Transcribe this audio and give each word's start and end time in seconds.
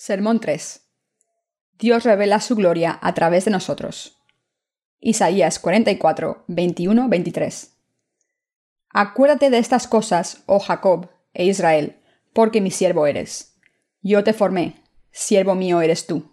Sermón 0.00 0.38
3. 0.38 0.80
Dios 1.76 2.04
revela 2.04 2.40
su 2.40 2.54
gloria 2.54 3.00
a 3.02 3.14
través 3.14 3.46
de 3.46 3.50
nosotros. 3.50 4.16
Isaías 5.00 5.58
44, 5.58 6.44
21, 6.46 7.08
23. 7.08 7.72
Acuérdate 8.90 9.50
de 9.50 9.58
estas 9.58 9.88
cosas, 9.88 10.44
oh 10.46 10.60
Jacob 10.60 11.10
e 11.34 11.46
Israel, 11.46 11.96
porque 12.32 12.60
mi 12.60 12.70
siervo 12.70 13.08
eres. 13.08 13.56
Yo 14.00 14.22
te 14.22 14.32
formé, 14.32 14.84
siervo 15.10 15.56
mío 15.56 15.80
eres 15.80 16.06
tú. 16.06 16.32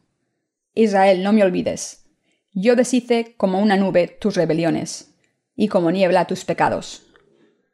Israel, 0.75 1.23
no 1.23 1.33
me 1.33 1.41
olvides. 1.41 2.05
Yo 2.53 2.75
deshice 2.75 3.33
como 3.35 3.59
una 3.59 3.77
nube 3.77 4.07
tus 4.07 4.35
rebeliones, 4.35 5.15
y 5.55 5.69
como 5.69 5.89
niebla 5.89 6.27
tus 6.27 6.45
pecados. 6.45 7.01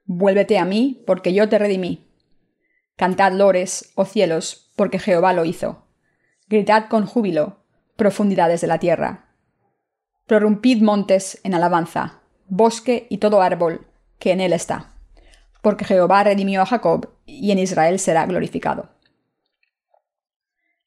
Vuélvete 0.06 0.58
a 0.58 0.64
mí, 0.64 1.04
porque 1.06 1.34
yo 1.34 1.50
te 1.50 1.60
redimí. 1.60 2.08
Cantad 2.96 3.34
lores, 3.34 3.92
oh 3.96 4.06
cielos, 4.06 4.71
porque 4.76 5.00
Jehová 5.00 5.34
lo 5.34 5.46
hizo. 5.46 5.86
Gritad 6.48 6.88
con 6.90 7.06
júbilo, 7.06 7.64
profundidades 7.96 8.62
de 8.62 8.68
la 8.68 8.80
tierra. 8.80 9.36
Prorrumpid 10.26 10.82
montes 10.82 11.40
en 11.44 11.54
alabanza, 11.54 12.22
bosque 12.48 13.08
y 13.10 13.18
todo 13.18 13.42
árbol 13.42 13.88
que 14.20 14.32
en 14.32 14.42
él 14.42 14.54
está, 14.54 14.94
porque 15.62 15.86
Jehová 15.86 16.24
redimió 16.24 16.62
a 16.62 16.66
Jacob 16.66 17.10
y 17.26 17.52
en 17.52 17.60
Israel 17.60 18.00
será 18.00 18.26
glorificado. 18.26 18.90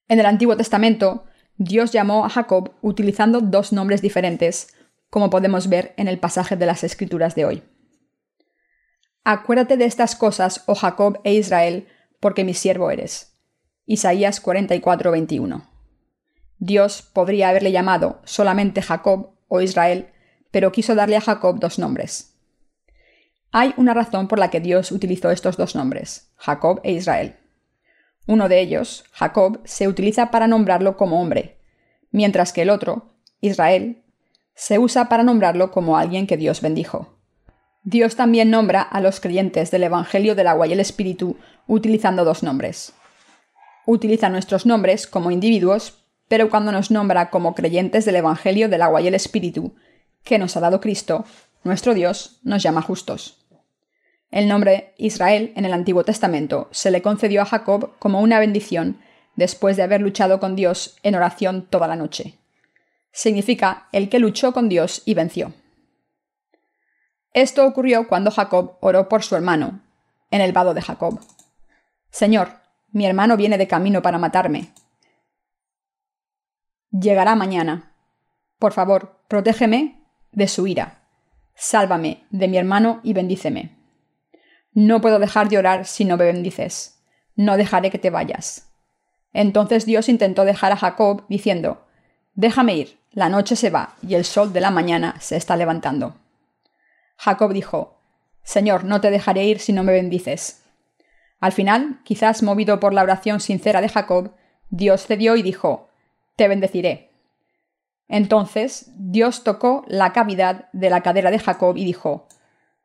En 0.08 0.20
el 0.20 0.26
Antiguo 0.26 0.56
Testamento, 0.56 1.24
Dios 1.56 1.92
llamó 1.92 2.24
a 2.24 2.28
Jacob 2.28 2.74
utilizando 2.82 3.40
dos 3.40 3.72
nombres 3.72 4.02
diferentes, 4.02 4.74
como 5.08 5.30
podemos 5.30 5.68
ver 5.68 5.94
en 5.96 6.08
el 6.08 6.18
pasaje 6.18 6.56
de 6.56 6.66
las 6.66 6.84
Escrituras 6.84 7.34
de 7.34 7.44
hoy. 7.44 7.62
Acuérdate 9.24 9.76
de 9.76 9.86
estas 9.86 10.16
cosas, 10.16 10.64
oh 10.66 10.74
Jacob 10.74 11.20
e 11.24 11.32
Israel, 11.34 11.88
porque 12.20 12.44
mi 12.44 12.54
siervo 12.54 12.90
eres. 12.90 13.33
Isaías 13.86 14.40
44, 14.40 15.10
21. 15.10 15.68
Dios 16.58 17.02
podría 17.02 17.50
haberle 17.50 17.70
llamado 17.70 18.22
solamente 18.24 18.80
Jacob 18.80 19.34
o 19.48 19.60
Israel, 19.60 20.08
pero 20.50 20.72
quiso 20.72 20.94
darle 20.94 21.16
a 21.16 21.20
Jacob 21.20 21.58
dos 21.58 21.78
nombres. 21.78 22.34
Hay 23.52 23.74
una 23.76 23.92
razón 23.92 24.26
por 24.26 24.38
la 24.38 24.48
que 24.48 24.60
Dios 24.60 24.90
utilizó 24.90 25.30
estos 25.30 25.58
dos 25.58 25.74
nombres, 25.74 26.30
Jacob 26.36 26.80
e 26.82 26.92
Israel. 26.92 27.36
Uno 28.26 28.48
de 28.48 28.60
ellos, 28.60 29.04
Jacob, 29.12 29.60
se 29.64 29.86
utiliza 29.86 30.30
para 30.30 30.46
nombrarlo 30.46 30.96
como 30.96 31.20
hombre, 31.20 31.58
mientras 32.10 32.54
que 32.54 32.62
el 32.62 32.70
otro, 32.70 33.12
Israel, 33.42 34.02
se 34.54 34.78
usa 34.78 35.10
para 35.10 35.24
nombrarlo 35.24 35.70
como 35.70 35.98
alguien 35.98 36.26
que 36.26 36.38
Dios 36.38 36.62
bendijo. 36.62 37.18
Dios 37.82 38.16
también 38.16 38.48
nombra 38.48 38.80
a 38.80 39.02
los 39.02 39.20
creyentes 39.20 39.70
del 39.70 39.82
Evangelio 39.82 40.34
del 40.34 40.46
agua 40.46 40.66
y 40.66 40.72
el 40.72 40.80
Espíritu 40.80 41.36
utilizando 41.66 42.24
dos 42.24 42.42
nombres 42.42 42.94
utiliza 43.86 44.28
nuestros 44.28 44.66
nombres 44.66 45.06
como 45.06 45.30
individuos, 45.30 46.04
pero 46.28 46.50
cuando 46.50 46.72
nos 46.72 46.90
nombra 46.90 47.30
como 47.30 47.54
creyentes 47.54 48.04
del 48.04 48.16
Evangelio 48.16 48.68
del 48.68 48.82
agua 48.82 49.00
y 49.00 49.08
el 49.08 49.14
Espíritu, 49.14 49.74
que 50.22 50.38
nos 50.38 50.56
ha 50.56 50.60
dado 50.60 50.80
Cristo, 50.80 51.24
nuestro 51.62 51.94
Dios, 51.94 52.38
nos 52.42 52.62
llama 52.62 52.82
justos. 52.82 53.44
El 54.30 54.48
nombre 54.48 54.94
Israel 54.96 55.52
en 55.54 55.64
el 55.64 55.72
Antiguo 55.72 56.04
Testamento 56.04 56.68
se 56.72 56.90
le 56.90 57.02
concedió 57.02 57.42
a 57.42 57.46
Jacob 57.46 57.92
como 57.98 58.20
una 58.20 58.38
bendición 58.38 58.98
después 59.36 59.76
de 59.76 59.82
haber 59.82 60.00
luchado 60.00 60.40
con 60.40 60.56
Dios 60.56 60.96
en 61.02 61.14
oración 61.14 61.66
toda 61.66 61.86
la 61.86 61.96
noche. 61.96 62.38
Significa 63.12 63.88
el 63.92 64.08
que 64.08 64.18
luchó 64.18 64.52
con 64.52 64.68
Dios 64.68 65.02
y 65.04 65.14
venció. 65.14 65.52
Esto 67.32 67.66
ocurrió 67.66 68.08
cuando 68.08 68.30
Jacob 68.30 68.76
oró 68.80 69.08
por 69.08 69.22
su 69.22 69.36
hermano, 69.36 69.82
en 70.30 70.40
el 70.40 70.52
vado 70.52 70.74
de 70.74 70.82
Jacob. 70.82 71.20
Señor, 72.10 72.63
mi 72.94 73.06
hermano 73.06 73.36
viene 73.36 73.58
de 73.58 73.66
camino 73.66 74.02
para 74.02 74.18
matarme. 74.18 74.72
Llegará 76.92 77.34
mañana. 77.34 77.92
Por 78.60 78.72
favor, 78.72 79.18
protégeme 79.26 80.00
de 80.30 80.46
su 80.46 80.68
ira. 80.68 81.02
Sálvame 81.56 82.24
de 82.30 82.46
mi 82.46 82.56
hermano 82.56 83.00
y 83.02 83.12
bendíceme. 83.12 83.76
No 84.72 85.00
puedo 85.00 85.18
dejar 85.18 85.48
de 85.48 85.58
orar 85.58 85.86
si 85.86 86.04
no 86.04 86.16
me 86.16 86.26
bendices. 86.26 87.02
No 87.34 87.56
dejaré 87.56 87.90
que 87.90 87.98
te 87.98 88.10
vayas. 88.10 88.72
Entonces 89.32 89.86
Dios 89.86 90.08
intentó 90.08 90.44
dejar 90.44 90.70
a 90.70 90.76
Jacob, 90.76 91.24
diciendo, 91.28 91.84
Déjame 92.34 92.76
ir, 92.76 93.00
la 93.10 93.28
noche 93.28 93.56
se 93.56 93.70
va 93.70 93.96
y 94.02 94.14
el 94.14 94.24
sol 94.24 94.52
de 94.52 94.60
la 94.60 94.70
mañana 94.70 95.16
se 95.18 95.36
está 95.36 95.56
levantando. 95.56 96.14
Jacob 97.16 97.52
dijo, 97.52 97.98
Señor, 98.44 98.84
no 98.84 99.00
te 99.00 99.10
dejaré 99.10 99.46
ir 99.46 99.58
si 99.58 99.72
no 99.72 99.82
me 99.82 99.92
bendices. 99.92 100.63
Al 101.44 101.52
final, 101.52 102.00
quizás 102.04 102.42
movido 102.42 102.80
por 102.80 102.94
la 102.94 103.02
oración 103.02 103.38
sincera 103.38 103.82
de 103.82 103.90
Jacob, 103.90 104.32
Dios 104.70 105.06
cedió 105.06 105.36
y 105.36 105.42
dijo, 105.42 105.90
Te 106.36 106.48
bendeciré. 106.48 107.10
Entonces 108.08 108.90
Dios 108.96 109.44
tocó 109.44 109.84
la 109.86 110.14
cavidad 110.14 110.70
de 110.72 110.88
la 110.88 111.02
cadera 111.02 111.30
de 111.30 111.38
Jacob 111.38 111.76
y 111.76 111.84
dijo, 111.84 112.28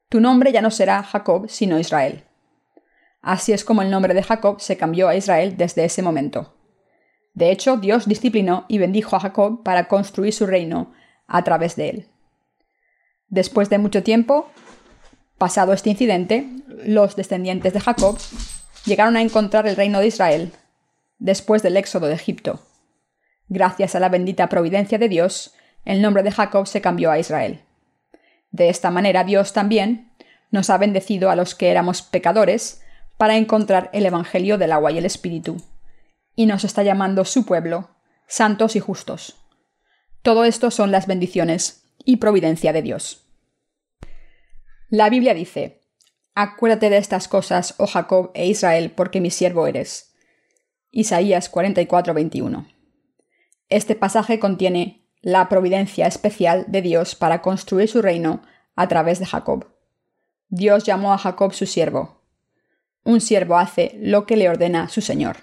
Tu 0.09 0.19
nombre 0.19 0.51
ya 0.51 0.61
no 0.61 0.71
será 0.71 1.03
Jacob, 1.03 1.47
sino 1.47 1.79
Israel. 1.79 2.25
Así 3.21 3.53
es 3.53 3.63
como 3.63 3.81
el 3.81 3.89
nombre 3.89 4.13
de 4.13 4.23
Jacob 4.23 4.59
se 4.59 4.75
cambió 4.75 5.07
a 5.07 5.15
Israel 5.15 5.55
desde 5.55 5.85
ese 5.85 6.01
momento. 6.01 6.53
De 7.33 7.51
hecho, 7.51 7.77
Dios 7.77 8.09
disciplinó 8.09 8.65
y 8.67 8.77
bendijo 8.77 9.15
a 9.15 9.21
Jacob 9.21 9.63
para 9.63 9.87
construir 9.87 10.33
su 10.33 10.45
reino 10.45 10.91
a 11.27 11.45
través 11.45 11.77
de 11.77 11.89
él. 11.89 12.07
Después 13.29 13.69
de 13.69 13.77
mucho 13.77 14.03
tiempo, 14.03 14.49
Pasado 15.39 15.71
este 15.71 15.89
incidente, 15.89 16.49
los 16.67 17.15
descendientes 17.15 17.71
de 17.71 17.79
Jacob 17.79 18.17
llegaron 18.85 19.15
a 19.15 19.21
encontrar 19.21 19.67
el 19.67 19.77
reino 19.77 20.01
de 20.01 20.07
Israel 20.07 20.51
después 21.17 21.63
del 21.63 21.77
éxodo 21.77 22.07
de 22.07 22.13
Egipto. 22.13 22.59
Gracias 23.47 23.95
a 23.95 24.01
la 24.01 24.09
bendita 24.09 24.49
providencia 24.49 24.97
de 24.97 25.07
Dios, 25.07 25.53
el 25.85 26.01
nombre 26.01 26.23
de 26.23 26.31
Jacob 26.31 26.67
se 26.67 26.81
cambió 26.81 27.09
a 27.09 27.19
Israel. 27.19 27.61
De 28.51 28.67
esta 28.67 28.91
manera 28.91 29.23
Dios 29.23 29.53
también 29.53 30.11
nos 30.51 30.69
ha 30.69 30.77
bendecido 30.77 31.29
a 31.29 31.37
los 31.37 31.55
que 31.55 31.69
éramos 31.69 32.01
pecadores 32.01 32.81
para 33.15 33.37
encontrar 33.37 33.89
el 33.93 34.05
Evangelio 34.05 34.57
del 34.57 34.73
agua 34.73 34.91
y 34.91 34.97
el 34.97 35.05
Espíritu, 35.05 35.61
y 36.35 36.47
nos 36.47 36.65
está 36.65 36.83
llamando 36.83 37.23
su 37.23 37.45
pueblo, 37.45 37.91
santos 38.27 38.75
y 38.75 38.81
justos. 38.81 39.37
Todo 40.21 40.43
esto 40.43 40.69
son 40.69 40.91
las 40.91 41.07
bendiciones 41.07 41.85
y 42.03 42.17
providencia 42.17 42.73
de 42.73 42.81
Dios. 42.81 43.28
La 44.91 45.11
Biblia 45.11 45.35
dice, 45.35 45.81
Acuérdate 46.33 46.89
de 46.89 46.97
estas 46.97 47.27
cosas, 47.27 47.75
oh 47.77 47.85
Jacob 47.85 48.31
e 48.33 48.47
Israel, 48.47 48.91
porque 48.91 49.21
mi 49.21 49.29
siervo 49.29 49.67
eres. 49.67 50.15
Isaías 50.89 51.47
44, 51.49 52.15
21. 52.15 52.67
Este 53.69 53.93
pasaje 53.93 54.39
contiene 54.39 55.05
la 55.21 55.47
providencia 55.47 56.07
especial 56.07 56.65
de 56.69 56.81
Dios 56.81 57.13
para 57.13 57.43
construir 57.43 57.87
su 57.87 58.01
reino 58.01 58.41
a 58.75 58.87
través 58.87 59.19
de 59.19 59.27
Jacob. 59.27 59.67
Dios 60.47 60.85
llamó 60.85 61.13
a 61.13 61.19
Jacob 61.19 61.53
su 61.53 61.67
siervo. 61.67 62.23
Un 63.03 63.21
siervo 63.21 63.57
hace 63.57 63.91
lo 63.99 64.25
que 64.25 64.37
le 64.37 64.49
ordena 64.49 64.89
su 64.89 65.01
Señor. 65.01 65.37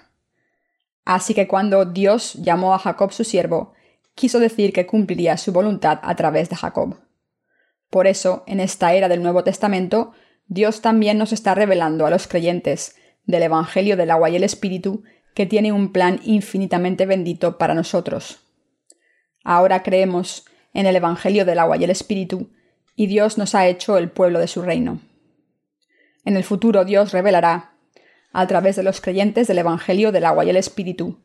Así 1.05 1.33
que 1.33 1.47
cuando 1.47 1.85
Dios 1.85 2.33
llamó 2.33 2.73
a 2.73 2.79
Jacob 2.79 3.13
su 3.13 3.23
siervo, 3.23 3.71
quiso 4.13 4.39
decir 4.39 4.73
que 4.73 4.85
cumpliría 4.85 5.37
su 5.37 5.53
voluntad 5.53 5.99
a 6.01 6.15
través 6.17 6.49
de 6.49 6.57
Jacob. 6.57 6.97
Por 7.89 8.07
eso, 8.07 8.43
en 8.47 8.59
esta 8.59 8.93
era 8.93 9.07
del 9.07 9.23
Nuevo 9.23 9.43
Testamento, 9.43 10.13
Dios 10.47 10.81
también 10.81 11.17
nos 11.17 11.31
está 11.31 11.55
revelando 11.55 12.05
a 12.05 12.09
los 12.09 12.27
creyentes 12.27 12.95
del 13.25 13.43
Evangelio 13.43 13.97
del 13.97 14.11
agua 14.11 14.29
y 14.29 14.35
el 14.35 14.43
Espíritu 14.43 15.03
que 15.33 15.45
tiene 15.45 15.71
un 15.71 15.91
plan 15.91 16.19
infinitamente 16.23 17.05
bendito 17.05 17.57
para 17.57 17.73
nosotros. 17.73 18.39
Ahora 19.43 19.83
creemos 19.83 20.45
en 20.73 20.85
el 20.85 20.95
Evangelio 20.95 21.45
del 21.45 21.59
agua 21.59 21.77
y 21.77 21.83
el 21.83 21.89
Espíritu, 21.89 22.49
y 22.95 23.07
Dios 23.07 23.37
nos 23.37 23.55
ha 23.55 23.67
hecho 23.67 23.97
el 23.97 24.09
pueblo 24.09 24.39
de 24.39 24.47
su 24.47 24.61
reino. 24.61 24.99
En 26.25 26.35
el 26.35 26.43
futuro 26.43 26.83
Dios 26.83 27.13
revelará, 27.13 27.73
a 28.33 28.47
través 28.47 28.75
de 28.75 28.83
los 28.83 28.99
creyentes 28.99 29.47
del 29.47 29.59
Evangelio 29.59 30.11
del 30.11 30.25
agua 30.25 30.43
y 30.43 30.49
el 30.49 30.57
Espíritu, 30.57 31.19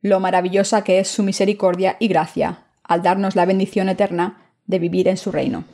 lo 0.00 0.18
maravillosa 0.18 0.82
que 0.82 0.98
es 0.98 1.08
su 1.08 1.22
misericordia 1.22 1.96
y 2.00 2.08
gracia, 2.08 2.66
al 2.82 3.02
darnos 3.02 3.36
la 3.36 3.44
bendición 3.44 3.88
eterna 3.88 4.50
de 4.66 4.78
vivir 4.78 5.06
en 5.06 5.16
su 5.16 5.30
reino 5.30 5.64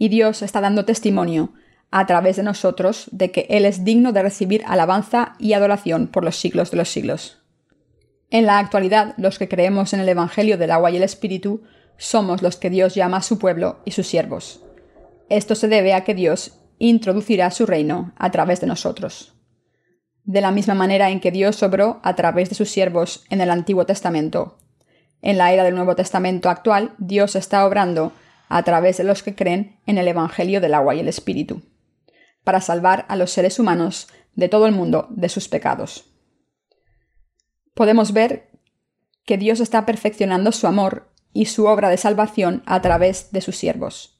y 0.00 0.08
Dios 0.08 0.40
está 0.40 0.62
dando 0.62 0.86
testimonio 0.86 1.52
a 1.90 2.06
través 2.06 2.36
de 2.36 2.42
nosotros 2.42 3.08
de 3.12 3.30
que 3.30 3.46
Él 3.50 3.66
es 3.66 3.84
digno 3.84 4.12
de 4.12 4.22
recibir 4.22 4.64
alabanza 4.66 5.34
y 5.38 5.52
adoración 5.52 6.06
por 6.06 6.24
los 6.24 6.36
siglos 6.36 6.70
de 6.70 6.78
los 6.78 6.88
siglos. 6.88 7.42
En 8.30 8.46
la 8.46 8.58
actualidad, 8.58 9.12
los 9.18 9.38
que 9.38 9.48
creemos 9.48 9.92
en 9.92 10.00
el 10.00 10.08
Evangelio 10.08 10.56
del 10.56 10.70
agua 10.70 10.90
y 10.90 10.96
el 10.96 11.02
Espíritu 11.02 11.64
somos 11.98 12.40
los 12.40 12.56
que 12.56 12.70
Dios 12.70 12.94
llama 12.94 13.18
a 13.18 13.22
su 13.22 13.38
pueblo 13.38 13.80
y 13.84 13.90
sus 13.90 14.06
siervos. 14.06 14.64
Esto 15.28 15.54
se 15.54 15.68
debe 15.68 15.92
a 15.92 16.02
que 16.02 16.14
Dios 16.14 16.58
introducirá 16.78 17.50
su 17.50 17.66
reino 17.66 18.14
a 18.16 18.30
través 18.30 18.62
de 18.62 18.68
nosotros. 18.68 19.34
De 20.24 20.40
la 20.40 20.50
misma 20.50 20.74
manera 20.74 21.10
en 21.10 21.20
que 21.20 21.30
Dios 21.30 21.62
obró 21.62 22.00
a 22.02 22.16
través 22.16 22.48
de 22.48 22.54
sus 22.54 22.70
siervos 22.70 23.26
en 23.28 23.42
el 23.42 23.50
Antiguo 23.50 23.84
Testamento. 23.84 24.56
En 25.20 25.36
la 25.36 25.52
era 25.52 25.62
del 25.62 25.74
Nuevo 25.74 25.94
Testamento 25.94 26.48
actual, 26.48 26.94
Dios 26.96 27.36
está 27.36 27.66
obrando 27.66 28.14
a 28.50 28.62
través 28.64 28.98
de 28.98 29.04
los 29.04 29.22
que 29.22 29.34
creen 29.34 29.80
en 29.86 29.96
el 29.96 30.08
Evangelio 30.08 30.60
del 30.60 30.74
agua 30.74 30.94
y 30.94 31.00
el 31.00 31.08
Espíritu, 31.08 31.62
para 32.44 32.60
salvar 32.60 33.06
a 33.08 33.16
los 33.16 33.30
seres 33.30 33.58
humanos 33.58 34.08
de 34.34 34.48
todo 34.48 34.66
el 34.66 34.72
mundo 34.72 35.06
de 35.10 35.28
sus 35.28 35.48
pecados. 35.48 36.06
podemos 37.74 38.12
ver 38.12 38.50
que 39.24 39.38
Dios 39.38 39.60
está 39.60 39.86
perfeccionando 39.86 40.52
su 40.52 40.66
amor 40.66 41.10
y 41.32 41.46
su 41.46 41.66
obra 41.66 41.88
de 41.88 41.96
salvación 41.96 42.62
a 42.66 42.82
través 42.82 43.30
de 43.32 43.40
sus 43.40 43.56
siervos. 43.56 44.18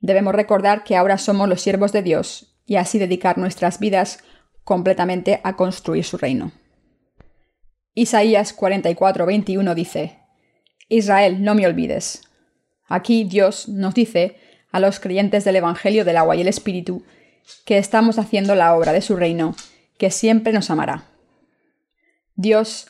Debemos 0.00 0.34
recordar 0.34 0.82
que 0.82 0.96
ahora 0.96 1.18
somos 1.18 1.48
los 1.48 1.60
siervos 1.60 1.92
de 1.92 2.02
Dios 2.02 2.58
y 2.66 2.76
así 2.76 2.98
dedicar 2.98 3.38
nuestras 3.38 3.78
vidas 3.78 4.24
completamente 4.64 5.40
a 5.44 5.56
construir 5.56 6.04
su 6.04 6.16
reino. 6.16 6.52
Isaías 7.94 8.56
44:21 8.56 9.74
dice, 9.74 10.18
Israel, 10.88 11.42
no 11.44 11.54
me 11.54 11.66
olvides. 11.66 12.27
Aquí 12.88 13.24
Dios 13.24 13.68
nos 13.68 13.94
dice 13.94 14.36
a 14.72 14.80
los 14.80 14.98
creyentes 14.98 15.44
del 15.44 15.56
Evangelio 15.56 16.04
del 16.04 16.16
agua 16.16 16.36
y 16.36 16.40
el 16.40 16.48
Espíritu 16.48 17.04
que 17.64 17.78
estamos 17.78 18.18
haciendo 18.18 18.54
la 18.54 18.74
obra 18.74 18.92
de 18.92 19.00
su 19.00 19.16
reino, 19.16 19.54
que 19.98 20.10
siempre 20.10 20.52
nos 20.52 20.70
amará. 20.70 21.04
Dios 22.34 22.88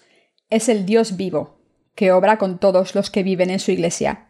es 0.51 0.69
el 0.69 0.87
Dios 0.87 1.17
vivo, 1.17 1.59
que 1.95 2.13
obra 2.13 2.39
con 2.39 2.59
todos 2.59 2.95
los 2.95 3.11
que 3.11 3.23
viven 3.23 3.51
en 3.51 3.61
su 3.61 3.71
iglesia, 3.71 4.29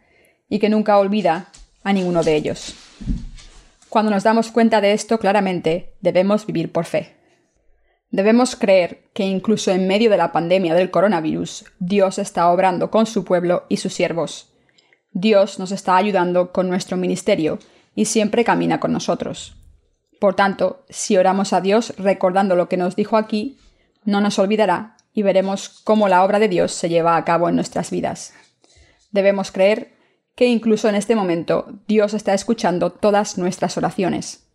y 0.49 0.59
que 0.59 0.69
nunca 0.69 0.97
olvida 0.97 1.51
a 1.83 1.93
ninguno 1.93 2.23
de 2.23 2.35
ellos. 2.35 2.75
Cuando 3.89 4.11
nos 4.11 4.23
damos 4.23 4.51
cuenta 4.51 4.81
de 4.81 4.93
esto 4.93 5.19
claramente, 5.19 5.93
debemos 6.01 6.45
vivir 6.45 6.71
por 6.71 6.85
fe. 6.85 7.15
Debemos 8.11 8.55
creer 8.55 9.03
que 9.13 9.23
incluso 9.23 9.71
en 9.71 9.87
medio 9.87 10.09
de 10.09 10.17
la 10.17 10.31
pandemia 10.31 10.73
del 10.73 10.91
coronavirus, 10.91 11.65
Dios 11.79 12.17
está 12.17 12.51
obrando 12.51 12.89
con 12.91 13.05
su 13.05 13.23
pueblo 13.23 13.65
y 13.69 13.77
sus 13.77 13.93
siervos. 13.93 14.48
Dios 15.19 15.59
nos 15.59 15.73
está 15.73 15.97
ayudando 15.97 16.53
con 16.53 16.69
nuestro 16.69 16.95
ministerio 16.95 17.59
y 17.93 18.05
siempre 18.05 18.45
camina 18.45 18.79
con 18.79 18.93
nosotros. 18.93 19.57
Por 20.17 20.33
tanto, 20.33 20.85
si 20.89 21.17
oramos 21.17 21.51
a 21.51 21.59
Dios 21.59 21.93
recordando 21.97 22.55
lo 22.55 22.69
que 22.69 22.77
nos 22.77 22.95
dijo 22.95 23.17
aquí, 23.17 23.57
no 24.05 24.21
nos 24.21 24.39
olvidará 24.39 24.95
y 25.13 25.23
veremos 25.23 25.81
cómo 25.83 26.07
la 26.07 26.23
obra 26.23 26.39
de 26.39 26.47
Dios 26.47 26.71
se 26.71 26.87
lleva 26.87 27.17
a 27.17 27.25
cabo 27.25 27.49
en 27.49 27.55
nuestras 27.55 27.91
vidas. 27.91 28.33
Debemos 29.11 29.51
creer 29.51 29.93
que 30.35 30.45
incluso 30.45 30.87
en 30.87 30.95
este 30.95 31.17
momento 31.17 31.67
Dios 31.85 32.13
está 32.13 32.33
escuchando 32.33 32.91
todas 32.91 33.37
nuestras 33.37 33.77
oraciones. 33.77 34.47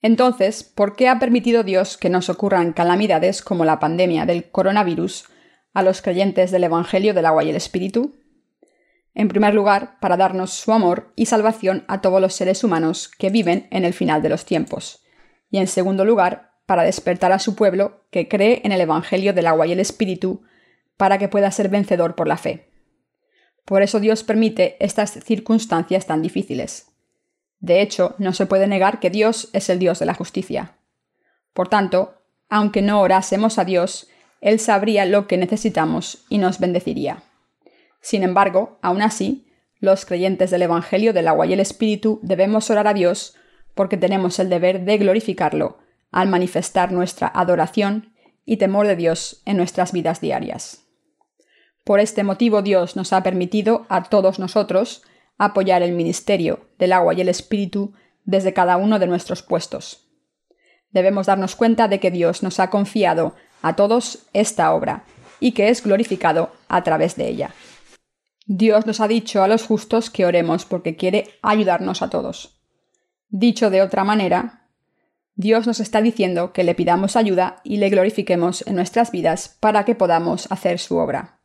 Entonces, 0.00 0.62
¿por 0.62 0.94
qué 0.94 1.08
ha 1.08 1.18
permitido 1.18 1.64
Dios 1.64 1.96
que 1.96 2.08
nos 2.08 2.28
ocurran 2.28 2.72
calamidades 2.72 3.42
como 3.42 3.64
la 3.64 3.80
pandemia 3.80 4.26
del 4.26 4.48
coronavirus 4.48 5.24
a 5.74 5.82
los 5.82 6.02
creyentes 6.02 6.52
del 6.52 6.64
Evangelio 6.64 7.14
del 7.14 7.26
agua 7.26 7.42
y 7.42 7.50
el 7.50 7.56
Espíritu? 7.56 8.21
En 9.14 9.28
primer 9.28 9.54
lugar, 9.54 9.98
para 10.00 10.16
darnos 10.16 10.52
su 10.52 10.72
amor 10.72 11.12
y 11.16 11.26
salvación 11.26 11.84
a 11.88 12.00
todos 12.00 12.20
los 12.20 12.34
seres 12.34 12.64
humanos 12.64 13.10
que 13.18 13.30
viven 13.30 13.68
en 13.70 13.84
el 13.84 13.92
final 13.92 14.22
de 14.22 14.30
los 14.30 14.44
tiempos. 14.44 15.04
Y 15.50 15.58
en 15.58 15.66
segundo 15.66 16.04
lugar, 16.04 16.52
para 16.66 16.82
despertar 16.82 17.32
a 17.32 17.38
su 17.38 17.54
pueblo 17.54 18.06
que 18.10 18.28
cree 18.28 18.62
en 18.64 18.72
el 18.72 18.80
Evangelio 18.80 19.34
del 19.34 19.46
agua 19.46 19.66
y 19.66 19.72
el 19.72 19.80
Espíritu, 19.80 20.42
para 20.96 21.18
que 21.18 21.28
pueda 21.28 21.50
ser 21.50 21.68
vencedor 21.68 22.14
por 22.14 22.28
la 22.28 22.38
fe. 22.38 22.70
Por 23.64 23.82
eso 23.82 24.00
Dios 24.00 24.24
permite 24.24 24.76
estas 24.80 25.10
circunstancias 25.24 26.06
tan 26.06 26.22
difíciles. 26.22 26.86
De 27.58 27.80
hecho, 27.80 28.14
no 28.18 28.32
se 28.32 28.46
puede 28.46 28.66
negar 28.66 28.98
que 28.98 29.10
Dios 29.10 29.50
es 29.52 29.68
el 29.68 29.78
Dios 29.78 29.98
de 29.98 30.06
la 30.06 30.14
justicia. 30.14 30.78
Por 31.52 31.68
tanto, 31.68 32.22
aunque 32.48 32.82
no 32.82 33.00
orásemos 33.00 33.58
a 33.58 33.64
Dios, 33.64 34.08
Él 34.40 34.58
sabría 34.58 35.04
lo 35.04 35.26
que 35.26 35.36
necesitamos 35.36 36.24
y 36.28 36.38
nos 36.38 36.58
bendeciría. 36.58 37.22
Sin 38.02 38.24
embargo, 38.24 38.78
aún 38.82 39.00
así, 39.00 39.46
los 39.78 40.04
creyentes 40.04 40.50
del 40.50 40.62
Evangelio 40.62 41.12
del 41.12 41.28
agua 41.28 41.46
y 41.46 41.54
el 41.54 41.60
Espíritu 41.60 42.20
debemos 42.22 42.68
orar 42.68 42.86
a 42.88 42.94
Dios 42.94 43.34
porque 43.74 43.96
tenemos 43.96 44.38
el 44.38 44.50
deber 44.50 44.84
de 44.84 44.98
glorificarlo 44.98 45.78
al 46.10 46.28
manifestar 46.28 46.92
nuestra 46.92 47.28
adoración 47.28 48.12
y 48.44 48.58
temor 48.58 48.86
de 48.86 48.96
Dios 48.96 49.40
en 49.46 49.56
nuestras 49.56 49.92
vidas 49.92 50.20
diarias. 50.20 50.84
Por 51.84 52.00
este 52.00 52.22
motivo 52.22 52.60
Dios 52.60 52.96
nos 52.96 53.12
ha 53.12 53.22
permitido 53.22 53.86
a 53.88 54.04
todos 54.04 54.38
nosotros 54.38 55.02
apoyar 55.38 55.82
el 55.82 55.92
ministerio 55.92 56.66
del 56.78 56.92
agua 56.92 57.14
y 57.14 57.20
el 57.20 57.28
espíritu 57.28 57.94
desde 58.24 58.52
cada 58.52 58.76
uno 58.76 58.98
de 58.98 59.06
nuestros 59.06 59.42
puestos. 59.42 60.06
Debemos 60.90 61.26
darnos 61.26 61.56
cuenta 61.56 61.88
de 61.88 61.98
que 61.98 62.10
Dios 62.10 62.42
nos 62.42 62.60
ha 62.60 62.68
confiado 62.68 63.34
a 63.62 63.74
todos 63.74 64.26
esta 64.32 64.72
obra 64.74 65.04
y 65.40 65.52
que 65.52 65.70
es 65.70 65.82
glorificado 65.82 66.52
a 66.68 66.82
través 66.82 67.16
de 67.16 67.28
ella. 67.28 67.54
Dios 68.54 68.84
nos 68.86 69.00
ha 69.00 69.08
dicho 69.08 69.42
a 69.42 69.48
los 69.48 69.62
justos 69.62 70.10
que 70.10 70.26
oremos 70.26 70.66
porque 70.66 70.94
quiere 70.94 71.38
ayudarnos 71.40 72.02
a 72.02 72.10
todos. 72.10 72.60
Dicho 73.30 73.70
de 73.70 73.80
otra 73.80 74.04
manera, 74.04 74.68
Dios 75.36 75.66
nos 75.66 75.80
está 75.80 76.02
diciendo 76.02 76.52
que 76.52 76.62
le 76.62 76.74
pidamos 76.74 77.16
ayuda 77.16 77.62
y 77.64 77.78
le 77.78 77.88
glorifiquemos 77.88 78.62
en 78.66 78.74
nuestras 78.74 79.10
vidas 79.10 79.56
para 79.58 79.86
que 79.86 79.94
podamos 79.94 80.52
hacer 80.52 80.78
su 80.80 80.98
obra. 80.98 81.38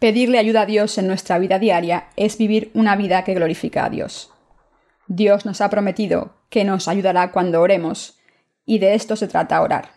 Pedirle 0.00 0.40
ayuda 0.40 0.62
a 0.62 0.66
Dios 0.66 0.98
en 0.98 1.06
nuestra 1.06 1.38
vida 1.38 1.60
diaria 1.60 2.08
es 2.16 2.38
vivir 2.38 2.72
una 2.74 2.96
vida 2.96 3.22
que 3.22 3.34
glorifica 3.34 3.84
a 3.84 3.90
Dios. 3.90 4.32
Dios 5.06 5.46
nos 5.46 5.60
ha 5.60 5.70
prometido 5.70 6.34
que 6.50 6.64
nos 6.64 6.88
ayudará 6.88 7.30
cuando 7.30 7.60
oremos, 7.60 8.18
y 8.66 8.80
de 8.80 8.94
esto 8.94 9.14
se 9.14 9.28
trata 9.28 9.62
orar. 9.62 9.92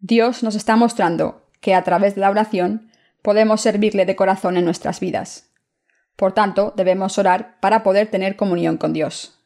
Dios 0.00 0.42
nos 0.42 0.56
está 0.56 0.74
mostrando 0.74 1.46
que 1.60 1.76
a 1.76 1.84
través 1.84 2.16
de 2.16 2.22
la 2.22 2.30
oración 2.30 2.90
podemos 3.24 3.62
servirle 3.62 4.04
de 4.04 4.16
corazón 4.16 4.58
en 4.58 4.66
nuestras 4.66 5.00
vidas. 5.00 5.48
Por 6.14 6.34
tanto, 6.34 6.74
debemos 6.76 7.16
orar 7.16 7.58
para 7.58 7.82
poder 7.82 8.08
tener 8.08 8.36
comunión 8.36 8.76
con 8.76 8.92
Dios. 8.92 9.40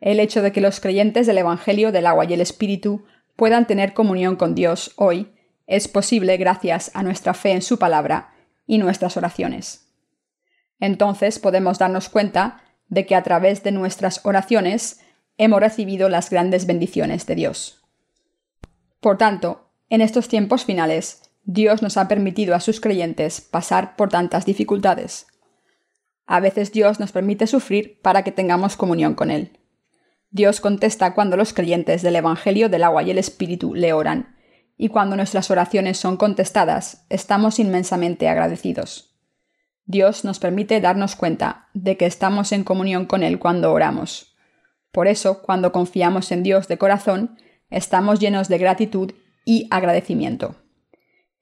El 0.00 0.20
hecho 0.20 0.42
de 0.42 0.52
que 0.52 0.60
los 0.60 0.80
creyentes 0.80 1.26
del 1.26 1.38
Evangelio 1.38 1.92
del 1.92 2.06
agua 2.06 2.26
y 2.26 2.34
el 2.34 2.42
Espíritu 2.42 3.06
puedan 3.36 3.66
tener 3.66 3.94
comunión 3.94 4.36
con 4.36 4.54
Dios 4.54 4.92
hoy 4.96 5.32
es 5.66 5.88
posible 5.88 6.36
gracias 6.36 6.90
a 6.92 7.02
nuestra 7.02 7.32
fe 7.32 7.52
en 7.52 7.62
su 7.62 7.78
palabra 7.78 8.34
y 8.66 8.76
nuestras 8.76 9.16
oraciones. 9.16 9.88
Entonces 10.78 11.38
podemos 11.38 11.78
darnos 11.78 12.10
cuenta 12.10 12.60
de 12.88 13.06
que 13.06 13.14
a 13.14 13.22
través 13.22 13.62
de 13.62 13.72
nuestras 13.72 14.26
oraciones 14.26 15.00
hemos 15.38 15.58
recibido 15.58 16.10
las 16.10 16.28
grandes 16.28 16.66
bendiciones 16.66 17.24
de 17.24 17.34
Dios. 17.34 17.82
Por 19.00 19.16
tanto, 19.16 19.70
en 19.88 20.02
estos 20.02 20.28
tiempos 20.28 20.66
finales, 20.66 21.23
Dios 21.44 21.82
nos 21.82 21.96
ha 21.96 22.08
permitido 22.08 22.54
a 22.54 22.60
sus 22.60 22.80
creyentes 22.80 23.40
pasar 23.40 23.96
por 23.96 24.08
tantas 24.08 24.46
dificultades. 24.46 25.26
A 26.26 26.40
veces 26.40 26.72
Dios 26.72 27.00
nos 27.00 27.12
permite 27.12 27.46
sufrir 27.46 28.00
para 28.00 28.24
que 28.24 28.32
tengamos 28.32 28.76
comunión 28.76 29.14
con 29.14 29.30
Él. 29.30 29.58
Dios 30.30 30.60
contesta 30.60 31.14
cuando 31.14 31.36
los 31.36 31.52
creyentes 31.52 32.02
del 32.02 32.16
Evangelio 32.16 32.68
del 32.68 32.82
agua 32.82 33.02
y 33.02 33.10
el 33.10 33.18
Espíritu 33.18 33.74
le 33.74 33.92
oran 33.92 34.34
y 34.76 34.88
cuando 34.88 35.16
nuestras 35.16 35.50
oraciones 35.50 35.98
son 35.98 36.16
contestadas, 36.16 37.06
estamos 37.08 37.58
inmensamente 37.58 38.28
agradecidos. 38.28 39.14
Dios 39.86 40.24
nos 40.24 40.38
permite 40.38 40.80
darnos 40.80 41.14
cuenta 41.14 41.68
de 41.74 41.96
que 41.96 42.06
estamos 42.06 42.52
en 42.52 42.64
comunión 42.64 43.06
con 43.06 43.22
Él 43.22 43.38
cuando 43.38 43.72
oramos. 43.72 44.34
Por 44.90 45.08
eso, 45.08 45.42
cuando 45.42 45.72
confiamos 45.72 46.32
en 46.32 46.42
Dios 46.42 46.68
de 46.68 46.78
corazón, 46.78 47.38
estamos 47.70 48.18
llenos 48.18 48.48
de 48.48 48.58
gratitud 48.58 49.12
y 49.44 49.68
agradecimiento. 49.70 50.56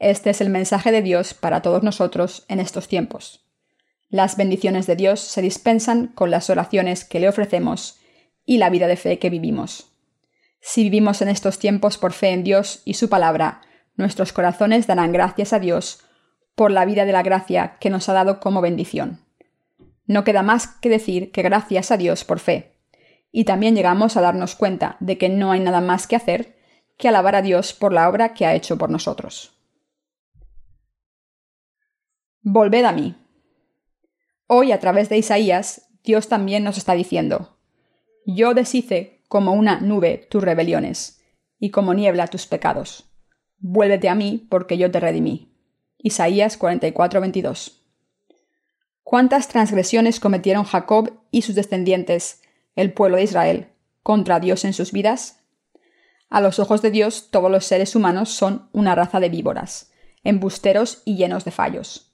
Este 0.03 0.31
es 0.31 0.41
el 0.41 0.51
mensaje 0.51 0.91
de 0.91 1.01
Dios 1.01 1.33
para 1.33 1.63
todos 1.63 1.85
nosotros 1.85 2.45
en 2.49 2.59
estos 2.59 2.89
tiempos. 2.89 3.47
Las 4.09 4.37
bendiciones 4.37 4.89
de 4.89 4.97
Dios 4.97 5.21
se 5.21 5.41
dispensan 5.43 6.09
con 6.09 6.33
las 6.33 6.51
oraciones 6.51 7.05
que 7.05 7.21
le 7.21 7.29
ofrecemos 7.29 8.01
y 8.45 8.59
la 8.59 8.69
vida 8.69 8.89
de 8.89 8.97
fe 8.97 9.21
que 9.21 9.31
vivimos. 9.31 9.93
Si 10.61 10.83
vivimos 10.83 11.23
en 11.23 11.29
estos 11.29 11.61
tiempos 11.61 11.99
por 11.99 12.13
fe 12.13 12.31
en 12.31 12.43
Dios 12.43 12.83
y 12.85 12.95
su 12.95 13.09
palabra, 13.09 13.61
nuestros 13.95 14.33
corazones 14.33 14.89
darán 14.89 15.13
gracias 15.13 15.53
a 15.53 15.61
Dios 15.61 16.01
por 16.57 16.73
la 16.73 16.85
vida 16.85 17.05
de 17.05 17.13
la 17.13 17.23
gracia 17.23 17.77
que 17.79 17.89
nos 17.89 18.09
ha 18.09 18.13
dado 18.13 18.41
como 18.41 18.61
bendición. 18.61 19.21
No 20.07 20.25
queda 20.25 20.43
más 20.43 20.67
que 20.67 20.89
decir 20.89 21.31
que 21.31 21.43
gracias 21.43 21.93
a 21.93 21.97
Dios 21.97 22.25
por 22.25 22.41
fe. 22.41 22.73
Y 23.31 23.45
también 23.45 23.77
llegamos 23.77 24.17
a 24.17 24.21
darnos 24.21 24.57
cuenta 24.57 24.97
de 24.99 25.17
que 25.17 25.29
no 25.29 25.53
hay 25.53 25.61
nada 25.61 25.81
más 25.81 26.09
que 26.09 26.17
hacer 26.17 26.57
que 26.99 27.07
alabar 27.07 27.37
a 27.37 27.43
Dios 27.43 27.73
por 27.73 27.93
la 27.93 28.09
obra 28.09 28.35
que 28.35 28.47
ha 28.47 28.55
hecho 28.57 28.77
por 28.77 28.91
nosotros. 28.91 29.62
Volved 32.45 32.85
a 32.85 32.91
mí. 32.91 33.15
Hoy 34.49 34.73
a 34.73 34.81
través 34.81 35.09
de 35.09 35.17
Isaías, 35.17 35.89
Dios 36.03 36.27
también 36.27 36.65
nos 36.65 36.77
está 36.77 36.95
diciendo, 36.95 37.57
Yo 38.27 38.53
deshice 38.53 39.23
como 39.29 39.53
una 39.53 39.79
nube 39.79 40.27
tus 40.29 40.43
rebeliones, 40.43 41.23
y 41.61 41.71
como 41.71 41.95
niebla 41.95 42.27
tus 42.27 42.49
pecados. 42.49 43.05
Vuélvete 43.61 44.09
a 44.09 44.17
mí, 44.17 44.45
porque 44.51 44.77
yo 44.77 44.91
te 44.91 44.99
redimí. 44.99 45.55
Isaías 45.99 46.59
44:22. 46.59 47.85
¿Cuántas 49.05 49.47
transgresiones 49.47 50.19
cometieron 50.19 50.65
Jacob 50.65 51.13
y 51.31 51.43
sus 51.43 51.55
descendientes, 51.55 52.43
el 52.75 52.93
pueblo 52.93 53.19
de 53.19 53.23
Israel, 53.23 53.69
contra 54.03 54.41
Dios 54.41 54.65
en 54.65 54.73
sus 54.73 54.91
vidas? 54.91 55.45
A 56.29 56.41
los 56.41 56.59
ojos 56.59 56.83
de 56.83 56.91
Dios 56.91 57.31
todos 57.31 57.53
los 57.53 57.67
seres 57.67 57.95
humanos 57.95 58.31
son 58.31 58.69
una 58.73 58.97
raza 58.97 59.21
de 59.21 59.29
víboras, 59.29 59.93
embusteros 60.25 61.03
y 61.05 61.15
llenos 61.15 61.45
de 61.45 61.53
fallos. 61.53 62.12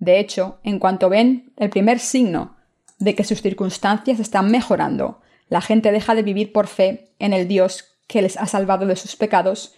De 0.00 0.18
hecho, 0.18 0.58
en 0.64 0.78
cuanto 0.78 1.08
ven 1.10 1.52
el 1.56 1.70
primer 1.70 1.98
signo 1.98 2.56
de 2.98 3.14
que 3.14 3.22
sus 3.22 3.42
circunstancias 3.42 4.18
están 4.18 4.50
mejorando, 4.50 5.20
la 5.48 5.60
gente 5.60 5.92
deja 5.92 6.14
de 6.14 6.22
vivir 6.22 6.52
por 6.52 6.66
fe 6.66 7.12
en 7.18 7.32
el 7.32 7.46
Dios 7.46 7.98
que 8.06 8.22
les 8.22 8.36
ha 8.36 8.46
salvado 8.46 8.86
de 8.86 8.96
sus 8.96 9.14
pecados 9.14 9.74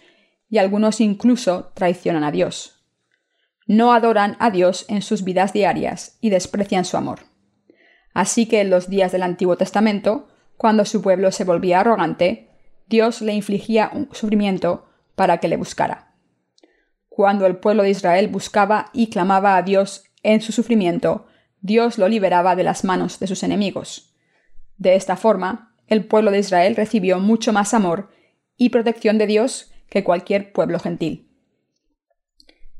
y 0.49 0.57
algunos 0.57 1.01
incluso 1.01 1.71
traicionan 1.73 2.23
a 2.23 2.31
Dios. 2.31 2.83
No 3.67 3.93
adoran 3.93 4.37
a 4.39 4.49
Dios 4.49 4.85
en 4.87 5.01
sus 5.01 5.23
vidas 5.23 5.51
diarias 5.51 6.17
y 6.21 6.29
desprecian 6.29 6.85
su 6.85 6.95
amor. 6.95 7.19
Así 8.13 8.45
que 8.45 8.61
en 8.61 8.69
los 8.69 8.89
días 8.89 9.11
del 9.11 9.23
Antiguo 9.23 9.57
Testamento, 9.57 10.27
cuando 10.55 10.85
su 10.85 11.01
pueblo 11.01 11.31
se 11.31 11.43
volvía 11.43 11.81
arrogante, 11.81 12.49
Dios 12.87 13.21
le 13.21 13.33
infligía 13.33 13.89
un 13.93 14.09
sufrimiento 14.13 14.85
para 15.15 15.39
que 15.39 15.47
le 15.47 15.57
buscara. 15.57 16.13
Cuando 17.09 17.45
el 17.45 17.57
pueblo 17.57 17.83
de 17.83 17.89
Israel 17.89 18.27
buscaba 18.27 18.89
y 18.93 19.09
clamaba 19.09 19.57
a 19.57 19.63
Dios 19.63 20.05
en 20.23 20.41
su 20.41 20.51
sufrimiento, 20.51 21.27
Dios 21.61 21.97
lo 21.97 22.07
liberaba 22.07 22.55
de 22.55 22.63
las 22.63 22.83
manos 22.83 23.19
de 23.19 23.27
sus 23.27 23.43
enemigos. 23.43 24.15
De 24.77 24.95
esta 24.95 25.15
forma, 25.15 25.75
el 25.87 26.05
pueblo 26.05 26.31
de 26.31 26.39
Israel 26.39 26.75
recibió 26.75 27.19
mucho 27.19 27.53
más 27.53 27.73
amor 27.73 28.09
y 28.57 28.69
protección 28.69 29.17
de 29.17 29.27
Dios 29.27 29.71
que 29.89 30.03
cualquier 30.03 30.51
pueblo 30.51 30.79
gentil. 30.79 31.29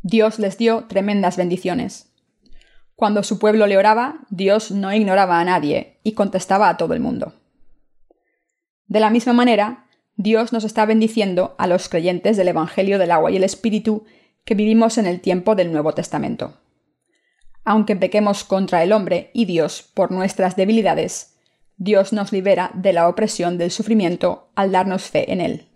Dios 0.01 0.39
les 0.39 0.57
dio 0.57 0.85
tremendas 0.85 1.37
bendiciones. 1.37 2.13
Cuando 2.95 3.23
su 3.23 3.39
pueblo 3.39 3.67
le 3.67 3.77
oraba, 3.77 4.25
Dios 4.29 4.71
no 4.71 4.93
ignoraba 4.93 5.39
a 5.39 5.45
nadie 5.45 5.99
y 6.03 6.13
contestaba 6.13 6.69
a 6.69 6.77
todo 6.77 6.93
el 6.93 6.99
mundo. 6.99 7.33
De 8.87 8.99
la 8.99 9.09
misma 9.09 9.33
manera, 9.33 9.87
Dios 10.15 10.53
nos 10.53 10.63
está 10.63 10.85
bendiciendo 10.85 11.55
a 11.57 11.67
los 11.67 11.89
creyentes 11.89 12.37
del 12.37 12.49
Evangelio 12.49 12.99
del 12.99 13.11
agua 13.11 13.31
y 13.31 13.37
el 13.37 13.43
Espíritu 13.43 14.05
que 14.45 14.55
vivimos 14.55 14.97
en 14.97 15.05
el 15.05 15.21
tiempo 15.21 15.55
del 15.55 15.71
Nuevo 15.71 15.93
Testamento. 15.93 16.59
Aunque 17.65 17.95
pequemos 17.95 18.43
contra 18.43 18.83
el 18.83 18.91
hombre 18.91 19.31
y 19.33 19.45
Dios 19.45 19.89
por 19.93 20.11
nuestras 20.11 20.55
debilidades, 20.55 21.37
Dios 21.77 22.13
nos 22.13 22.31
libera 22.31 22.71
de 22.73 22.93
la 22.93 23.07
opresión 23.07 23.57
del 23.57 23.71
sufrimiento 23.71 24.51
al 24.55 24.71
darnos 24.71 25.03
fe 25.03 25.31
en 25.31 25.41
Él. 25.41 25.69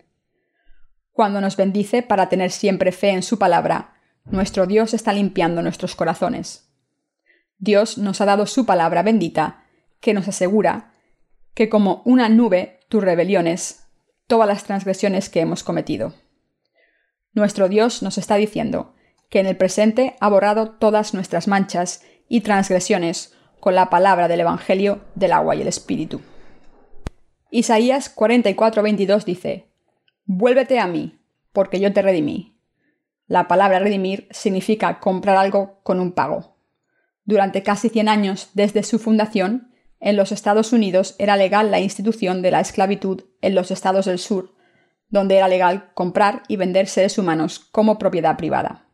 Cuando 1.12 1.40
nos 1.40 1.56
bendice 1.56 2.02
para 2.02 2.28
tener 2.28 2.50
siempre 2.50 2.92
fe 2.92 3.10
en 3.10 3.22
su 3.22 3.38
palabra, 3.38 3.94
nuestro 4.24 4.66
Dios 4.66 4.94
está 4.94 5.12
limpiando 5.12 5.62
nuestros 5.62 5.96
corazones. 5.96 6.70
Dios 7.58 7.98
nos 7.98 8.20
ha 8.20 8.26
dado 8.26 8.46
su 8.46 8.66
palabra 8.66 9.02
bendita, 9.02 9.64
que 10.00 10.14
nos 10.14 10.28
asegura 10.28 10.92
que 11.54 11.68
como 11.68 12.02
una 12.04 12.28
nube 12.28 12.78
tus 12.88 13.02
rebeliones, 13.02 13.88
todas 14.28 14.46
las 14.46 14.62
transgresiones 14.64 15.28
que 15.28 15.40
hemos 15.40 15.64
cometido. 15.64 16.14
Nuestro 17.32 17.68
Dios 17.68 18.02
nos 18.02 18.16
está 18.18 18.36
diciendo 18.36 18.94
que 19.28 19.40
en 19.40 19.46
el 19.46 19.56
presente 19.56 20.16
ha 20.20 20.28
borrado 20.28 20.70
todas 20.70 21.14
nuestras 21.14 21.48
manchas 21.48 22.02
y 22.28 22.40
transgresiones 22.42 23.34
con 23.60 23.74
la 23.74 23.90
palabra 23.90 24.28
del 24.28 24.40
Evangelio 24.40 25.00
del 25.14 25.32
agua 25.32 25.56
y 25.56 25.62
el 25.62 25.68
Espíritu. 25.68 26.20
Isaías 27.50 28.14
44:22 28.14 29.24
dice, 29.24 29.68
Vuélvete 30.24 30.78
a 30.78 30.86
mí, 30.86 31.18
porque 31.52 31.80
yo 31.80 31.92
te 31.92 32.02
redimí. 32.02 32.58
La 33.26 33.48
palabra 33.48 33.78
redimir 33.78 34.28
significa 34.30 35.00
comprar 35.00 35.36
algo 35.36 35.80
con 35.82 36.00
un 36.00 36.12
pago. 36.12 36.56
Durante 37.24 37.62
casi 37.62 37.88
100 37.88 38.08
años 38.08 38.50
desde 38.54 38.82
su 38.82 38.98
fundación, 38.98 39.72
en 40.00 40.16
los 40.16 40.32
Estados 40.32 40.72
Unidos 40.72 41.14
era 41.18 41.36
legal 41.36 41.70
la 41.70 41.80
institución 41.80 42.40
de 42.40 42.50
la 42.50 42.60
esclavitud 42.60 43.24
en 43.42 43.54
los 43.54 43.70
estados 43.70 44.06
del 44.06 44.18
sur, 44.18 44.54
donde 45.08 45.36
era 45.36 45.48
legal 45.48 45.90
comprar 45.94 46.42
y 46.48 46.56
vender 46.56 46.86
seres 46.86 47.18
humanos 47.18 47.58
como 47.58 47.98
propiedad 47.98 48.36
privada. 48.36 48.87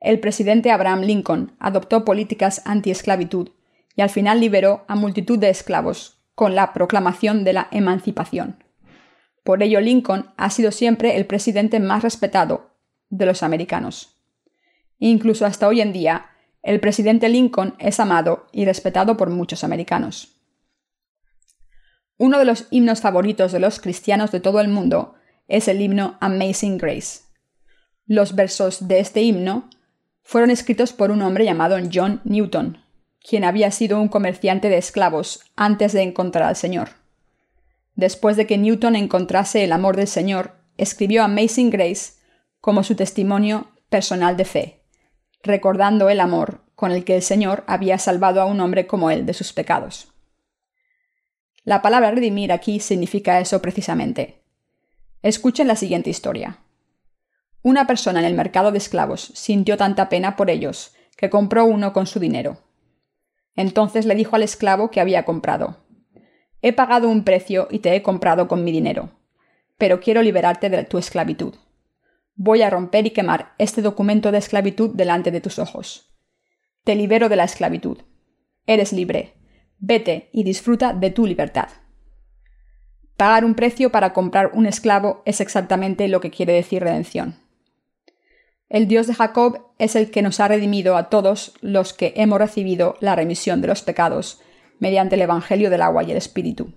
El 0.00 0.20
presidente 0.20 0.70
Abraham 0.70 1.00
Lincoln 1.00 1.56
adoptó 1.58 2.04
políticas 2.04 2.62
anti-esclavitud 2.64 3.50
y 3.96 4.02
al 4.02 4.10
final 4.10 4.40
liberó 4.40 4.84
a 4.86 4.94
multitud 4.94 5.38
de 5.38 5.50
esclavos 5.50 6.20
con 6.34 6.54
la 6.54 6.72
proclamación 6.72 7.42
de 7.42 7.52
la 7.52 7.68
emancipación. 7.72 8.62
Por 9.42 9.62
ello 9.62 9.80
Lincoln 9.80 10.30
ha 10.36 10.50
sido 10.50 10.70
siempre 10.70 11.16
el 11.16 11.26
presidente 11.26 11.80
más 11.80 12.02
respetado 12.02 12.76
de 13.08 13.26
los 13.26 13.42
americanos. 13.42 14.22
Incluso 14.98 15.46
hasta 15.46 15.66
hoy 15.66 15.80
en 15.80 15.92
día, 15.92 16.26
el 16.62 16.80
presidente 16.80 17.28
Lincoln 17.28 17.74
es 17.78 17.98
amado 17.98 18.46
y 18.52 18.66
respetado 18.66 19.16
por 19.16 19.30
muchos 19.30 19.64
americanos. 19.64 20.36
Uno 22.18 22.38
de 22.38 22.44
los 22.44 22.66
himnos 22.70 23.00
favoritos 23.00 23.52
de 23.52 23.60
los 23.60 23.80
cristianos 23.80 24.32
de 24.32 24.40
todo 24.40 24.60
el 24.60 24.68
mundo 24.68 25.14
es 25.46 25.66
el 25.66 25.80
himno 25.80 26.18
Amazing 26.20 26.78
Grace. 26.78 27.22
Los 28.06 28.34
versos 28.34 28.86
de 28.86 29.00
este 29.00 29.22
himno 29.22 29.70
fueron 30.28 30.50
escritos 30.50 30.92
por 30.92 31.10
un 31.10 31.22
hombre 31.22 31.46
llamado 31.46 31.78
John 31.90 32.20
Newton, 32.24 32.84
quien 33.26 33.44
había 33.44 33.70
sido 33.70 33.98
un 33.98 34.08
comerciante 34.08 34.68
de 34.68 34.76
esclavos 34.76 35.40
antes 35.56 35.94
de 35.94 36.02
encontrar 36.02 36.48
al 36.48 36.56
Señor. 36.56 36.90
Después 37.94 38.36
de 38.36 38.46
que 38.46 38.58
Newton 38.58 38.94
encontrase 38.94 39.64
el 39.64 39.72
amor 39.72 39.96
del 39.96 40.06
Señor, 40.06 40.56
escribió 40.76 41.22
Amazing 41.24 41.70
Grace 41.70 42.12
como 42.60 42.84
su 42.84 42.94
testimonio 42.94 43.68
personal 43.88 44.36
de 44.36 44.44
fe 44.44 44.82
recordando 45.42 46.10
el 46.10 46.20
amor 46.20 46.60
con 46.74 46.92
el 46.92 47.04
que 47.04 47.16
el 47.16 47.22
Señor 47.22 47.64
había 47.66 47.96
salvado 47.96 48.42
a 48.42 48.44
un 48.44 48.60
hombre 48.60 48.86
como 48.86 49.10
él 49.10 49.24
de 49.24 49.32
sus 49.32 49.54
pecados. 49.54 50.12
La 51.64 51.80
palabra 51.80 52.10
redimir 52.10 52.52
aquí 52.52 52.80
significa 52.80 53.40
eso 53.40 53.62
precisamente. 53.62 54.42
Escuchen 55.22 55.68
la 55.68 55.76
siguiente 55.76 56.10
historia. 56.10 56.58
Una 57.68 57.86
persona 57.86 58.20
en 58.20 58.24
el 58.24 58.32
mercado 58.32 58.72
de 58.72 58.78
esclavos 58.78 59.30
sintió 59.34 59.76
tanta 59.76 60.08
pena 60.08 60.36
por 60.36 60.48
ellos 60.48 60.94
que 61.18 61.28
compró 61.28 61.66
uno 61.66 61.92
con 61.92 62.06
su 62.06 62.18
dinero. 62.18 62.62
Entonces 63.56 64.06
le 64.06 64.14
dijo 64.14 64.36
al 64.36 64.42
esclavo 64.42 64.90
que 64.90 65.02
había 65.02 65.26
comprado 65.26 65.76
He 66.62 66.72
pagado 66.72 67.10
un 67.10 67.24
precio 67.24 67.68
y 67.70 67.80
te 67.80 67.94
he 67.94 68.00
comprado 68.00 68.48
con 68.48 68.64
mi 68.64 68.72
dinero, 68.72 69.10
pero 69.76 70.00
quiero 70.00 70.22
liberarte 70.22 70.70
de 70.70 70.82
tu 70.84 70.96
esclavitud. 70.96 71.56
Voy 72.36 72.62
a 72.62 72.70
romper 72.70 73.04
y 73.06 73.10
quemar 73.10 73.52
este 73.58 73.82
documento 73.82 74.32
de 74.32 74.38
esclavitud 74.38 74.94
delante 74.94 75.30
de 75.30 75.42
tus 75.42 75.58
ojos. 75.58 76.16
Te 76.84 76.94
libero 76.94 77.28
de 77.28 77.36
la 77.36 77.44
esclavitud. 77.44 77.98
Eres 78.64 78.94
libre. 78.94 79.34
Vete 79.76 80.30
y 80.32 80.42
disfruta 80.42 80.94
de 80.94 81.10
tu 81.10 81.26
libertad. 81.26 81.68
Pagar 83.18 83.44
un 83.44 83.54
precio 83.54 83.92
para 83.92 84.14
comprar 84.14 84.52
un 84.54 84.64
esclavo 84.64 85.22
es 85.26 85.42
exactamente 85.42 86.08
lo 86.08 86.22
que 86.22 86.30
quiere 86.30 86.54
decir 86.54 86.82
redención. 86.82 87.46
El 88.68 88.86
Dios 88.86 89.06
de 89.06 89.14
Jacob 89.14 89.70
es 89.78 89.96
el 89.96 90.10
que 90.10 90.22
nos 90.22 90.40
ha 90.40 90.48
redimido 90.48 90.96
a 90.96 91.08
todos 91.08 91.54
los 91.62 91.94
que 91.94 92.12
hemos 92.16 92.38
recibido 92.38 92.96
la 93.00 93.16
remisión 93.16 93.62
de 93.62 93.68
los 93.68 93.82
pecados 93.82 94.40
mediante 94.78 95.14
el 95.14 95.22
Evangelio 95.22 95.70
del 95.70 95.82
agua 95.82 96.02
y 96.04 96.10
el 96.10 96.18
Espíritu. 96.18 96.74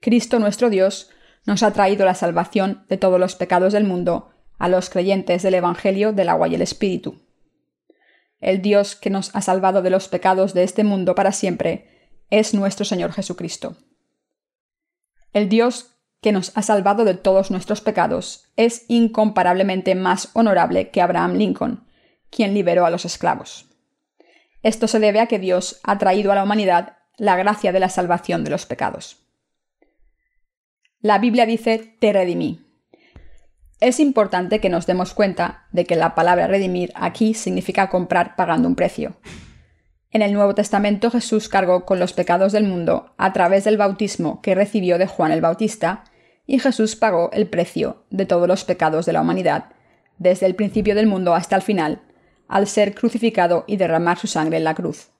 Cristo 0.00 0.38
nuestro 0.38 0.68
Dios 0.68 1.10
nos 1.46 1.62
ha 1.62 1.72
traído 1.72 2.04
la 2.04 2.14
salvación 2.14 2.84
de 2.88 2.98
todos 2.98 3.18
los 3.18 3.34
pecados 3.34 3.72
del 3.72 3.84
mundo 3.84 4.30
a 4.58 4.68
los 4.68 4.90
creyentes 4.90 5.42
del 5.42 5.54
Evangelio 5.54 6.12
del 6.12 6.28
agua 6.28 6.48
y 6.48 6.54
el 6.54 6.62
Espíritu. 6.62 7.22
El 8.40 8.60
Dios 8.60 8.94
que 8.94 9.10
nos 9.10 9.34
ha 9.34 9.40
salvado 9.40 9.82
de 9.82 9.90
los 9.90 10.08
pecados 10.08 10.52
de 10.52 10.64
este 10.64 10.84
mundo 10.84 11.14
para 11.14 11.32
siempre 11.32 12.10
es 12.28 12.54
nuestro 12.54 12.84
Señor 12.84 13.12
Jesucristo. 13.12 13.76
El 15.32 15.48
Dios 15.48 15.91
que 16.22 16.32
nos 16.32 16.56
ha 16.56 16.62
salvado 16.62 17.04
de 17.04 17.14
todos 17.14 17.50
nuestros 17.50 17.80
pecados 17.82 18.48
es 18.56 18.86
incomparablemente 18.88 19.94
más 19.94 20.30
honorable 20.32 20.90
que 20.90 21.02
Abraham 21.02 21.34
Lincoln, 21.34 21.84
quien 22.30 22.54
liberó 22.54 22.86
a 22.86 22.90
los 22.90 23.04
esclavos. 23.04 23.66
Esto 24.62 24.86
se 24.86 25.00
debe 25.00 25.20
a 25.20 25.26
que 25.26 25.40
Dios 25.40 25.80
ha 25.82 25.98
traído 25.98 26.30
a 26.30 26.36
la 26.36 26.44
humanidad 26.44 26.96
la 27.18 27.36
gracia 27.36 27.72
de 27.72 27.80
la 27.80 27.88
salvación 27.88 28.44
de 28.44 28.50
los 28.50 28.66
pecados. 28.66 29.18
La 31.00 31.18
Biblia 31.18 31.44
dice, 31.44 31.96
te 31.98 32.12
redimí. 32.12 32.64
Es 33.80 33.98
importante 33.98 34.60
que 34.60 34.68
nos 34.68 34.86
demos 34.86 35.14
cuenta 35.14 35.66
de 35.72 35.84
que 35.84 35.96
la 35.96 36.14
palabra 36.14 36.46
redimir 36.46 36.92
aquí 36.94 37.34
significa 37.34 37.90
comprar 37.90 38.36
pagando 38.36 38.68
un 38.68 38.76
precio. 38.76 39.16
En 40.12 40.22
el 40.22 40.32
Nuevo 40.32 40.54
Testamento 40.54 41.10
Jesús 41.10 41.48
cargó 41.48 41.84
con 41.84 41.98
los 41.98 42.12
pecados 42.12 42.52
del 42.52 42.64
mundo 42.64 43.12
a 43.16 43.32
través 43.32 43.64
del 43.64 43.76
bautismo 43.76 44.40
que 44.40 44.54
recibió 44.54 44.98
de 44.98 45.08
Juan 45.08 45.32
el 45.32 45.40
Bautista, 45.40 46.04
y 46.46 46.58
Jesús 46.58 46.96
pagó 46.96 47.30
el 47.32 47.48
precio 47.48 48.04
de 48.10 48.26
todos 48.26 48.48
los 48.48 48.64
pecados 48.64 49.06
de 49.06 49.12
la 49.12 49.20
humanidad, 49.20 49.72
desde 50.18 50.46
el 50.46 50.54
principio 50.54 50.94
del 50.94 51.06
mundo 51.06 51.34
hasta 51.34 51.56
el 51.56 51.62
final, 51.62 52.02
al 52.48 52.66
ser 52.66 52.94
crucificado 52.94 53.64
y 53.66 53.76
derramar 53.76 54.18
su 54.18 54.26
sangre 54.26 54.58
en 54.58 54.64
la 54.64 54.74
cruz. 54.74 55.10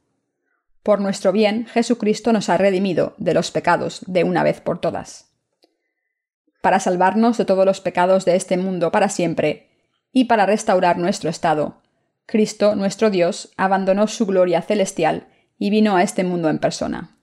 Por 0.83 1.01
nuestro 1.01 1.33
bien, 1.33 1.67
Jesucristo 1.67 2.33
nos 2.33 2.49
ha 2.49 2.57
redimido 2.57 3.15
de 3.19 3.35
los 3.35 3.51
pecados 3.51 4.05
de 4.07 4.25
una 4.25 4.43
vez 4.43 4.61
por 4.61 4.81
todas 4.81 5.33
para 6.63 6.81
salvarnos 6.81 7.37
de 7.37 7.45
todos 7.45 7.67
los 7.67 7.83
pecados 7.83 8.25
de 8.25 8.37
este 8.37 8.57
mundo 8.57 8.91
para 8.91 9.11
siempre, 9.11 9.69
y 10.13 10.25
para 10.25 10.47
restaurar 10.47 10.97
nuestro 10.97 11.29
estado. 11.29 11.83
Cristo, 12.25 12.77
nuestro 12.77 13.11
Dios, 13.11 13.53
abandonó 13.57 14.07
su 14.07 14.27
gloria 14.27 14.63
celestial 14.63 15.27
y 15.59 15.71
vino 15.71 15.97
a 15.97 16.03
este 16.03 16.23
mundo 16.23 16.49
en 16.49 16.59
persona. 16.59 17.19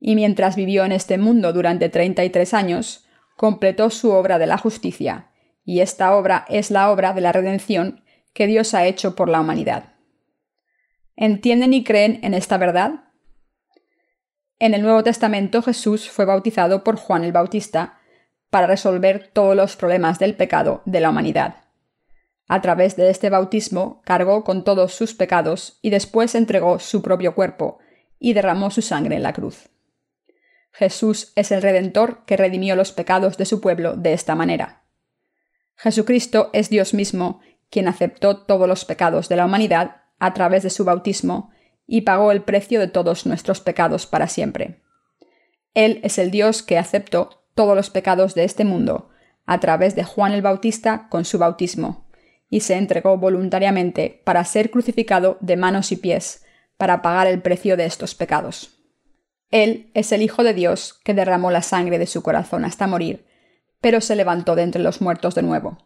Y 0.00 0.14
mientras 0.14 0.56
vivió 0.56 0.84
en 0.84 0.92
este 0.92 1.18
mundo 1.18 1.52
durante 1.52 1.88
treinta 1.88 2.24
y 2.24 2.30
tres 2.30 2.54
años, 2.54 3.06
completó 3.36 3.90
su 3.90 4.10
obra 4.10 4.38
de 4.38 4.46
la 4.46 4.58
justicia, 4.58 5.30
y 5.64 5.80
esta 5.80 6.14
obra 6.16 6.44
es 6.48 6.70
la 6.70 6.90
obra 6.90 7.12
de 7.12 7.20
la 7.20 7.32
redención 7.32 8.02
que 8.32 8.46
Dios 8.46 8.74
ha 8.74 8.86
hecho 8.86 9.14
por 9.14 9.28
la 9.28 9.40
humanidad. 9.40 9.94
¿Entienden 11.16 11.74
y 11.74 11.84
creen 11.84 12.20
en 12.22 12.34
esta 12.34 12.58
verdad? 12.58 13.04
En 14.60 14.74
el 14.74 14.82
Nuevo 14.82 15.02
Testamento 15.02 15.62
Jesús 15.62 16.10
fue 16.10 16.24
bautizado 16.24 16.84
por 16.84 16.96
Juan 16.96 17.24
el 17.24 17.32
Bautista 17.32 17.98
para 18.50 18.66
resolver 18.66 19.30
todos 19.32 19.54
los 19.54 19.76
problemas 19.76 20.18
del 20.18 20.34
pecado 20.34 20.82
de 20.84 21.00
la 21.00 21.10
humanidad. 21.10 21.56
A 22.48 22.62
través 22.62 22.96
de 22.96 23.10
este 23.10 23.30
bautismo 23.30 24.00
cargó 24.04 24.42
con 24.42 24.64
todos 24.64 24.94
sus 24.94 25.14
pecados 25.14 25.78
y 25.82 25.90
después 25.90 26.34
entregó 26.34 26.78
su 26.78 27.02
propio 27.02 27.34
cuerpo 27.34 27.78
y 28.18 28.32
derramó 28.32 28.70
su 28.70 28.80
sangre 28.80 29.16
en 29.16 29.22
la 29.22 29.32
cruz. 29.32 29.68
Jesús 30.72 31.32
es 31.34 31.50
el 31.50 31.62
Redentor 31.62 32.24
que 32.24 32.36
redimió 32.36 32.76
los 32.76 32.92
pecados 32.92 33.36
de 33.36 33.46
su 33.46 33.60
pueblo 33.60 33.96
de 33.96 34.12
esta 34.12 34.34
manera. 34.34 34.84
Jesucristo 35.76 36.50
es 36.52 36.70
Dios 36.70 36.94
mismo, 36.94 37.40
quien 37.70 37.88
aceptó 37.88 38.44
todos 38.44 38.68
los 38.68 38.84
pecados 38.84 39.28
de 39.28 39.36
la 39.36 39.44
humanidad 39.44 40.02
a 40.18 40.34
través 40.34 40.62
de 40.62 40.70
su 40.70 40.84
bautismo 40.84 41.50
y 41.86 42.02
pagó 42.02 42.32
el 42.32 42.42
precio 42.42 42.80
de 42.80 42.88
todos 42.88 43.26
nuestros 43.26 43.60
pecados 43.60 44.06
para 44.06 44.28
siempre. 44.28 44.82
Él 45.74 46.00
es 46.02 46.18
el 46.18 46.30
Dios 46.30 46.62
que 46.62 46.78
aceptó 46.78 47.44
todos 47.54 47.76
los 47.76 47.90
pecados 47.90 48.34
de 48.34 48.44
este 48.44 48.64
mundo 48.64 49.10
a 49.46 49.60
través 49.60 49.96
de 49.96 50.04
Juan 50.04 50.32
el 50.32 50.42
Bautista 50.42 51.08
con 51.08 51.24
su 51.24 51.38
bautismo, 51.38 52.06
y 52.50 52.60
se 52.60 52.74
entregó 52.74 53.16
voluntariamente 53.16 54.22
para 54.24 54.44
ser 54.44 54.70
crucificado 54.70 55.38
de 55.40 55.56
manos 55.56 55.90
y 55.92 55.96
pies, 55.96 56.44
para 56.76 57.02
pagar 57.02 57.26
el 57.26 57.40
precio 57.40 57.76
de 57.76 57.86
estos 57.86 58.14
pecados. 58.14 58.77
Él 59.50 59.90
es 59.94 60.12
el 60.12 60.22
Hijo 60.22 60.44
de 60.44 60.54
Dios 60.54 61.00
que 61.04 61.14
derramó 61.14 61.50
la 61.50 61.62
sangre 61.62 61.98
de 61.98 62.06
su 62.06 62.22
corazón 62.22 62.64
hasta 62.64 62.86
morir, 62.86 63.26
pero 63.80 64.00
se 64.00 64.16
levantó 64.16 64.54
de 64.56 64.62
entre 64.62 64.82
los 64.82 65.00
muertos 65.00 65.34
de 65.34 65.42
nuevo. 65.42 65.78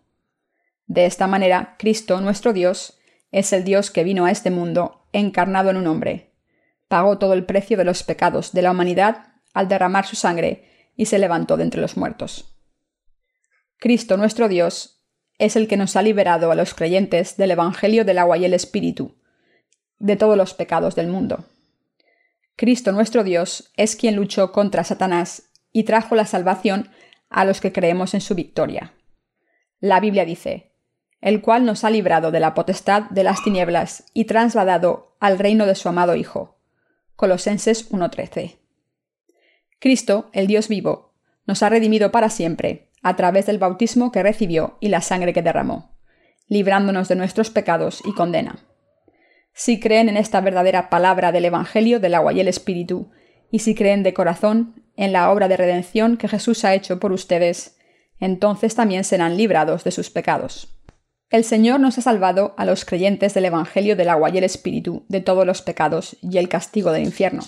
De 0.87 1.07
esta 1.07 1.27
manera, 1.27 1.77
Cristo, 1.79 2.21
nuestro 2.21 2.53
Dios, 2.53 2.99
es 3.31 3.53
el 3.53 3.65
Dios 3.65 3.91
que 3.91 4.05
vino 4.05 4.25
a 4.27 4.31
este 4.31 4.51
mundo 4.51 5.07
encarnado 5.13 5.71
en 5.71 5.77
un 5.77 5.87
hombre. 5.87 6.33
Pagó 6.89 7.19
todo 7.19 7.33
el 7.33 7.45
precio 7.45 7.77
de 7.77 7.85
los 7.85 8.03
pecados 8.03 8.53
de 8.53 8.63
la 8.63 8.73
humanidad 8.73 9.29
al 9.55 9.69
derramar 9.69 10.07
su 10.07 10.17
sangre 10.17 10.69
y 10.97 11.07
se 11.07 11.19
levantó 11.19 11.57
de 11.57 11.65
entre 11.65 11.81
los 11.81 11.97
muertos. 11.97 12.57
Cristo, 13.79 14.17
nuestro 14.17 14.49
Dios, 14.49 15.03
es 15.39 15.57
el 15.57 15.67
que 15.67 15.77
nos 15.77 15.97
ha 15.97 16.03
liberado 16.03 16.51
a 16.51 16.55
los 16.55 16.75
creyentes 16.75 17.37
del 17.37 17.53
Evangelio 17.53 18.05
del 18.05 18.19
agua 18.19 18.37
y 18.39 18.45
el 18.45 18.55
Espíritu, 18.55 19.17
de 19.99 20.17
todos 20.17 20.37
los 20.37 20.55
pecados 20.55 20.95
del 20.95 21.09
mundo. 21.09 21.45
Cristo 22.57 22.93
nuestro 22.93 23.25
Dios 23.25 23.73
es 23.77 23.97
quien 23.97 24.17
luchó 24.17 24.53
contra 24.53 24.85
Satanás 24.85 25.51
y 25.73 25.85
trajo 25.85 26.15
la 26.15 26.27
salvación 26.27 26.91
a 27.29 27.45
los 27.45 27.61
que 27.61 27.73
creemos 27.73 28.15
en 28.15 28.21
su 28.21 28.35
victoria. 28.35 28.95
La 29.81 30.01
Biblia 30.01 30.25
dice, 30.25 30.73
el 31.21 31.41
cual 31.41 31.65
nos 31.65 31.85
ha 31.85 31.91
librado 31.91 32.31
de 32.31 32.41
la 32.41 32.55
potestad 32.55 33.05
de 33.11 33.25
las 33.25 33.43
tinieblas 33.43 34.05
y 34.13 34.27
trasladado 34.27 35.17
al 35.21 35.39
reino 35.39 35.67
de 35.67 35.75
su 35.75 35.89
amado 35.89 36.15
Hijo. 36.15 36.59
Colosenses 37.17 37.91
1.13. 37.91 38.59
Cristo, 39.79 40.31
el 40.33 40.47
Dios 40.47 40.69
vivo, 40.69 41.15
nos 41.47 41.63
ha 41.63 41.69
redimido 41.69 42.13
para 42.13 42.29
siempre, 42.29 42.91
a 43.03 43.17
través 43.17 43.47
del 43.47 43.59
bautismo 43.59 44.13
que 44.13 44.23
recibió 44.23 44.79
y 44.81 44.89
la 44.89 45.01
sangre 45.01 45.33
que 45.33 45.43
derramó, 45.43 45.97
librándonos 46.49 47.09
de 47.09 47.17
nuestros 47.17 47.51
pecados 47.51 48.03
y 48.05 48.13
condena. 48.13 48.57
Si 49.55 49.81
creen 49.81 50.09
en 50.09 50.17
esta 50.17 50.41
verdadera 50.41 50.89
palabra 50.89 51.33
del 51.33 51.45
Evangelio 51.45 52.01
del 52.01 52.15
agua 52.15 52.33
y 52.33 52.41
el 52.41 52.49
Espíritu, 52.49 53.11
y 53.51 53.59
si 53.61 53.75
creen 53.75 54.03
de 54.03 54.15
corazón 54.15 54.83
en 54.97 55.13
la 55.13 55.31
obra 55.31 55.49
de 55.49 55.57
redención 55.57 56.17
que 56.17 56.29
Jesús 56.29 56.65
ha 56.65 56.75
hecho 56.75 56.99
por 56.99 57.13
ustedes, 57.13 57.77
entonces 58.19 58.75
también 58.75 59.05
serán 59.05 59.37
librados 59.37 59.85
de 59.85 59.91
sus 59.91 60.11
pecados. 60.11 60.69
El 61.29 61.45
Señor 61.45 61.81
nos 61.81 61.99
ha 61.99 62.03
salvado 62.03 62.55
a 62.57 62.65
los 62.65 62.85
creyentes 62.85 63.35
del 63.35 63.47
Evangelio 63.47 63.97
del 63.97 64.11
agua 64.11 64.31
y 64.31 64.39
el 64.39 64.45
Espíritu 64.45 65.05
de 65.09 65.21
todos 65.21 65.47
los 65.47 65.63
pecados 65.63 66.17
y 66.21 66.39
el 66.39 66.49
castigo 66.49 66.93
del 66.93 67.05
infierno. 67.05 67.43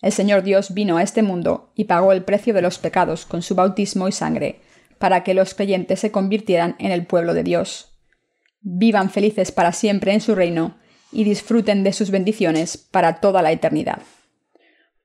El 0.00 0.12
Señor 0.12 0.42
Dios 0.42 0.72
vino 0.74 0.96
a 0.96 1.02
este 1.02 1.22
mundo 1.22 1.72
y 1.74 1.84
pagó 1.84 2.12
el 2.12 2.22
precio 2.24 2.54
de 2.54 2.62
los 2.62 2.78
pecados 2.78 3.26
con 3.26 3.42
su 3.42 3.54
bautismo 3.54 4.08
y 4.08 4.12
sangre, 4.12 4.60
para 4.98 5.24
que 5.24 5.34
los 5.34 5.54
creyentes 5.54 6.00
se 6.00 6.10
convirtieran 6.10 6.76
en 6.78 6.92
el 6.92 7.06
pueblo 7.06 7.34
de 7.34 7.42
Dios. 7.42 7.98
Vivan 8.60 9.10
felices 9.10 9.52
para 9.52 9.72
siempre 9.72 10.12
en 10.12 10.20
su 10.20 10.34
reino 10.34 10.76
y 11.12 11.24
disfruten 11.24 11.84
de 11.84 11.92
sus 11.92 12.10
bendiciones 12.10 12.76
para 12.76 13.20
toda 13.20 13.42
la 13.42 13.52
eternidad. 13.52 14.00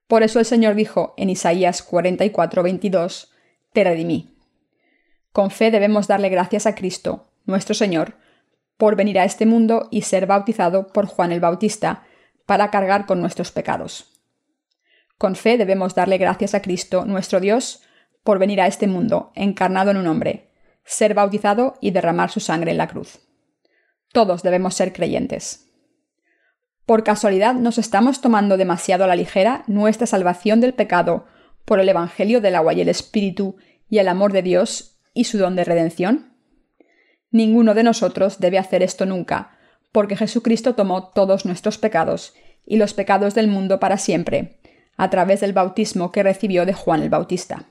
Por 0.08 0.24
eso 0.24 0.40
el 0.40 0.46
Señor 0.46 0.76
dijo 0.76 1.14
en 1.18 1.30
Isaías 1.30 1.82
44, 1.82 2.64
22, 2.64 3.32
Te 3.74 3.84
redimí. 3.84 4.38
Con 5.32 5.50
fe 5.50 5.72
debemos 5.72 6.08
darle 6.08 6.30
gracias 6.30 6.68
a 6.68 6.76
Cristo, 6.76 7.32
nuestro 7.46 7.74
Señor, 7.74 8.16
por 8.78 8.96
venir 8.96 9.18
a 9.20 9.24
este 9.24 9.46
mundo 9.46 9.88
y 9.92 10.02
ser 10.02 10.28
bautizado 10.28 10.88
por 10.88 11.06
Juan 11.06 11.32
el 11.32 11.40
Bautista, 11.40 12.04
para 12.46 12.70
cargar 12.70 13.06
con 13.06 13.22
nuestros 13.22 13.52
pecados. 13.52 14.12
Con 15.18 15.36
fe 15.36 15.58
debemos 15.58 15.96
darle 15.96 16.18
gracias 16.18 16.54
a 16.54 16.62
Cristo, 16.62 17.06
nuestro 17.06 17.40
Dios, 17.40 17.82
por 18.24 18.40
venir 18.40 18.62
a 18.62 18.68
este 18.68 18.88
mundo, 18.88 19.32
encarnado 19.36 19.92
en 19.92 19.98
un 19.98 20.08
hombre, 20.08 20.52
ser 20.84 21.14
bautizado 21.14 21.76
y 21.82 21.92
derramar 21.92 22.30
su 22.30 22.40
sangre 22.40 22.72
en 22.72 22.78
la 22.78 22.88
cruz. 22.88 23.20
Todos 24.12 24.44
debemos 24.44 24.76
ser 24.76 24.94
creyentes. 24.94 25.73
¿Por 26.86 27.04
casualidad 27.04 27.56
nos 27.56 27.78
estamos 27.78 28.20
tomando 28.20 28.58
demasiado 28.58 29.06
a 29.06 29.08
la 29.08 29.16
ligera 29.16 29.64
nuestra 29.68 30.06
salvación 30.06 30.60
del 30.60 30.74
pecado 30.74 31.26
por 31.64 31.80
el 31.80 31.88
Evangelio 31.88 32.42
del 32.42 32.56
agua 32.56 32.74
y 32.74 32.82
el 32.82 32.90
Espíritu 32.90 33.56
y 33.90 34.00
el 34.00 34.10
amor 34.10 34.34
de 34.34 34.42
Dios 34.42 35.00
y 35.14 35.24
su 35.24 35.38
don 35.38 35.56
de 35.56 35.64
redención? 35.64 36.34
Ninguno 37.32 37.74
de 37.74 37.84
nosotros 37.84 38.40
debe 38.40 38.58
hacer 38.58 38.84
esto 38.84 39.06
nunca, 39.06 39.58
porque 39.94 40.18
Jesucristo 40.18 40.76
tomó 40.76 41.10
todos 41.10 41.46
nuestros 41.46 41.78
pecados 41.78 42.34
y 42.66 42.76
los 42.76 42.94
pecados 42.94 43.34
del 43.34 43.48
mundo 43.48 43.80
para 43.80 43.98
siempre, 43.98 44.60
a 44.98 45.10
través 45.10 45.40
del 45.40 45.54
bautismo 45.54 46.12
que 46.12 46.22
recibió 46.22 46.66
de 46.66 46.74
Juan 46.74 47.02
el 47.02 47.10
Bautista. 47.10 47.66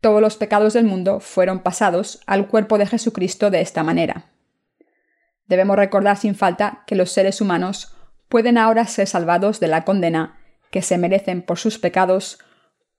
Todos 0.00 0.20
los 0.20 0.36
pecados 0.36 0.74
del 0.74 0.84
mundo 0.84 1.20
fueron 1.20 1.60
pasados 1.60 2.20
al 2.26 2.48
cuerpo 2.48 2.76
de 2.76 2.86
Jesucristo 2.86 3.50
de 3.50 3.60
esta 3.60 3.84
manera. 3.84 4.33
Debemos 5.46 5.76
recordar 5.76 6.16
sin 6.16 6.34
falta 6.34 6.84
que 6.86 6.94
los 6.94 7.10
seres 7.10 7.40
humanos 7.40 7.94
pueden 8.28 8.58
ahora 8.58 8.86
ser 8.86 9.06
salvados 9.06 9.60
de 9.60 9.68
la 9.68 9.84
condena 9.84 10.38
que 10.70 10.82
se 10.82 10.98
merecen 10.98 11.42
por 11.42 11.58
sus 11.58 11.78
pecados, 11.78 12.38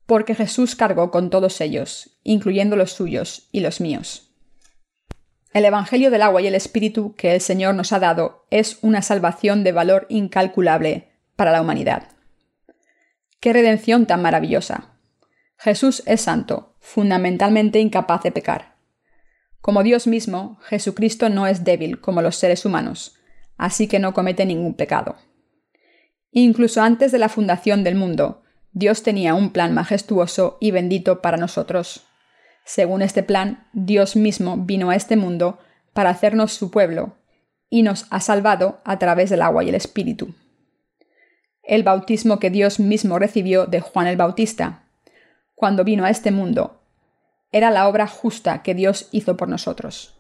porque 0.06 0.36
Jesús 0.36 0.76
cargó 0.76 1.12
con 1.12 1.30
todos 1.30 1.60
ellos, 1.62 2.18
incluyendo 2.24 2.76
los 2.76 2.94
suyos 2.94 3.50
y 3.52 3.60
los 3.60 3.82
míos. 3.82 4.32
El 5.52 5.66
Evangelio 5.66 6.12
del 6.12 6.22
agua 6.22 6.42
y 6.42 6.48
el 6.48 6.56
Espíritu 6.56 7.16
que 7.16 7.34
el 7.34 7.42
Señor 7.42 7.76
nos 7.76 7.94
ha 7.94 8.00
dado 8.00 8.46
es 8.52 8.78
una 8.82 9.02
salvación 9.02 9.64
de 9.64 9.72
valor 9.72 10.06
incalculable 10.10 11.12
para 11.36 11.52
la 11.52 11.62
humanidad. 11.62 12.10
¡Qué 13.40 13.54
redención 13.54 14.06
tan 14.06 14.22
maravillosa! 14.22 14.98
Jesús 15.58 16.04
es 16.06 16.22
santo, 16.22 16.76
fundamentalmente 16.80 17.80
incapaz 17.80 18.24
de 18.24 18.32
pecar. 18.32 18.75
Como 19.66 19.82
Dios 19.82 20.06
mismo, 20.06 20.60
Jesucristo 20.68 21.28
no 21.30 21.48
es 21.48 21.64
débil 21.64 22.00
como 22.00 22.22
los 22.22 22.36
seres 22.36 22.66
humanos, 22.66 23.16
así 23.58 23.88
que 23.88 23.98
no 23.98 24.14
comete 24.14 24.46
ningún 24.46 24.76
pecado. 24.76 25.16
Incluso 26.30 26.84
antes 26.84 27.12
de 27.12 27.18
la 27.18 27.30
fundación 27.30 27.84
del 27.84 27.96
mundo, 27.96 28.44
Dios 28.74 29.02
tenía 29.02 29.34
un 29.34 29.50
plan 29.50 29.74
majestuoso 29.74 30.60
y 30.62 30.70
bendito 30.70 31.20
para 31.20 31.38
nosotros. 31.38 32.06
Según 32.64 33.02
este 33.02 33.24
plan, 33.24 33.68
Dios 33.74 34.16
mismo 34.16 34.56
vino 34.56 34.92
a 34.92 34.96
este 34.96 35.16
mundo 35.16 35.58
para 35.94 36.12
hacernos 36.12 36.54
su 36.54 36.70
pueblo, 36.70 37.16
y 37.68 37.82
nos 37.82 38.06
ha 38.12 38.20
salvado 38.20 38.84
a 38.86 39.00
través 39.00 39.32
del 39.32 39.42
agua 39.42 39.64
y 39.64 39.70
el 39.70 39.76
Espíritu. 39.76 40.36
El 41.64 41.82
bautismo 41.82 42.38
que 42.38 42.52
Dios 42.52 42.80
mismo 42.80 43.18
recibió 43.18 43.66
de 43.66 43.82
Juan 43.82 44.06
el 44.06 44.16
Bautista, 44.16 44.84
cuando 45.56 45.84
vino 45.84 46.06
a 46.06 46.12
este 46.12 46.30
mundo, 46.30 46.75
era 47.56 47.72
la 47.72 47.88
obra 47.88 48.06
justa 48.06 48.64
que 48.64 48.76
Dios 48.76 49.08
hizo 49.14 49.38
por 49.38 49.48
nosotros. 49.48 50.20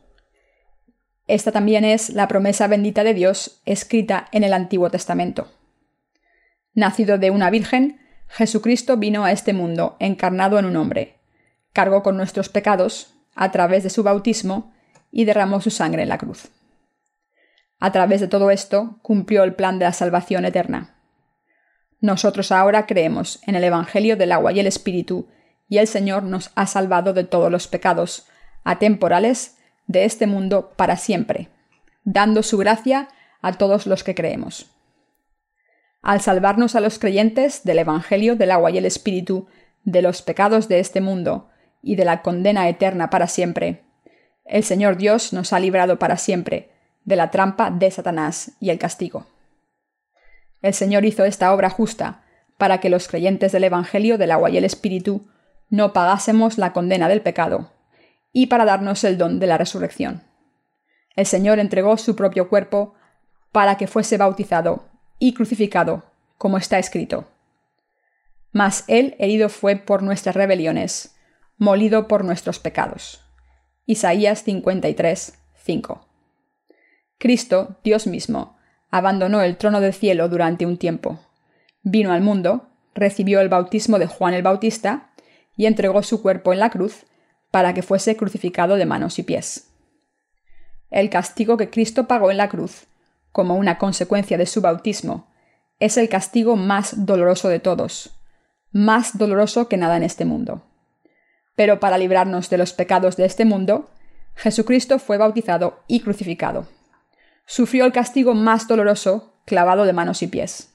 Esta 1.28 1.52
también 1.52 1.84
es 1.84 2.12
la 2.12 2.30
promesa 2.30 2.66
bendita 2.68 3.04
de 3.04 3.14
Dios 3.14 3.62
escrita 3.66 4.30
en 4.32 4.46
el 4.46 4.54
Antiguo 4.54 4.90
Testamento. 4.90 5.52
Nacido 6.74 7.18
de 7.18 7.32
una 7.32 7.50
virgen, 7.50 8.00
Jesucristo 8.30 8.96
vino 8.96 9.26
a 9.26 9.34
este 9.34 9.52
mundo 9.52 9.98
encarnado 10.00 10.58
en 10.60 10.64
un 10.64 10.78
hombre, 10.78 11.20
cargó 11.74 12.04
con 12.04 12.16
nuestros 12.16 12.48
pecados 12.48 13.14
a 13.36 13.52
través 13.52 13.84
de 13.84 13.90
su 13.90 14.02
bautismo 14.02 14.74
y 15.12 15.26
derramó 15.26 15.60
su 15.60 15.72
sangre 15.72 16.04
en 16.04 16.10
la 16.10 16.18
cruz. 16.18 16.48
A 17.82 17.92
través 17.92 18.22
de 18.22 18.30
todo 18.30 18.50
esto 18.50 19.00
cumplió 19.02 19.44
el 19.44 19.56
plan 19.56 19.78
de 19.78 19.84
la 19.84 19.92
salvación 19.92 20.46
eterna. 20.46 20.96
Nosotros 22.00 22.54
ahora 22.54 22.86
creemos 22.86 23.42
en 23.46 23.56
el 23.56 23.66
Evangelio 23.66 24.16
del 24.16 24.32
agua 24.32 24.54
y 24.54 24.62
el 24.62 24.68
Espíritu 24.68 25.28
y 25.68 25.78
el 25.78 25.88
Señor 25.88 26.24
nos 26.24 26.52
ha 26.56 26.68
salvado 26.68 27.14
de 27.14 27.24
todos 27.24 27.52
los 27.52 27.68
pecados, 27.68 28.28
atemporales, 28.64 29.58
de 29.88 30.06
este 30.06 30.28
mundo 30.28 30.74
para 30.76 30.98
siempre, 30.98 31.50
dando 32.04 32.44
su 32.44 32.58
gracia 32.58 33.08
a 33.42 33.54
todos 33.54 33.86
los 33.86 34.04
que 34.04 34.16
creemos. 34.16 34.68
Al 36.02 36.22
salvarnos 36.22 36.76
a 36.76 36.80
los 36.80 37.00
creyentes 37.00 37.64
del 37.64 37.80
Evangelio 37.80 38.36
del 38.36 38.52
agua 38.52 38.72
y 38.72 38.78
el 38.78 38.86
Espíritu, 38.86 39.48
de 39.84 40.02
los 40.02 40.22
pecados 40.22 40.68
de 40.68 40.80
este 40.80 41.02
mundo 41.02 41.50
y 41.82 41.96
de 41.96 42.06
la 42.06 42.22
condena 42.22 42.68
eterna 42.68 43.10
para 43.10 43.28
siempre, 43.28 43.84
el 44.46 44.64
Señor 44.64 44.98
Dios 44.98 45.34
nos 45.34 45.54
ha 45.54 45.60
librado 45.60 45.98
para 45.98 46.18
siempre 46.18 46.72
de 47.04 47.16
la 47.16 47.32
trampa 47.32 47.72
de 47.72 47.90
Satanás 47.92 48.52
y 48.60 48.70
el 48.72 48.80
castigo. 48.80 49.28
El 50.62 50.74
Señor 50.74 51.06
hizo 51.06 51.26
esta 51.26 51.54
obra 51.54 51.70
justa 51.70 52.24
para 52.58 52.80
que 52.80 52.90
los 52.90 53.08
creyentes 53.08 53.52
del 53.52 53.66
Evangelio 53.66 54.18
del 54.18 54.32
agua 54.32 54.50
y 54.50 54.58
el 54.58 54.66
Espíritu 54.66 55.28
no 55.76 55.92
pagásemos 55.92 56.58
la 56.58 56.72
condena 56.72 57.10
del 57.10 57.22
pecado, 57.22 57.70
y 58.32 58.48
para 58.48 58.64
darnos 58.64 59.04
el 59.04 59.18
don 59.18 59.40
de 59.40 59.48
la 59.48 59.58
resurrección. 59.58 60.24
El 61.18 61.26
Señor 61.26 61.60
entregó 61.60 61.98
su 61.98 62.16
propio 62.16 62.48
cuerpo 62.48 62.94
para 63.52 63.76
que 63.76 63.86
fuese 63.86 64.18
bautizado 64.18 64.86
y 65.20 65.34
crucificado, 65.34 66.04
como 66.38 66.58
está 66.58 66.80
escrito. 66.80 67.28
Mas 68.54 68.86
Él 68.88 69.18
herido 69.20 69.50
fue 69.50 69.76
por 69.76 70.02
nuestras 70.02 70.34
rebeliones, 70.36 71.14
molido 71.58 72.08
por 72.08 72.24
nuestros 72.24 72.60
pecados. 72.60 73.22
Isaías 73.86 74.44
53, 74.44 75.38
5. 75.56 76.08
Cristo, 77.18 77.80
Dios 77.84 78.08
mismo, 78.08 78.58
abandonó 78.92 79.42
el 79.42 79.58
trono 79.58 79.82
del 79.82 79.94
cielo 79.94 80.30
durante 80.30 80.66
un 80.66 80.78
tiempo. 80.78 81.20
Vino 81.82 82.14
al 82.14 82.22
mundo, 82.22 82.70
recibió 82.94 83.42
el 83.42 83.50
bautismo 83.50 84.00
de 84.00 84.08
Juan 84.08 84.34
el 84.34 84.42
Bautista 84.42 85.12
y 85.56 85.66
entregó 85.66 86.04
su 86.04 86.22
cuerpo 86.22 86.54
en 86.54 86.60
la 86.60 86.70
cruz 86.70 87.06
para 87.52 87.74
que 87.74 87.82
fuese 87.82 88.18
crucificado 88.18 88.76
de 88.76 88.86
manos 88.86 89.20
y 89.20 89.24
pies. 89.24 89.72
El 90.90 91.10
castigo 91.10 91.58
que 91.58 91.70
Cristo 91.70 92.08
pagó 92.08 92.32
en 92.32 92.38
la 92.38 92.50
cruz, 92.50 92.88
como 93.32 93.56
una 93.56 93.78
consecuencia 93.78 94.38
de 94.38 94.46
su 94.46 94.62
bautismo, 94.62 95.28
es 95.80 95.98
el 95.98 96.10
castigo 96.10 96.56
más 96.56 97.06
doloroso 97.06 97.50
de 97.50 97.60
todos, 97.60 98.12
más 98.72 99.18
doloroso 99.18 99.68
que 99.68 99.78
nada 99.78 99.98
en 99.98 100.04
este 100.04 100.26
mundo. 100.26 100.64
Pero 101.56 101.80
para 101.80 101.98
librarnos 101.98 102.50
de 102.50 102.58
los 102.58 102.74
pecados 102.74 103.18
de 103.18 103.26
este 103.26 103.46
mundo, 103.46 103.90
Jesucristo 104.36 105.00
fue 105.00 105.18
bautizado 105.18 105.80
y 105.88 106.02
crucificado. 106.02 106.68
Sufrió 107.46 107.86
el 107.86 107.94
castigo 107.94 108.34
más 108.34 108.68
doloroso, 108.68 109.34
clavado 109.46 109.86
de 109.86 109.94
manos 109.94 110.22
y 110.22 110.28
pies. 110.28 110.74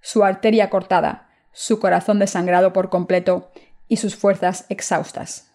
Su 0.00 0.24
arteria 0.24 0.70
cortada, 0.70 1.28
su 1.52 1.78
corazón 1.78 2.18
desangrado 2.18 2.72
por 2.72 2.90
completo 2.90 3.50
y 3.88 3.96
sus 3.96 4.16
fuerzas 4.16 4.66
exhaustas. 4.68 5.50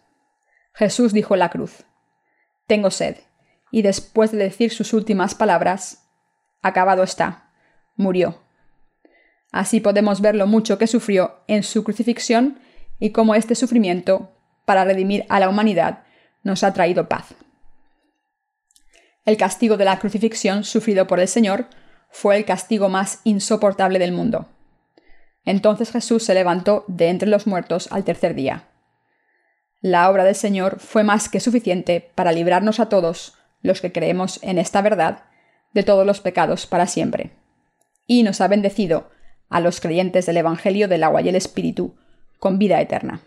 Jesús 0.73 1.13
dijo 1.13 1.33
en 1.33 1.39
la 1.39 1.49
cruz, 1.49 1.83
Tengo 2.67 2.91
sed, 2.91 3.17
y 3.71 3.81
después 3.81 4.31
de 4.31 4.37
decir 4.37 4.71
sus 4.71 4.93
últimas 4.93 5.35
palabras, 5.35 6.05
Acabado 6.61 7.03
está, 7.03 7.51
murió. 7.95 8.41
Así 9.51 9.79
podemos 9.79 10.21
ver 10.21 10.35
lo 10.35 10.45
mucho 10.45 10.77
que 10.77 10.87
sufrió 10.87 11.39
en 11.47 11.63
su 11.63 11.83
crucifixión 11.83 12.59
y 12.99 13.11
cómo 13.11 13.33
este 13.33 13.55
sufrimiento, 13.55 14.31
para 14.65 14.83
redimir 14.83 15.25
a 15.29 15.39
la 15.39 15.49
humanidad, 15.49 16.03
nos 16.43 16.63
ha 16.63 16.73
traído 16.73 17.07
paz. 17.07 17.33
El 19.25 19.37
castigo 19.37 19.77
de 19.77 19.85
la 19.85 19.99
crucifixión 19.99 20.63
sufrido 20.63 21.07
por 21.07 21.19
el 21.19 21.27
Señor 21.27 21.67
fue 22.09 22.37
el 22.37 22.45
castigo 22.45 22.89
más 22.89 23.21
insoportable 23.23 23.99
del 23.99 24.11
mundo. 24.11 24.47
Entonces 25.45 25.91
Jesús 25.91 26.23
se 26.23 26.33
levantó 26.33 26.85
de 26.87 27.09
entre 27.09 27.29
los 27.29 27.47
muertos 27.47 27.87
al 27.91 28.03
tercer 28.03 28.35
día. 28.35 28.67
La 29.81 30.09
obra 30.09 30.23
del 30.23 30.35
Señor 30.35 30.79
fue 30.79 31.03
más 31.03 31.29
que 31.29 31.39
suficiente 31.39 32.11
para 32.15 32.31
librarnos 32.31 32.79
a 32.79 32.89
todos, 32.89 33.35
los 33.61 33.81
que 33.81 33.91
creemos 33.91 34.39
en 34.43 34.57
esta 34.57 34.81
verdad, 34.81 35.23
de 35.73 35.83
todos 35.83 36.05
los 36.05 36.21
pecados 36.21 36.65
para 36.65 36.87
siempre. 36.87 37.31
Y 38.05 38.23
nos 38.23 38.41
ha 38.41 38.47
bendecido 38.47 39.09
a 39.49 39.59
los 39.59 39.79
creyentes 39.79 40.25
del 40.25 40.37
Evangelio 40.37 40.87
del 40.87 41.03
agua 41.03 41.21
y 41.21 41.29
el 41.29 41.35
Espíritu 41.35 41.95
con 42.39 42.59
vida 42.59 42.81
eterna. 42.81 43.21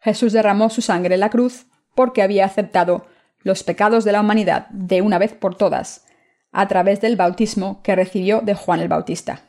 Jesús 0.00 0.32
derramó 0.32 0.68
su 0.68 0.82
sangre 0.82 1.14
en 1.14 1.20
la 1.20 1.30
cruz 1.30 1.66
porque 1.94 2.22
había 2.22 2.44
aceptado 2.44 3.06
los 3.42 3.62
pecados 3.62 4.04
de 4.04 4.12
la 4.12 4.20
humanidad 4.20 4.68
de 4.70 5.02
una 5.02 5.18
vez 5.18 5.32
por 5.32 5.54
todas, 5.54 6.06
a 6.50 6.68
través 6.68 7.00
del 7.00 7.16
bautismo 7.16 7.82
que 7.82 7.94
recibió 7.94 8.40
de 8.40 8.54
Juan 8.54 8.80
el 8.80 8.88
Bautista. 8.88 9.42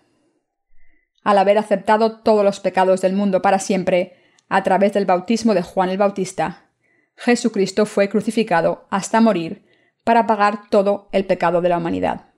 Al 1.23 1.37
haber 1.37 1.57
aceptado 1.57 2.19
todos 2.19 2.43
los 2.43 2.59
pecados 2.59 3.01
del 3.01 3.13
mundo 3.13 3.41
para 3.41 3.59
siempre, 3.59 4.17
a 4.49 4.63
través 4.63 4.93
del 4.93 5.05
bautismo 5.05 5.53
de 5.53 5.61
Juan 5.61 5.89
el 5.89 5.97
Bautista, 5.97 6.65
Jesucristo 7.15 7.85
fue 7.85 8.09
crucificado 8.09 8.85
hasta 8.89 9.21
morir 9.21 9.65
para 10.03 10.27
pagar 10.27 10.69
todo 10.69 11.07
el 11.11 11.25
pecado 11.25 11.61
de 11.61 11.69
la 11.69 11.77
humanidad. 11.77 12.33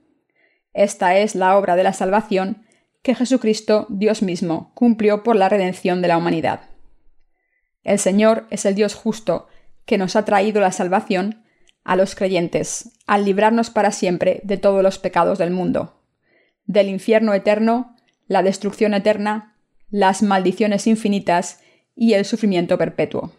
Esta 0.73 1.17
es 1.17 1.35
la 1.35 1.57
obra 1.57 1.75
de 1.75 1.83
la 1.83 1.93
salvación 1.93 2.65
que 3.01 3.15
Jesucristo, 3.15 3.85
Dios 3.89 4.21
mismo, 4.21 4.71
cumplió 4.73 5.23
por 5.23 5.35
la 5.35 5.49
redención 5.49 6.01
de 6.01 6.07
la 6.07 6.17
humanidad. 6.17 6.61
El 7.83 7.99
Señor 7.99 8.47
es 8.49 8.65
el 8.65 8.75
Dios 8.75 8.95
justo 8.95 9.47
que 9.85 9.97
nos 9.97 10.15
ha 10.15 10.25
traído 10.25 10.59
la 10.59 10.71
salvación 10.71 11.43
a 11.83 11.95
los 11.95 12.15
creyentes, 12.15 12.91
al 13.05 13.25
librarnos 13.25 13.69
para 13.69 13.91
siempre 13.91 14.41
de 14.43 14.57
todos 14.57 14.81
los 14.81 14.97
pecados 14.97 15.37
del 15.37 15.51
mundo, 15.51 16.01
del 16.65 16.89
infierno 16.89 17.33
eterno, 17.33 17.94
la 18.27 18.43
destrucción 18.43 18.93
eterna, 18.93 19.55
las 19.89 20.23
maldiciones 20.23 20.87
infinitas 20.87 21.61
y 21.95 22.13
el 22.13 22.25
sufrimiento 22.25 22.77
perpetuo. 22.77 23.31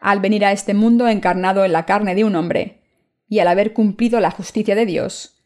Al 0.00 0.20
venir 0.20 0.44
a 0.44 0.52
este 0.52 0.74
mundo 0.74 1.08
encarnado 1.08 1.64
en 1.64 1.72
la 1.72 1.86
carne 1.86 2.14
de 2.14 2.24
un 2.24 2.36
hombre, 2.36 2.82
y 3.28 3.38
al 3.38 3.48
haber 3.48 3.72
cumplido 3.72 4.20
la 4.20 4.30
justicia 4.30 4.74
de 4.74 4.86
Dios, 4.86 5.36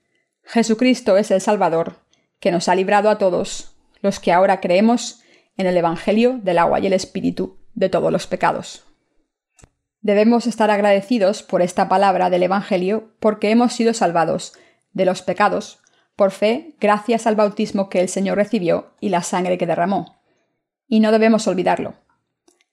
Jesucristo 0.43 1.17
es 1.17 1.31
el 1.31 1.41
Salvador, 1.41 1.97
que 2.41 2.51
nos 2.51 2.69
ha 2.69 2.75
librado 2.75 3.11
a 3.11 3.19
todos, 3.19 3.77
los 4.01 4.21
que 4.21 4.33
ahora 4.33 4.61
creemos 4.61 5.23
en 5.57 5.67
el 5.67 5.77
Evangelio 5.77 6.41
del 6.43 6.59
agua 6.59 6.81
y 6.81 6.87
el 6.87 6.93
Espíritu 6.93 7.59
de 7.75 7.89
todos 7.89 8.13
los 8.13 8.27
pecados. 8.27 8.85
Debemos 10.01 10.47
estar 10.47 10.71
agradecidos 10.71 11.43
por 11.43 11.61
esta 11.61 11.89
palabra 11.89 12.31
del 12.31 12.45
Evangelio 12.45 13.13
porque 13.21 13.51
hemos 13.51 13.73
sido 13.73 13.93
salvados 13.93 14.55
de 14.93 15.05
los 15.05 15.23
pecados 15.23 15.81
por 16.19 16.33
fe 16.33 16.75
gracias 16.81 17.29
al 17.29 17.37
bautismo 17.37 17.89
que 17.89 18.01
el 18.01 18.09
Señor 18.09 18.37
recibió 18.37 18.95
y 18.99 19.09
la 19.09 19.23
sangre 19.23 19.57
que 19.57 19.67
derramó. 19.67 20.21
Y 20.89 20.99
no 20.99 21.13
debemos 21.13 21.47
olvidarlo. 21.47 21.95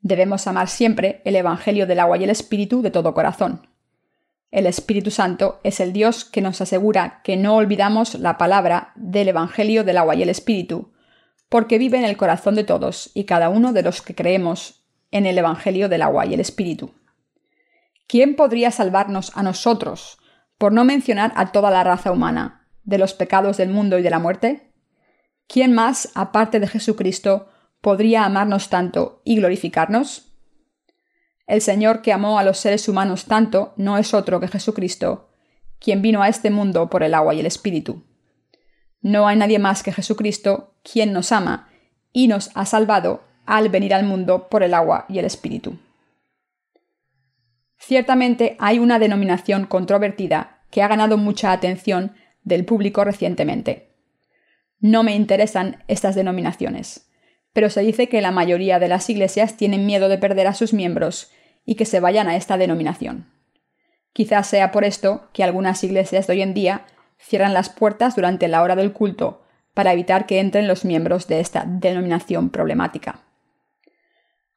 Debemos 0.01 0.47
amar 0.47 0.67
siempre 0.67 1.21
el 1.23 1.35
Evangelio 1.35 1.85
del 1.85 1.99
agua 1.99 2.17
y 2.17 2.23
el 2.23 2.31
Espíritu 2.31 2.81
de 2.81 2.89
todo 2.89 3.13
corazón. 3.13 3.67
El 4.49 4.65
Espíritu 4.65 5.11
Santo 5.11 5.59
es 5.63 5.79
el 5.79 5.93
Dios 5.93 6.25
que 6.25 6.41
nos 6.41 6.59
asegura 6.59 7.21
que 7.23 7.37
no 7.37 7.55
olvidamos 7.55 8.15
la 8.15 8.37
palabra 8.39 8.91
del 8.95 9.29
Evangelio 9.29 9.83
del 9.83 9.99
agua 9.99 10.15
y 10.15 10.23
el 10.23 10.29
Espíritu, 10.29 10.91
porque 11.47 11.77
vive 11.77 11.99
en 11.99 12.05
el 12.05 12.17
corazón 12.17 12.55
de 12.55 12.63
todos 12.63 13.11
y 13.13 13.25
cada 13.25 13.49
uno 13.49 13.73
de 13.73 13.83
los 13.83 14.01
que 14.01 14.15
creemos 14.15 14.83
en 15.11 15.27
el 15.27 15.37
Evangelio 15.37 15.87
del 15.87 16.01
agua 16.01 16.25
y 16.25 16.33
el 16.33 16.39
Espíritu. 16.39 16.93
¿quién 18.07 18.35
podría 18.35 18.71
salvarnos 18.71 19.31
a 19.35 19.43
nosotros, 19.43 20.17
por 20.57 20.71
no 20.71 20.85
mencionar 20.85 21.33
a 21.35 21.51
toda 21.51 21.71
la 21.71 21.83
raza 21.83 22.11
humana, 22.11 22.64
de 22.85 22.97
los 22.97 23.13
pecados 23.13 23.57
del 23.57 23.69
mundo 23.69 23.99
y 23.99 24.01
de 24.01 24.09
la 24.09 24.19
muerte? 24.19 24.71
¿Quién 25.47 25.73
más, 25.73 26.11
aparte 26.15 26.59
de 26.59 26.67
Jesucristo, 26.67 27.49
podría 27.81 28.25
amarnos 28.25 28.69
tanto 28.69 29.21
y 29.25 29.35
glorificarnos? 29.35 30.31
El 31.47 31.61
Señor 31.61 32.01
que 32.01 32.13
amó 32.13 32.39
a 32.39 32.43
los 32.43 32.57
seres 32.57 32.87
humanos 32.89 33.25
tanto 33.25 33.73
no 33.77 33.97
es 33.97 34.13
otro 34.13 34.39
que 34.39 34.47
Jesucristo, 34.47 35.29
quien 35.79 36.01
vino 36.01 36.23
a 36.23 36.29
este 36.29 36.49
mundo 36.49 36.89
por 36.89 37.03
el 37.03 37.13
agua 37.13 37.33
y 37.35 37.39
el 37.39 37.45
Espíritu. 37.45 38.03
No 39.01 39.27
hay 39.27 39.37
nadie 39.37 39.59
más 39.59 39.83
que 39.83 39.93
Jesucristo 39.93 40.73
quien 40.81 41.13
nos 41.13 41.31
ama 41.31 41.69
y 42.11 42.27
nos 42.27 42.49
ha 42.55 42.65
salvado 42.65 43.23
al 43.45 43.69
venir 43.69 43.93
al 43.93 44.03
mundo 44.03 44.47
por 44.49 44.63
el 44.63 44.73
agua 44.73 45.05
y 45.07 45.19
el 45.19 45.25
Espíritu. 45.25 45.77
Ciertamente 47.77 48.55
hay 48.59 48.79
una 48.79 48.97
denominación 48.97 49.67
controvertida 49.67 50.63
que 50.71 50.81
ha 50.81 50.87
ganado 50.87 51.17
mucha 51.17 51.51
atención 51.51 52.15
del 52.45 52.63
público 52.63 53.03
recientemente. 53.03 53.89
No 54.79 55.03
me 55.03 55.15
interesan 55.15 55.83
estas 55.87 56.15
denominaciones, 56.15 57.09
pero 57.51 57.69
se 57.69 57.81
dice 57.81 58.07
que 58.07 58.21
la 58.21 58.31
mayoría 58.31 58.79
de 58.79 58.87
las 58.87 59.09
iglesias 59.09 59.57
tienen 59.57 59.85
miedo 59.85 60.07
de 60.07 60.17
perder 60.17 60.47
a 60.47 60.53
sus 60.53 60.73
miembros 60.73 61.31
y 61.65 61.75
que 61.75 61.85
se 61.85 61.99
vayan 61.99 62.27
a 62.27 62.35
esta 62.35 62.57
denominación. 62.57 63.31
Quizás 64.13 64.47
sea 64.47 64.71
por 64.71 64.85
esto 64.85 65.27
que 65.33 65.43
algunas 65.43 65.83
iglesias 65.83 66.27
de 66.27 66.33
hoy 66.33 66.41
en 66.41 66.53
día 66.53 66.85
cierran 67.17 67.53
las 67.53 67.69
puertas 67.69 68.15
durante 68.15 68.47
la 68.47 68.61
hora 68.61 68.75
del 68.75 68.93
culto 68.93 69.41
para 69.73 69.91
evitar 69.91 70.25
que 70.25 70.39
entren 70.39 70.67
los 70.67 70.85
miembros 70.85 71.27
de 71.27 71.39
esta 71.39 71.65
denominación 71.67 72.49
problemática. 72.49 73.21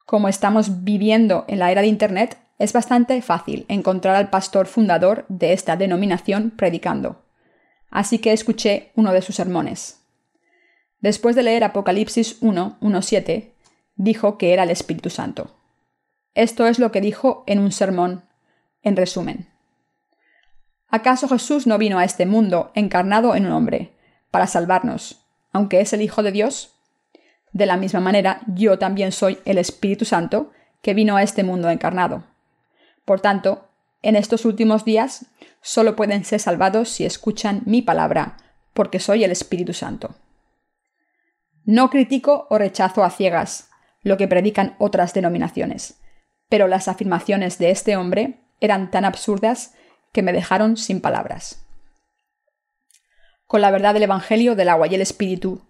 Como 0.05 0.27
estamos 0.27 0.83
viviendo 0.83 1.45
en 1.47 1.59
la 1.59 1.71
era 1.71 1.81
de 1.81 1.87
Internet, 1.87 2.37
es 2.57 2.73
bastante 2.73 3.21
fácil 3.21 3.65
encontrar 3.67 4.15
al 4.15 4.29
pastor 4.29 4.67
fundador 4.67 5.25
de 5.29 5.53
esta 5.53 5.75
denominación 5.77 6.51
predicando. 6.51 7.23
Así 7.89 8.19
que 8.19 8.33
escuché 8.33 8.91
uno 8.95 9.11
de 9.13 9.21
sus 9.21 9.35
sermones. 9.35 10.01
Después 11.01 11.35
de 11.35 11.43
leer 11.43 11.63
Apocalipsis 11.63 12.37
1, 12.41 12.77
1.7, 12.81 13.51
dijo 13.95 14.37
que 14.37 14.53
era 14.53 14.63
el 14.63 14.69
Espíritu 14.69 15.09
Santo. 15.09 15.55
Esto 16.35 16.67
es 16.67 16.79
lo 16.79 16.91
que 16.91 17.01
dijo 17.01 17.43
en 17.47 17.59
un 17.59 17.71
sermón, 17.71 18.23
en 18.81 18.95
resumen. 18.95 19.47
¿Acaso 20.89 21.27
Jesús 21.27 21.67
no 21.67 21.77
vino 21.77 21.99
a 21.99 22.03
este 22.03 22.25
mundo 22.25 22.71
encarnado 22.75 23.35
en 23.35 23.45
un 23.45 23.51
hombre, 23.51 23.93
para 24.31 24.47
salvarnos, 24.47 25.25
aunque 25.51 25.81
es 25.81 25.93
el 25.93 26.01
Hijo 26.01 26.23
de 26.23 26.31
Dios? 26.31 26.75
De 27.51 27.65
la 27.65 27.77
misma 27.77 27.99
manera, 27.99 28.41
yo 28.47 28.77
también 28.77 29.11
soy 29.11 29.39
el 29.45 29.57
Espíritu 29.57 30.05
Santo 30.05 30.51
que 30.81 30.93
vino 30.93 31.15
a 31.15 31.23
este 31.23 31.43
mundo 31.43 31.69
encarnado. 31.69 32.23
Por 33.05 33.21
tanto, 33.21 33.68
en 34.01 34.15
estos 34.15 34.45
últimos 34.45 34.85
días 34.85 35.25
solo 35.61 35.95
pueden 35.95 36.23
ser 36.23 36.39
salvados 36.39 36.89
si 36.89 37.05
escuchan 37.05 37.61
mi 37.65 37.81
palabra, 37.81 38.37
porque 38.73 38.99
soy 38.99 39.23
el 39.23 39.31
Espíritu 39.31 39.73
Santo. 39.73 40.15
No 41.65 41.89
critico 41.89 42.47
o 42.49 42.57
rechazo 42.57 43.03
a 43.03 43.09
ciegas, 43.09 43.69
lo 44.01 44.17
que 44.17 44.27
predican 44.27 44.75
otras 44.79 45.13
denominaciones, 45.13 45.99
pero 46.47 46.67
las 46.67 46.87
afirmaciones 46.87 47.59
de 47.59 47.71
este 47.71 47.97
hombre 47.97 48.39
eran 48.61 48.91
tan 48.91 49.05
absurdas 49.05 49.73
que 50.13 50.21
me 50.21 50.33
dejaron 50.33 50.77
sin 50.77 51.01
palabras. 51.01 51.65
Con 53.45 53.61
la 53.61 53.71
verdad 53.71 53.93
del 53.93 54.03
Evangelio 54.03 54.55
del 54.55 54.69
agua 54.69 54.87
y 54.87 54.95
el 54.95 55.01
Espíritu, 55.01 55.61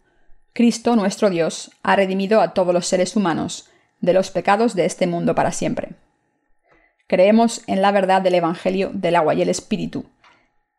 Cristo 0.53 0.95
nuestro 0.95 1.29
Dios 1.29 1.71
ha 1.83 1.95
redimido 1.95 2.41
a 2.41 2.53
todos 2.53 2.73
los 2.73 2.87
seres 2.87 3.15
humanos 3.15 3.69
de 4.01 4.13
los 4.13 4.31
pecados 4.31 4.75
de 4.75 4.85
este 4.85 5.07
mundo 5.07 5.35
para 5.35 5.51
siempre. 5.51 5.95
Creemos 7.09 7.63
en 7.65 7.81
la 7.81 7.91
verdad 7.91 8.21
del 8.21 8.35
Evangelio 8.35 8.91
del 8.93 9.15
agua 9.15 9.33
y 9.33 9.41
el 9.41 9.49
Espíritu, 9.49 10.05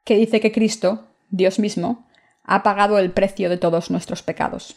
que 0.05 0.15
dice 0.15 0.39
que 0.39 0.53
Cristo, 0.53 1.09
Dios 1.29 1.59
mismo, 1.59 2.07
ha 2.45 2.63
pagado 2.63 3.01
el 3.01 3.11
precio 3.11 3.51
de 3.51 3.57
todos 3.57 3.91
nuestros 3.91 4.23
pecados. 4.23 4.77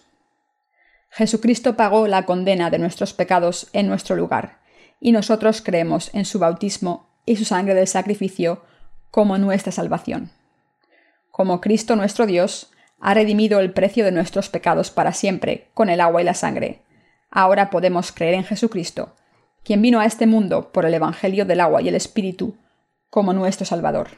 Jesucristo 1.12 1.76
pagó 1.76 2.08
la 2.08 2.26
condena 2.26 2.72
de 2.72 2.80
nuestros 2.80 3.14
pecados 3.14 3.70
en 3.72 3.88
nuestro 3.88 4.16
lugar, 4.16 4.62
y 5.00 5.12
nosotros 5.12 5.62
creemos 5.62 6.10
en 6.16 6.26
su 6.26 6.40
bautismo 6.40 7.08
y 7.24 7.36
su 7.36 7.46
sangre 7.46 7.76
del 7.76 7.88
sacrificio 7.88 8.64
como 9.12 9.38
nuestra 9.38 9.72
salvación. 9.72 10.32
Como 11.30 11.62
Cristo 11.62 11.96
nuestro 11.96 12.26
Dios 12.26 12.72
ha 13.00 13.14
redimido 13.14 13.60
el 13.60 13.74
precio 13.74 14.06
de 14.06 14.12
nuestros 14.12 14.50
pecados 14.50 14.90
para 14.90 15.14
siempre 15.14 15.68
con 15.76 15.92
el 15.92 16.02
agua 16.02 16.20
y 16.20 16.26
la 16.26 16.34
sangre, 16.34 16.82
ahora 17.30 17.70
podemos 17.70 18.12
creer 18.12 18.34
en 18.34 18.44
Jesucristo, 18.44 19.14
quien 19.64 19.82
vino 19.82 20.00
a 20.00 20.06
este 20.06 20.28
mundo 20.28 20.72
por 20.72 20.86
el 20.86 20.94
Evangelio 20.94 21.46
del 21.46 21.62
agua 21.62 21.82
y 21.82 21.88
el 21.88 21.96
Espíritu 21.96 22.58
como 23.10 23.34
nuestro 23.34 23.66
Salvador. 23.66 24.10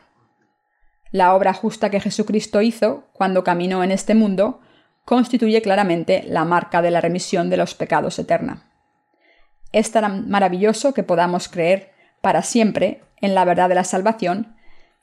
La 1.11 1.35
obra 1.35 1.53
justa 1.53 1.89
que 1.89 1.99
Jesucristo 1.99 2.61
hizo 2.61 3.05
cuando 3.13 3.43
caminó 3.43 3.83
en 3.83 3.91
este 3.91 4.15
mundo 4.15 4.59
constituye 5.05 5.61
claramente 5.61 6.23
la 6.27 6.45
marca 6.45 6.81
de 6.81 6.91
la 6.91 6.99
remisión 6.99 7.49
de 7.49 7.57
los 7.57 7.75
pecados 7.75 8.17
eterna. 8.17 8.63
Es 9.71 9.91
tan 9.91 10.29
maravilloso 10.29 10.93
que 10.93 11.03
podamos 11.03 11.47
creer 11.47 11.91
para 12.21 12.41
siempre 12.41 13.01
en 13.21 13.35
la 13.35 13.45
verdad 13.45 13.69
de 13.69 13.75
la 13.75 13.83
salvación, 13.83 14.55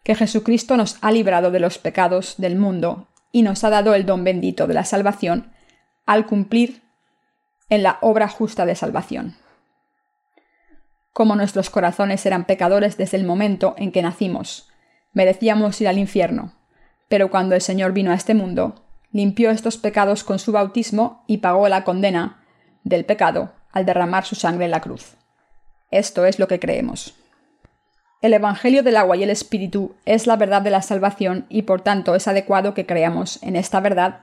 que 0.02 0.14
Jesucristo 0.14 0.76
nos 0.76 0.98
ha 1.02 1.12
librado 1.12 1.50
de 1.50 1.60
los 1.60 1.78
pecados 1.78 2.34
del 2.38 2.56
mundo 2.56 3.08
y 3.30 3.42
nos 3.42 3.62
ha 3.64 3.70
dado 3.70 3.94
el 3.94 4.04
don 4.04 4.24
bendito 4.24 4.66
de 4.66 4.74
la 4.74 4.84
salvación 4.84 5.52
al 6.04 6.26
cumplir 6.26 6.82
en 7.68 7.82
la 7.82 7.98
obra 8.00 8.28
justa 8.28 8.66
de 8.66 8.74
salvación. 8.74 9.36
Como 11.12 11.36
nuestros 11.36 11.68
corazones 11.68 12.24
eran 12.24 12.46
pecadores 12.46 12.96
desde 12.96 13.18
el 13.18 13.24
momento 13.24 13.74
en 13.76 13.92
que 13.92 14.02
nacimos, 14.02 14.70
merecíamos 15.12 15.80
ir 15.80 15.88
al 15.88 15.98
infierno, 15.98 16.54
pero 17.08 17.30
cuando 17.30 17.54
el 17.54 17.60
Señor 17.60 17.92
vino 17.92 18.10
a 18.10 18.14
este 18.14 18.34
mundo, 18.34 18.86
limpió 19.12 19.50
estos 19.50 19.76
pecados 19.76 20.24
con 20.24 20.38
su 20.38 20.52
bautismo 20.52 21.22
y 21.26 21.38
pagó 21.38 21.68
la 21.68 21.84
condena 21.84 22.42
del 22.82 23.04
pecado 23.04 23.52
al 23.70 23.84
derramar 23.84 24.24
su 24.24 24.34
sangre 24.34 24.64
en 24.64 24.70
la 24.70 24.80
cruz. 24.80 25.16
Esto 25.90 26.24
es 26.24 26.38
lo 26.38 26.48
que 26.48 26.58
creemos. 26.58 27.14
El 28.22 28.32
Evangelio 28.32 28.82
del 28.82 28.96
agua 28.96 29.16
y 29.16 29.24
el 29.24 29.30
Espíritu 29.30 29.96
es 30.06 30.26
la 30.26 30.36
verdad 30.36 30.62
de 30.62 30.70
la 30.70 30.80
salvación 30.80 31.44
y 31.48 31.62
por 31.62 31.82
tanto 31.82 32.14
es 32.14 32.28
adecuado 32.28 32.72
que 32.72 32.86
creamos 32.86 33.42
en 33.42 33.56
esta 33.56 33.80
verdad 33.80 34.20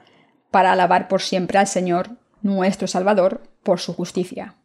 para 0.52 0.72
alabar 0.72 1.08
por 1.08 1.22
siempre 1.22 1.60
al 1.60 1.68
Señor, 1.68 2.12
nuestro 2.42 2.88
Salvador, 2.88 3.44
por 3.62 3.80
su 3.80 3.94
justicia. 3.94 4.56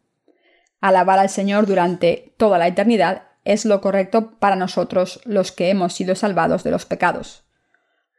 Alabar 0.85 1.17
al 1.17 1.29
Señor 1.29 1.65
durante 1.65 2.35
toda 2.37 2.59
la 2.59 2.67
eternidad 2.67 3.23
es 3.43 3.65
lo 3.65 3.81
correcto 3.81 4.37
para 4.37 4.55
nosotros 4.55 5.19
los 5.25 5.51
que 5.51 5.71
hemos 5.71 5.93
sido 5.93 6.13
salvados 6.13 6.63
de 6.63 6.69
los 6.69 6.85
pecados. 6.85 7.43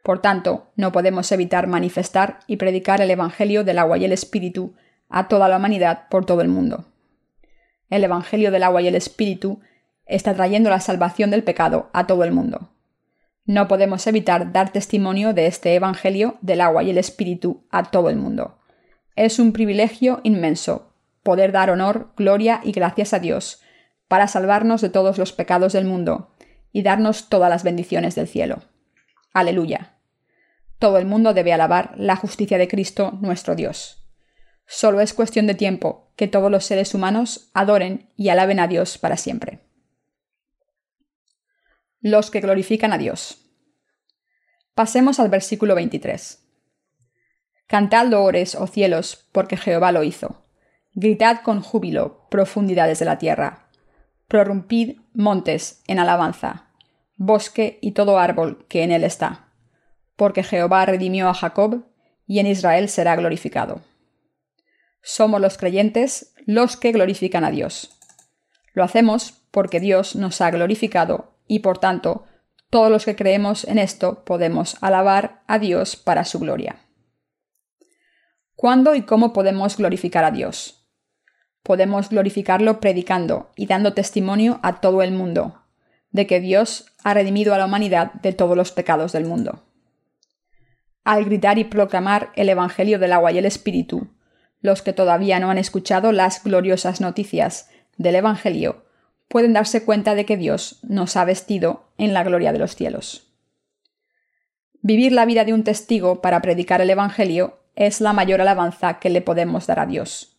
Por 0.03 0.19
tanto, 0.19 0.73
no 0.75 0.91
podemos 0.91 1.31
evitar 1.31 1.67
manifestar 1.67 2.39
y 2.45 2.57
predicar 2.57 2.99
el 2.99 3.09
Evangelio 3.09 3.63
del 3.63 3.79
agua 3.79 3.97
y 3.97 4.03
el 4.03 4.11
Espíritu 4.11 4.75
a 5.07 5.29
toda 5.29 5.47
la 5.47 5.55
humanidad 5.55 6.09
por 6.09 6.25
todo 6.25 6.41
el 6.41 6.49
mundo. 6.49 6.83
El 7.89 8.03
Evangelio 8.03 8.51
del 8.51 8.63
agua 8.63 8.81
y 8.81 8.89
el 8.89 8.95
Espíritu 8.95 9.61
está 10.05 10.33
trayendo 10.33 10.69
la 10.69 10.81
salvación 10.81 11.31
del 11.31 11.45
pecado 11.45 11.89
a 11.93 12.05
todo 12.05 12.25
el 12.25 12.33
mundo. 12.33 12.73
No 13.45 13.69
podemos 13.69 14.05
evitar 14.07 14.51
dar 14.51 14.73
testimonio 14.73 15.33
de 15.33 15.47
este 15.47 15.73
Evangelio 15.73 16.37
del 16.41 16.59
agua 16.59 16.83
y 16.83 16.89
el 16.89 16.97
Espíritu 16.97 17.65
a 17.71 17.91
todo 17.91 18.09
el 18.09 18.17
mundo. 18.17 18.57
Es 19.15 19.39
un 19.39 19.53
privilegio 19.53 20.19
inmenso 20.23 20.86
poder 21.27 21.51
dar 21.51 21.69
honor, 21.69 22.13
gloria 22.15 22.61
y 22.63 22.71
gracias 22.71 23.13
a 23.13 23.19
Dios 23.19 23.61
para 24.07 24.29
salvarnos 24.29 24.79
de 24.79 24.87
todos 24.87 25.17
los 25.17 25.33
pecados 25.33 25.73
del 25.73 25.83
mundo 25.83 26.33
y 26.71 26.83
darnos 26.83 27.27
todas 27.27 27.49
las 27.49 27.63
bendiciones 27.63 28.15
del 28.15 28.29
cielo. 28.29 28.63
Aleluya. 29.33 29.97
Todo 30.79 30.97
el 30.97 31.05
mundo 31.05 31.33
debe 31.33 31.51
alabar 31.51 31.93
la 31.97 32.15
justicia 32.15 32.57
de 32.57 32.69
Cristo 32.69 33.17
nuestro 33.19 33.55
Dios. 33.55 34.07
Solo 34.67 35.01
es 35.01 35.13
cuestión 35.13 35.47
de 35.47 35.55
tiempo 35.55 36.13
que 36.15 36.29
todos 36.29 36.49
los 36.49 36.63
seres 36.63 36.93
humanos 36.93 37.51
adoren 37.53 38.09
y 38.15 38.29
alaben 38.29 38.61
a 38.61 38.69
Dios 38.69 38.97
para 38.97 39.17
siempre. 39.17 39.67
Los 41.99 42.31
que 42.31 42.39
glorifican 42.39 42.93
a 42.93 42.97
Dios. 42.97 43.51
Pasemos 44.75 45.19
al 45.19 45.27
versículo 45.27 45.75
23. 45.75 46.41
Cantad 47.67 48.07
loores, 48.07 48.55
oh 48.55 48.67
cielos, 48.67 49.27
porque 49.33 49.57
Jehová 49.57 49.91
lo 49.91 50.03
hizo. 50.03 50.46
Gritad 50.99 51.41
con 51.43 51.61
júbilo, 51.61 52.27
profundidades 52.31 52.97
de 52.97 53.05
la 53.05 53.19
tierra. 53.19 53.67
Prorrumpid, 54.27 54.97
montes, 55.13 55.83
en 55.85 55.99
alabanza, 55.99 56.71
bosque 57.17 57.77
y 57.83 57.91
todo 57.91 58.17
árbol 58.17 58.65
que 58.67 58.81
en 58.81 58.91
él 58.91 59.03
está. 59.03 59.51
Porque 60.15 60.41
Jehová 60.41 60.87
redimió 60.87 61.29
a 61.29 61.35
Jacob, 61.35 61.85
y 62.25 62.39
en 62.39 62.47
Israel 62.47 62.89
será 62.89 63.15
glorificado. 63.15 63.81
Somos 65.03 65.39
los 65.39 65.59
creyentes 65.59 66.33
los 66.47 66.77
que 66.77 66.91
glorifican 66.91 67.43
a 67.43 67.51
Dios. 67.51 67.95
Lo 68.73 68.83
hacemos 68.83 69.43
porque 69.51 69.79
Dios 69.79 70.15
nos 70.15 70.41
ha 70.41 70.49
glorificado 70.49 71.37
y 71.47 71.59
por 71.59 71.77
tanto 71.77 72.25
todos 72.71 72.89
los 72.89 73.05
que 73.05 73.15
creemos 73.15 73.65
en 73.65 73.77
esto 73.77 74.25
podemos 74.25 74.77
alabar 74.81 75.43
a 75.45 75.59
Dios 75.59 75.95
para 75.95 76.25
su 76.25 76.39
gloria. 76.39 76.77
¿Cuándo 78.55 78.95
y 78.95 79.03
cómo 79.03 79.31
podemos 79.31 79.77
glorificar 79.77 80.23
a 80.23 80.31
Dios? 80.31 80.76
Podemos 81.67 82.07
glorificarlo 82.07 82.79
predicando 82.79 83.51
y 83.57 83.65
dando 83.65 83.91
testimonio 83.91 84.61
a 84.63 84.79
todo 84.79 85.01
el 85.01 85.11
mundo 85.11 85.63
de 86.11 86.25
que 86.25 86.39
Dios 86.39 86.93
ha 87.03 87.13
redimido 87.13 87.53
a 87.53 87.57
la 87.57 87.65
humanidad 87.65 88.13
de 88.13 88.31
todos 88.31 88.55
los 88.55 88.71
pecados 88.71 89.11
del 89.11 89.25
mundo. 89.25 89.65
Al 91.03 91.25
gritar 91.25 91.59
y 91.59 91.65
proclamar 91.65 92.29
el 92.37 92.47
Evangelio 92.47 92.99
del 92.99 93.11
agua 93.11 93.33
y 93.33 93.37
el 93.37 93.45
Espíritu, 93.45 94.07
los 94.61 94.81
que 94.81 94.93
todavía 94.93 95.41
no 95.41 95.49
han 95.49 95.57
escuchado 95.57 96.13
las 96.13 96.41
gloriosas 96.41 97.01
noticias 97.01 97.69
del 97.97 98.15
Evangelio 98.15 98.85
pueden 99.27 99.51
darse 99.51 99.83
cuenta 99.83 100.15
de 100.15 100.25
que 100.25 100.37
Dios 100.37 100.79
nos 100.83 101.17
ha 101.17 101.25
vestido 101.25 101.89
en 101.97 102.13
la 102.13 102.23
gloria 102.23 102.53
de 102.53 102.59
los 102.59 102.77
cielos. 102.77 103.27
Vivir 104.81 105.11
la 105.11 105.25
vida 105.25 105.43
de 105.43 105.51
un 105.51 105.65
testigo 105.65 106.21
para 106.21 106.41
predicar 106.41 106.79
el 106.79 106.89
Evangelio 106.89 107.59
es 107.75 107.99
la 107.99 108.13
mayor 108.13 108.39
alabanza 108.39 108.99
que 108.99 109.09
le 109.09 109.19
podemos 109.19 109.67
dar 109.67 109.81
a 109.81 109.85
Dios. 109.85 110.36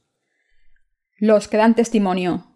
Los 1.20 1.48
que 1.48 1.56
dan 1.56 1.74
testimonio, 1.74 2.46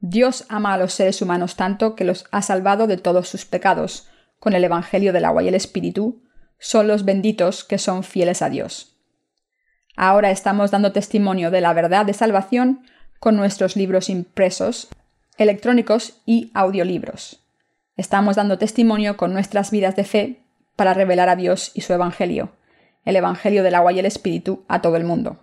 Dios 0.00 0.44
ama 0.50 0.74
a 0.74 0.76
los 0.76 0.92
seres 0.92 1.22
humanos 1.22 1.56
tanto 1.56 1.94
que 1.94 2.04
los 2.04 2.26
ha 2.30 2.42
salvado 2.42 2.86
de 2.86 2.98
todos 2.98 3.26
sus 3.26 3.46
pecados, 3.46 4.06
con 4.38 4.52
el 4.52 4.64
Evangelio 4.64 5.14
del 5.14 5.24
agua 5.24 5.42
y 5.42 5.48
el 5.48 5.54
Espíritu, 5.54 6.22
son 6.58 6.88
los 6.88 7.06
benditos 7.06 7.64
que 7.64 7.78
son 7.78 8.04
fieles 8.04 8.42
a 8.42 8.50
Dios. 8.50 8.98
Ahora 9.96 10.30
estamos 10.30 10.70
dando 10.70 10.92
testimonio 10.92 11.50
de 11.50 11.62
la 11.62 11.72
verdad 11.72 12.04
de 12.04 12.12
salvación 12.12 12.84
con 13.18 13.34
nuestros 13.36 13.76
libros 13.76 14.10
impresos 14.10 14.88
electrónicos 15.38 16.20
y 16.26 16.50
audiolibros. 16.52 17.42
Estamos 17.96 18.36
dando 18.36 18.58
testimonio 18.58 19.16
con 19.16 19.32
nuestras 19.32 19.70
vidas 19.70 19.96
de 19.96 20.04
fe 20.04 20.42
para 20.76 20.92
revelar 20.92 21.30
a 21.30 21.36
Dios 21.36 21.70
y 21.72 21.80
su 21.80 21.94
Evangelio, 21.94 22.52
el 23.06 23.16
Evangelio 23.16 23.62
del 23.62 23.74
agua 23.74 23.92
y 23.92 24.00
el 24.00 24.06
Espíritu, 24.06 24.64
a 24.68 24.82
todo 24.82 24.96
el 24.96 25.04
mundo. 25.04 25.40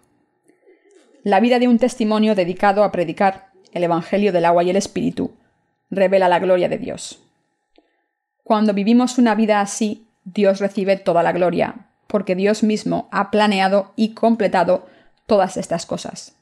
La 1.24 1.40
vida 1.40 1.60
de 1.60 1.68
un 1.68 1.80
testimonio 1.80 2.34
dedicado 2.34 2.84
a 2.84 2.92
predicar 2.92 3.50
el 3.74 3.84
Evangelio 3.84 4.32
del 4.32 4.46
agua 4.46 4.64
y 4.64 4.70
el 4.70 4.78
Espíritu 4.78 5.36
revela 5.90 6.30
la 6.30 6.40
gloria 6.40 6.70
de 6.70 6.78
Dios. 6.78 7.22
Cuando 8.44 8.74
vivimos 8.74 9.18
una 9.18 9.36
vida 9.36 9.62
así, 9.62 10.08
Dios 10.24 10.60
recibe 10.60 10.98
toda 10.98 11.22
la 11.22 11.32
gloria, 11.32 11.90
porque 12.08 12.36
Dios 12.36 12.64
mismo 12.64 13.10
ha 13.12 13.32
planeado 13.32 13.94
y 13.96 14.14
completado 14.14 14.88
todas 15.26 15.58
estas 15.58 15.86
cosas. 15.86 16.36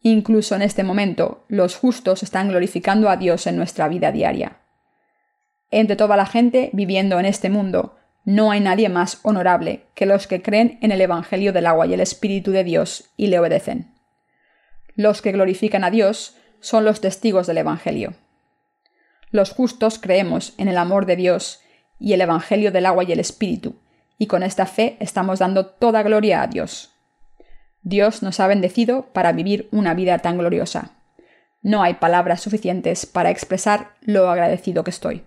Incluso 0.00 0.56
en 0.56 0.62
este 0.62 0.82
momento, 0.82 1.44
los 1.48 1.76
justos 1.76 2.22
están 2.22 2.48
glorificando 2.48 3.08
a 3.08 3.16
Dios 3.16 3.46
en 3.46 3.56
nuestra 3.56 3.88
vida 3.88 4.10
diaria. 4.10 4.58
Entre 5.70 5.96
toda 5.96 6.16
la 6.16 6.26
gente 6.26 6.70
viviendo 6.72 7.20
en 7.20 7.26
este 7.26 7.50
mundo, 7.50 7.96
no 8.24 8.50
hay 8.50 8.60
nadie 8.60 8.88
más 8.88 9.18
honorable 9.22 9.86
que 9.94 10.06
los 10.06 10.26
que 10.26 10.42
creen 10.42 10.78
en 10.80 10.92
el 10.92 11.00
Evangelio 11.00 11.52
del 11.52 11.66
agua 11.66 11.86
y 11.86 11.94
el 11.94 12.00
Espíritu 12.00 12.52
de 12.52 12.64
Dios 12.64 13.10
y 13.16 13.26
le 13.26 13.38
obedecen. 13.38 13.94
Los 14.94 15.22
que 15.22 15.32
glorifican 15.32 15.84
a 15.84 15.90
Dios 15.90 16.36
son 16.60 16.84
los 16.84 17.00
testigos 17.00 17.46
del 17.46 17.58
Evangelio. 17.58 18.14
Los 19.30 19.50
justos 19.50 19.98
creemos 19.98 20.54
en 20.58 20.68
el 20.68 20.78
amor 20.78 21.06
de 21.06 21.16
Dios 21.16 21.60
y 21.98 22.12
el 22.12 22.20
Evangelio 22.20 22.70
del 22.70 22.86
agua 22.86 23.04
y 23.04 23.12
el 23.12 23.20
Espíritu, 23.20 23.76
y 24.18 24.26
con 24.26 24.42
esta 24.42 24.66
fe 24.66 24.96
estamos 25.00 25.40
dando 25.40 25.66
toda 25.66 26.02
gloria 26.02 26.42
a 26.42 26.46
Dios. 26.46 26.90
Dios 27.82 28.22
nos 28.22 28.38
ha 28.38 28.46
bendecido 28.46 29.06
para 29.12 29.32
vivir 29.32 29.68
una 29.72 29.94
vida 29.94 30.18
tan 30.18 30.38
gloriosa. 30.38 30.92
No 31.62 31.82
hay 31.82 31.94
palabras 31.94 32.40
suficientes 32.40 33.06
para 33.06 33.30
expresar 33.30 33.94
lo 34.00 34.30
agradecido 34.30 34.84
que 34.84 34.90
estoy. 34.90 35.24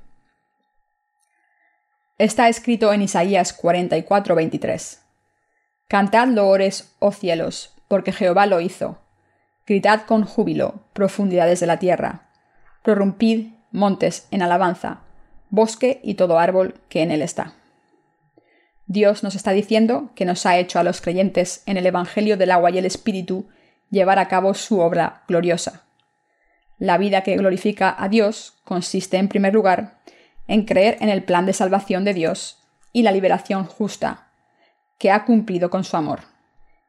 Está 2.17 2.47
escrito 2.47 2.93
en 2.93 3.01
Isaías 3.01 3.51
44:23. 3.51 5.01
Cantad 5.89 6.27
loores, 6.29 6.95
oh 6.99 7.11
cielos, 7.11 7.73
porque 7.89 8.13
Jehová 8.13 8.45
lo 8.45 8.61
hizo. 8.61 8.99
Gritad 9.67 10.03
con 10.03 10.23
júbilo, 10.23 10.85
profundidades 10.93 11.59
de 11.59 11.67
la 11.67 11.77
tierra. 11.77 12.29
Prorrumpid, 12.83 13.49
montes, 13.71 14.27
en 14.31 14.41
alabanza, 14.41 15.01
bosque 15.49 15.99
y 16.03 16.13
todo 16.13 16.39
árbol 16.39 16.75
que 16.87 17.01
en 17.01 17.11
él 17.11 17.21
está. 17.21 17.55
Dios 18.85 19.21
nos 19.21 19.35
está 19.35 19.51
diciendo 19.51 20.11
que 20.15 20.23
nos 20.23 20.45
ha 20.45 20.57
hecho 20.57 20.79
a 20.79 20.83
los 20.83 21.01
creyentes 21.01 21.63
en 21.65 21.75
el 21.75 21.85
Evangelio 21.85 22.37
del 22.37 22.51
agua 22.51 22.71
y 22.71 22.77
el 22.77 22.85
Espíritu 22.85 23.49
llevar 23.89 24.19
a 24.19 24.29
cabo 24.29 24.53
su 24.53 24.79
obra 24.79 25.23
gloriosa. 25.27 25.83
La 26.77 26.97
vida 26.97 27.23
que 27.23 27.35
glorifica 27.35 27.93
a 27.97 28.07
Dios 28.07 28.53
consiste, 28.63 29.17
en 29.17 29.27
primer 29.27 29.53
lugar, 29.53 29.97
en 30.47 30.65
creer 30.65 30.97
en 31.01 31.09
el 31.09 31.23
plan 31.23 31.45
de 31.45 31.53
salvación 31.53 32.03
de 32.03 32.13
Dios 32.13 32.63
y 32.91 33.03
la 33.03 33.11
liberación 33.11 33.65
justa, 33.65 34.27
que 34.97 35.11
ha 35.11 35.25
cumplido 35.25 35.69
con 35.69 35.83
su 35.83 35.97
amor. 35.97 36.21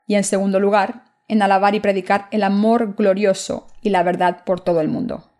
Y 0.06 0.14
en 0.14 0.24
segundo 0.24 0.60
lugar, 0.60 1.04
en 1.28 1.42
alabar 1.42 1.74
y 1.74 1.80
predicar 1.80 2.28
el 2.30 2.42
amor 2.42 2.94
glorioso 2.94 3.66
y 3.82 3.90
la 3.90 4.02
verdad 4.02 4.44
por 4.44 4.60
todo 4.60 4.80
el 4.80 4.88
mundo. 4.88 5.30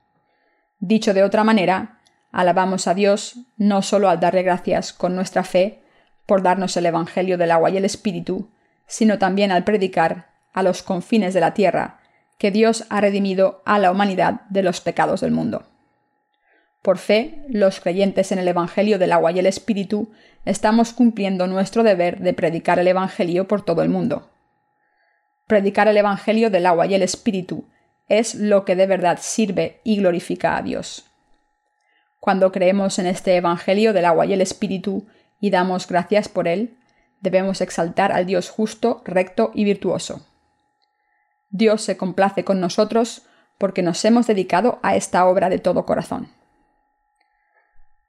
Dicho 0.79 1.15
de 1.15 1.23
otra 1.23 1.45
manera, 1.45 2.01
alabamos 2.33 2.87
a 2.87 2.95
Dios 2.95 3.37
no 3.57 3.83
solo 3.83 4.09
al 4.09 4.21
darle 4.21 4.43
gracias 4.43 4.93
con 4.93 5.15
nuestra 5.15 5.45
fe 5.45 5.83
por 6.27 6.43
darnos 6.43 6.77
el 6.77 6.87
Evangelio 6.87 7.39
del 7.39 7.53
agua 7.53 7.71
y 7.71 7.77
el 7.77 7.85
Espíritu, 7.85 8.51
sino 8.87 9.19
también 9.19 9.53
al 9.53 9.65
predicar 9.65 10.31
a 10.53 10.63
los 10.63 10.83
confines 10.83 11.35
de 11.35 11.41
la 11.41 11.55
tierra 11.55 12.01
que 12.39 12.51
Dios 12.51 12.85
ha 12.91 13.01
redimido 13.01 13.63
a 13.65 13.79
la 13.79 13.91
humanidad 13.91 14.43
de 14.51 14.63
los 14.63 14.81
pecados 14.81 15.21
del 15.21 15.31
mundo. 15.31 15.65
Por 16.87 16.99
fe, 16.99 17.43
los 17.49 17.81
creyentes 17.81 18.31
en 18.31 18.39
el 18.39 18.47
Evangelio 18.47 19.01
del 19.01 19.11
agua 19.11 19.33
y 19.33 19.41
el 19.41 19.47
Espíritu 19.47 20.13
estamos 20.45 20.93
cumpliendo 20.93 21.49
nuestro 21.49 21.83
deber 21.83 22.21
de 22.21 22.33
predicar 22.33 22.79
el 22.79 22.87
Evangelio 22.87 23.49
por 23.49 23.65
todo 23.65 23.83
el 23.83 23.89
mundo. 23.89 24.31
Predicar 25.49 25.89
el 25.89 25.97
Evangelio 25.97 26.49
del 26.49 26.65
agua 26.65 26.87
y 26.87 26.95
el 26.95 27.03
Espíritu 27.03 27.65
es 28.07 28.37
lo 28.37 28.65
que 28.65 28.77
de 28.77 28.87
verdad 28.87 29.19
sirve 29.21 29.81
y 29.83 29.97
glorifica 29.97 30.57
a 30.57 30.63
Dios. 30.63 31.11
Cuando 32.21 32.53
creemos 32.53 33.01
en 33.01 33.07
este 33.07 33.35
Evangelio 33.35 33.93
del 33.93 34.05
agua 34.05 34.25
y 34.27 34.35
el 34.35 34.41
Espíritu 34.41 35.09
y 35.41 35.51
damos 35.51 35.89
gracias 35.89 36.29
por 36.29 36.47
él, 36.47 36.77
debemos 37.21 37.63
exaltar 37.63 38.13
al 38.13 38.27
Dios 38.27 38.49
justo, 38.49 39.03
recto 39.05 39.51
y 39.55 39.65
virtuoso. 39.65 40.25
Dios 41.51 41.83
se 41.83 41.97
complace 41.97 42.45
con 42.45 42.61
nosotros 42.61 43.23
porque 43.59 43.83
nos 43.83 44.05
hemos 44.05 44.29
dedicado 44.29 44.79
a 44.85 44.95
esta 44.95 45.27
obra 45.27 45.49
de 45.49 45.59
todo 45.59 45.85
corazón. 45.85 46.36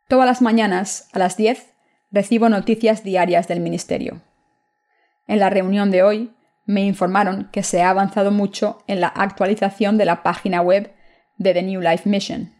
Todas 0.07 0.25
las 0.25 0.41
mañanas, 0.41 1.09
a 1.11 1.19
las 1.19 1.35
10, 1.35 1.73
recibo 2.11 2.47
noticias 2.47 3.03
diarias 3.03 3.49
del 3.49 3.59
Ministerio. 3.59 4.21
En 5.27 5.39
la 5.39 5.49
reunión 5.49 5.91
de 5.91 6.01
hoy, 6.01 6.33
me 6.65 6.85
informaron 6.85 7.49
que 7.51 7.61
se 7.61 7.81
ha 7.81 7.89
avanzado 7.89 8.31
mucho 8.31 8.83
en 8.87 9.01
la 9.01 9.09
actualización 9.09 9.97
de 9.97 10.05
la 10.05 10.23
página 10.23 10.61
web 10.61 10.93
de 11.37 11.53
The 11.53 11.61
New 11.61 11.81
Life 11.81 12.09
Mission. 12.09 12.53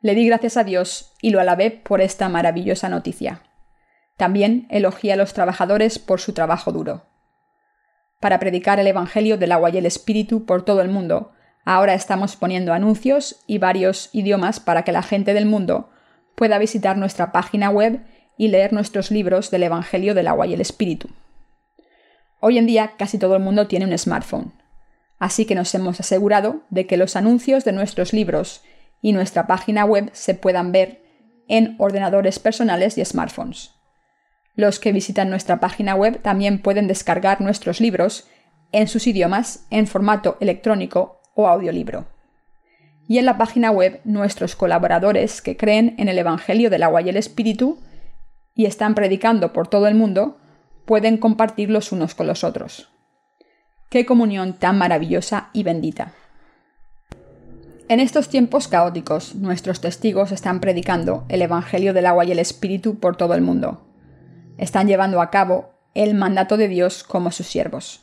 Le 0.00 0.16
di 0.16 0.26
gracias 0.26 0.56
a 0.56 0.64
Dios 0.64 1.14
y 1.22 1.30
lo 1.30 1.40
alabé 1.40 1.70
por 1.70 2.00
esta 2.00 2.28
maravillosa 2.28 2.88
noticia. 2.88 3.42
También 4.16 4.66
elogié 4.68 5.12
a 5.12 5.16
los 5.16 5.34
trabajadores 5.34 6.00
por 6.00 6.20
su 6.20 6.32
trabajo 6.32 6.72
duro. 6.72 7.06
Para 8.18 8.40
predicar 8.40 8.80
el 8.80 8.88
Evangelio 8.88 9.38
del 9.38 9.52
agua 9.52 9.70
y 9.70 9.78
el 9.78 9.86
Espíritu 9.86 10.46
por 10.46 10.64
todo 10.64 10.80
el 10.80 10.88
mundo, 10.88 11.32
ahora 11.64 11.94
estamos 11.94 12.34
poniendo 12.34 12.72
anuncios 12.72 13.44
y 13.46 13.58
varios 13.58 14.10
idiomas 14.12 14.58
para 14.58 14.82
que 14.82 14.90
la 14.90 15.02
gente 15.02 15.32
del 15.32 15.46
mundo 15.46 15.90
pueda 16.36 16.58
visitar 16.58 16.96
nuestra 16.96 17.32
página 17.32 17.70
web 17.70 18.00
y 18.38 18.48
leer 18.48 18.72
nuestros 18.72 19.10
libros 19.10 19.50
del 19.50 19.64
Evangelio 19.64 20.14
del 20.14 20.28
agua 20.28 20.46
y 20.46 20.54
el 20.54 20.60
Espíritu. 20.60 21.08
Hoy 22.38 22.58
en 22.58 22.66
día 22.66 22.92
casi 22.96 23.18
todo 23.18 23.34
el 23.34 23.42
mundo 23.42 23.66
tiene 23.66 23.86
un 23.86 23.98
smartphone, 23.98 24.52
así 25.18 25.46
que 25.46 25.54
nos 25.56 25.74
hemos 25.74 25.98
asegurado 25.98 26.60
de 26.70 26.86
que 26.86 26.96
los 26.96 27.16
anuncios 27.16 27.64
de 27.64 27.72
nuestros 27.72 28.12
libros 28.12 28.62
y 29.02 29.12
nuestra 29.12 29.46
página 29.46 29.84
web 29.84 30.10
se 30.12 30.34
puedan 30.34 30.70
ver 30.70 31.02
en 31.48 31.74
ordenadores 31.78 32.38
personales 32.38 32.98
y 32.98 33.04
smartphones. 33.04 33.72
Los 34.54 34.78
que 34.78 34.92
visitan 34.92 35.30
nuestra 35.30 35.60
página 35.60 35.94
web 35.94 36.20
también 36.22 36.60
pueden 36.60 36.86
descargar 36.86 37.40
nuestros 37.40 37.80
libros 37.80 38.28
en 38.72 38.88
sus 38.88 39.06
idiomas 39.06 39.66
en 39.70 39.86
formato 39.86 40.36
electrónico 40.40 41.20
o 41.34 41.46
audiolibro. 41.46 42.15
Y 43.08 43.18
en 43.18 43.26
la 43.26 43.38
página 43.38 43.70
web 43.70 44.00
nuestros 44.04 44.56
colaboradores 44.56 45.42
que 45.42 45.56
creen 45.56 45.94
en 45.98 46.08
el 46.08 46.18
Evangelio 46.18 46.70
del 46.70 46.82
agua 46.82 47.02
y 47.02 47.08
el 47.08 47.16
Espíritu 47.16 47.78
y 48.54 48.66
están 48.66 48.94
predicando 48.94 49.52
por 49.52 49.68
todo 49.68 49.86
el 49.86 49.94
mundo 49.94 50.38
pueden 50.86 51.18
compartir 51.18 51.70
los 51.70 51.92
unos 51.92 52.14
con 52.14 52.26
los 52.26 52.42
otros. 52.42 52.88
Qué 53.90 54.06
comunión 54.06 54.54
tan 54.54 54.78
maravillosa 54.78 55.50
y 55.52 55.62
bendita. 55.62 56.12
En 57.88 58.00
estos 58.00 58.28
tiempos 58.28 58.66
caóticos, 58.66 59.36
nuestros 59.36 59.80
testigos 59.80 60.32
están 60.32 60.58
predicando 60.58 61.24
el 61.28 61.42
Evangelio 61.42 61.94
del 61.94 62.06
agua 62.06 62.24
y 62.24 62.32
el 62.32 62.40
Espíritu 62.40 62.98
por 62.98 63.16
todo 63.16 63.34
el 63.34 63.42
mundo. 63.42 63.86
Están 64.58 64.88
llevando 64.88 65.20
a 65.20 65.30
cabo 65.30 65.70
el 65.94 66.14
mandato 66.14 66.56
de 66.56 66.66
Dios 66.66 67.04
como 67.04 67.30
sus 67.30 67.46
siervos. 67.46 68.00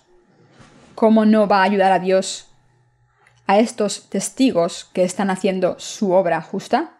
¿Cómo 0.95 1.25
no 1.25 1.47
va 1.47 1.59
a 1.59 1.63
ayudar 1.63 1.91
a 1.91 1.99
Dios 1.99 2.52
a 3.47 3.59
estos 3.59 4.09
testigos 4.09 4.89
que 4.93 5.03
están 5.03 5.29
haciendo 5.29 5.75
su 5.79 6.11
obra 6.11 6.41
justa? 6.41 6.97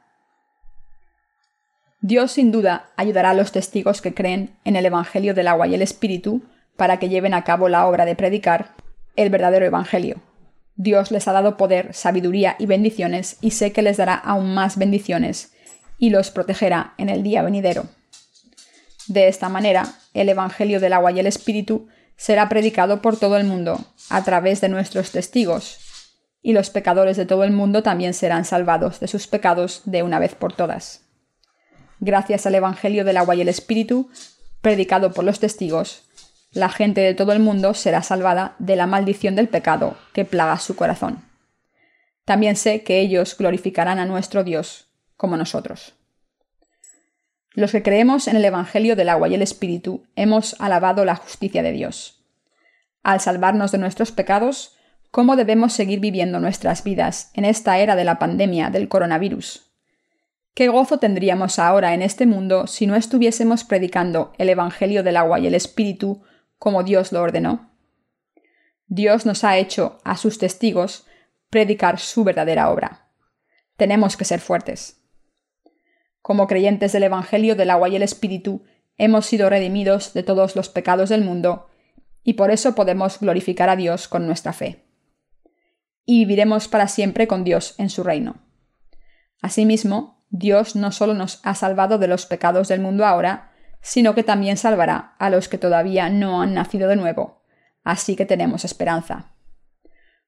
Dios 2.01 2.33
sin 2.33 2.51
duda 2.51 2.89
ayudará 2.97 3.29
a 3.29 3.33
los 3.33 3.51
testigos 3.51 4.01
que 4.01 4.13
creen 4.13 4.57
en 4.65 4.75
el 4.75 4.85
Evangelio 4.85 5.33
del 5.33 5.47
agua 5.47 5.67
y 5.67 5.75
el 5.75 5.81
Espíritu 5.81 6.43
para 6.75 6.99
que 6.99 7.09
lleven 7.09 7.33
a 7.33 7.43
cabo 7.43 7.69
la 7.69 7.87
obra 7.87 8.05
de 8.05 8.15
predicar 8.15 8.73
el 9.15 9.29
verdadero 9.29 9.65
Evangelio. 9.65 10.21
Dios 10.75 11.11
les 11.11 11.27
ha 11.27 11.33
dado 11.33 11.55
poder, 11.55 11.93
sabiduría 11.93 12.55
y 12.59 12.65
bendiciones 12.65 13.37
y 13.41 13.51
sé 13.51 13.71
que 13.71 13.83
les 13.83 13.97
dará 13.97 14.15
aún 14.15 14.53
más 14.53 14.77
bendiciones 14.77 15.53
y 15.97 16.09
los 16.09 16.31
protegerá 16.31 16.93
en 16.97 17.09
el 17.09 17.23
día 17.23 17.43
venidero. 17.43 17.85
De 19.07 19.27
esta 19.27 19.49
manera, 19.49 19.93
el 20.13 20.29
Evangelio 20.29 20.79
del 20.79 20.93
agua 20.93 21.11
y 21.11 21.19
el 21.19 21.27
Espíritu 21.27 21.87
será 22.17 22.49
predicado 22.49 23.01
por 23.01 23.17
todo 23.17 23.37
el 23.37 23.45
mundo 23.45 23.79
a 24.09 24.23
través 24.23 24.61
de 24.61 24.69
nuestros 24.69 25.11
testigos, 25.11 25.79
y 26.43 26.53
los 26.53 26.69
pecadores 26.69 27.17
de 27.17 27.25
todo 27.25 27.43
el 27.43 27.51
mundo 27.51 27.81
también 27.81 28.13
serán 28.13 28.45
salvados 28.45 28.99
de 28.99 29.07
sus 29.07 29.25
pecados 29.25 29.81
de 29.85 30.03
una 30.03 30.19
vez 30.19 30.35
por 30.35 30.53
todas 30.53 31.03
gracias 32.03 32.45
al 32.45 32.55
Evangelio 32.55 33.05
del 33.05 33.17
agua 33.17 33.35
y 33.35 33.41
el 33.41 33.49
Espíritu, 33.49 34.09
predicado 34.61 35.13
por 35.13 35.23
los 35.23 35.39
testigos, 35.39 36.03
la 36.51 36.69
gente 36.69 37.01
de 37.01 37.15
todo 37.15 37.31
el 37.31 37.39
mundo 37.39 37.73
será 37.73 38.03
salvada 38.03 38.55
de 38.59 38.75
la 38.75 38.85
maldición 38.85 39.35
del 39.35 39.47
pecado 39.47 39.97
que 40.13 40.25
plaga 40.25 40.59
su 40.59 40.75
corazón. 40.75 41.25
También 42.25 42.55
sé 42.55 42.83
que 42.83 42.99
ellos 42.99 43.35
glorificarán 43.37 43.99
a 43.99 44.05
nuestro 44.05 44.43
Dios, 44.43 44.87
como 45.17 45.35
nosotros. 45.35 45.95
Los 47.53 47.71
que 47.71 47.83
creemos 47.83 48.27
en 48.27 48.35
el 48.35 48.45
Evangelio 48.45 48.95
del 48.95 49.09
agua 49.09 49.27
y 49.27 49.35
el 49.35 49.41
Espíritu 49.41 50.05
hemos 50.15 50.59
alabado 50.59 51.05
la 51.05 51.15
justicia 51.15 51.63
de 51.63 51.71
Dios. 51.71 52.23
Al 53.01 53.19
salvarnos 53.19 53.71
de 53.71 53.77
nuestros 53.79 54.11
pecados, 54.11 54.75
¿cómo 55.13 55.35
debemos 55.35 55.73
seguir 55.73 55.99
viviendo 55.99 56.39
nuestras 56.39 56.83
vidas 56.83 57.29
en 57.35 57.45
esta 57.45 57.77
era 57.77 57.95
de 57.95 58.03
la 58.03 58.17
pandemia 58.17 58.71
del 58.71 58.89
coronavirus? 58.89 59.71
¿Qué 60.55 60.69
gozo 60.69 60.97
tendríamos 60.97 61.59
ahora 61.59 61.93
en 61.93 62.01
este 62.01 62.25
mundo 62.25 62.65
si 62.65 62.87
no 62.87 62.95
estuviésemos 62.95 63.63
predicando 63.63 64.33
el 64.39 64.49
Evangelio 64.49 65.03
del 65.03 65.17
agua 65.17 65.39
y 65.39 65.45
el 65.45 65.53
Espíritu 65.53 66.23
como 66.57 66.81
Dios 66.81 67.11
lo 67.11 67.21
ordenó? 67.21 67.69
Dios 68.87 69.27
nos 69.27 69.43
ha 69.43 69.55
hecho 69.57 69.99
a 70.03 70.17
sus 70.17 70.39
testigos 70.39 71.05
predicar 71.51 71.99
su 71.99 72.23
verdadera 72.23 72.71
obra. 72.71 73.11
Tenemos 73.77 74.17
que 74.17 74.25
ser 74.25 74.39
fuertes. 74.39 74.99
Como 76.23 76.47
creyentes 76.47 76.91
del 76.91 77.03
Evangelio 77.03 77.55
del 77.55 77.69
agua 77.69 77.87
y 77.87 77.95
el 77.95 78.01
Espíritu, 78.01 78.63
hemos 78.97 79.27
sido 79.27 79.47
redimidos 79.51 80.15
de 80.15 80.23
todos 80.23 80.55
los 80.55 80.69
pecados 80.69 81.09
del 81.09 81.23
mundo 81.23 81.69
y 82.23 82.33
por 82.33 82.49
eso 82.49 82.73
podemos 82.73 83.19
glorificar 83.19 83.69
a 83.69 83.75
Dios 83.75 84.07
con 84.07 84.25
nuestra 84.25 84.53
fe. 84.53 84.82
Y 86.05 86.19
viviremos 86.19 86.67
para 86.67 86.87
siempre 86.87 87.27
con 87.27 87.43
Dios 87.43 87.75
en 87.77 87.89
su 87.89 88.03
reino. 88.03 88.35
Asimismo, 89.41 90.23
Dios 90.29 90.75
no 90.75 90.91
solo 90.91 91.13
nos 91.13 91.39
ha 91.43 91.53
salvado 91.55 91.97
de 91.97 92.07
los 92.07 92.25
pecados 92.25 92.67
del 92.67 92.81
mundo 92.81 93.05
ahora, 93.05 93.51
sino 93.81 94.15
que 94.15 94.23
también 94.23 94.57
salvará 94.57 95.15
a 95.19 95.29
los 95.29 95.47
que 95.47 95.57
todavía 95.57 96.09
no 96.09 96.41
han 96.41 96.53
nacido 96.53 96.87
de 96.87 96.95
nuevo. 96.95 97.43
Así 97.83 98.15
que 98.15 98.25
tenemos 98.25 98.65
esperanza. 98.65 99.33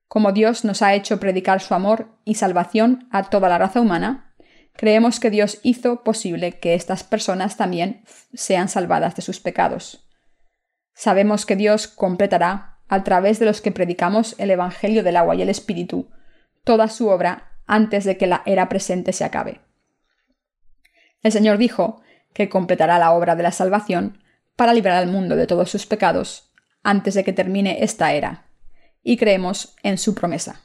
Como 0.07 0.32
Dios 0.32 0.63
nos 0.63 0.82
ha 0.82 0.93
hecho 0.93 1.19
predicar 1.19 1.61
su 1.61 1.73
amor 1.73 2.19
y 2.23 2.36
salvación 2.36 3.07
a 3.11 3.23
toda 3.23 3.49
la 3.49 3.57
raza 3.57 3.82
humana, 3.82 4.36
creemos 4.73 5.19
que 5.19 5.30
Dios 5.30 5.59
hizo 5.63 6.03
posible 6.03 6.59
que 6.59 6.76
estas 6.76 7.03
personas 7.03 7.57
también 7.57 8.03
sean 8.34 8.69
salvadas 8.69 9.15
de 9.15 9.21
sus 9.21 9.39
pecados. 9.39 10.07
Sabemos 10.93 11.45
que 11.45 11.55
Dios 11.55 11.88
completará 11.88 12.74
a 12.88 13.03
través 13.03 13.39
de 13.39 13.45
los 13.45 13.61
que 13.61 13.71
predicamos 13.71 14.36
el 14.38 14.51
Evangelio 14.51 15.03
del 15.03 15.17
agua 15.17 15.36
y 15.36 15.41
el 15.41 15.49
Espíritu, 15.49 16.09
toda 16.63 16.88
su 16.88 17.07
obra 17.07 17.51
antes 17.65 18.03
de 18.03 18.17
que 18.17 18.27
la 18.27 18.43
era 18.45 18.69
presente 18.69 19.13
se 19.13 19.23
acabe. 19.23 19.61
El 21.21 21.31
Señor 21.31 21.57
dijo 21.57 22.01
que 22.33 22.49
completará 22.49 22.99
la 22.99 23.11
obra 23.13 23.36
de 23.36 23.43
la 23.43 23.51
salvación 23.51 24.19
para 24.55 24.73
librar 24.73 24.97
al 24.97 25.07
mundo 25.07 25.36
de 25.36 25.47
todos 25.47 25.69
sus 25.69 25.86
pecados 25.86 26.51
antes 26.83 27.15
de 27.15 27.23
que 27.23 27.33
termine 27.33 27.83
esta 27.83 28.13
era, 28.13 28.45
y 29.01 29.17
creemos 29.17 29.75
en 29.81 29.97
su 29.97 30.13
promesa. 30.13 30.61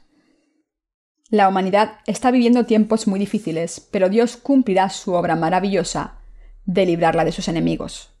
La 1.29 1.47
humanidad 1.47 1.99
está 2.05 2.29
viviendo 2.29 2.65
tiempos 2.65 3.07
muy 3.07 3.19
difíciles, 3.19 3.87
pero 3.91 4.09
Dios 4.09 4.37
cumplirá 4.37 4.89
su 4.89 5.13
obra 5.13 5.35
maravillosa 5.35 6.19
de 6.65 6.85
librarla 6.85 7.25
de 7.25 7.31
sus 7.31 7.47
enemigos. 7.47 8.13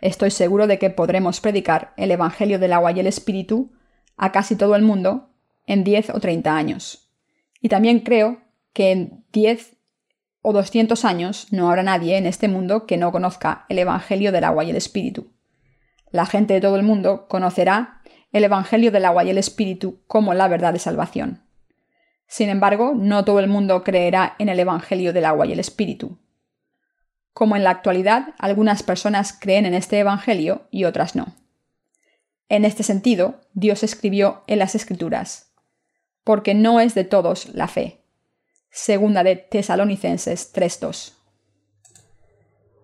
Estoy 0.00 0.30
seguro 0.30 0.66
de 0.66 0.78
que 0.78 0.90
podremos 0.90 1.40
predicar 1.40 1.92
el 1.96 2.10
Evangelio 2.10 2.58
del 2.58 2.72
agua 2.72 2.92
y 2.92 3.00
el 3.00 3.06
Espíritu 3.06 3.72
a 4.16 4.32
casi 4.32 4.56
todo 4.56 4.74
el 4.74 4.82
mundo 4.82 5.30
en 5.66 5.84
10 5.84 6.10
o 6.10 6.20
30 6.20 6.56
años. 6.56 7.10
Y 7.60 7.68
también 7.68 8.00
creo 8.00 8.40
que 8.72 8.92
en 8.92 9.24
10 9.32 9.76
o 10.42 10.52
200 10.52 11.04
años 11.04 11.48
no 11.50 11.68
habrá 11.68 11.82
nadie 11.82 12.16
en 12.16 12.26
este 12.26 12.48
mundo 12.48 12.86
que 12.86 12.96
no 12.96 13.12
conozca 13.12 13.66
el 13.68 13.78
Evangelio 13.78 14.32
del 14.32 14.44
agua 14.44 14.64
y 14.64 14.70
el 14.70 14.76
Espíritu. 14.76 15.32
La 16.10 16.26
gente 16.26 16.54
de 16.54 16.60
todo 16.60 16.76
el 16.76 16.82
mundo 16.82 17.28
conocerá 17.28 18.00
el 18.32 18.44
Evangelio 18.44 18.90
del 18.90 19.04
agua 19.04 19.24
y 19.24 19.30
el 19.30 19.38
Espíritu 19.38 20.02
como 20.06 20.34
la 20.34 20.48
verdad 20.48 20.72
de 20.72 20.78
salvación. 20.78 21.44
Sin 22.26 22.48
embargo, 22.48 22.94
no 22.96 23.24
todo 23.24 23.40
el 23.40 23.48
mundo 23.48 23.82
creerá 23.82 24.36
en 24.38 24.48
el 24.48 24.60
Evangelio 24.60 25.12
del 25.12 25.24
agua 25.24 25.46
y 25.46 25.52
el 25.52 25.60
Espíritu. 25.60 26.18
Como 27.32 27.56
en 27.56 27.64
la 27.64 27.70
actualidad, 27.70 28.34
algunas 28.38 28.82
personas 28.82 29.32
creen 29.32 29.66
en 29.66 29.74
este 29.74 29.98
Evangelio 29.98 30.66
y 30.70 30.84
otras 30.84 31.14
no. 31.14 31.34
En 32.48 32.64
este 32.64 32.82
sentido, 32.82 33.40
Dios 33.54 33.82
escribió 33.82 34.42
en 34.46 34.58
las 34.58 34.74
Escrituras, 34.74 35.52
porque 36.24 36.54
no 36.54 36.80
es 36.80 36.94
de 36.94 37.04
todos 37.04 37.54
la 37.54 37.68
fe. 37.68 38.00
Segunda 38.70 39.22
de 39.22 39.36
Tesalonicenses 39.36 40.52
3.2. 40.52 41.14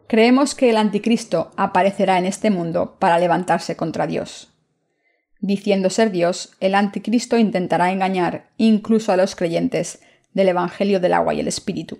Creemos 0.09 0.55
que 0.55 0.71
el 0.71 0.77
anticristo 0.77 1.51
aparecerá 1.57 2.19
en 2.19 2.27
este 2.27 2.51
mundo 2.51 2.97
para 3.01 3.19
levantarse 3.19 3.77
contra 3.77 4.07
Dios. 4.07 4.53
Diciendo 5.41 5.91
ser 5.91 6.13
Dios, 6.13 6.57
el 6.61 6.77
anticristo 6.77 7.37
intentará 7.37 7.91
engañar 7.91 8.51
incluso 8.57 9.11
a 9.13 9.17
los 9.17 9.35
creyentes 9.35 10.01
del 10.33 10.49
Evangelio 10.49 11.01
del 11.01 11.13
agua 11.13 11.35
y 11.35 11.41
el 11.41 11.49
Espíritu. 11.49 11.99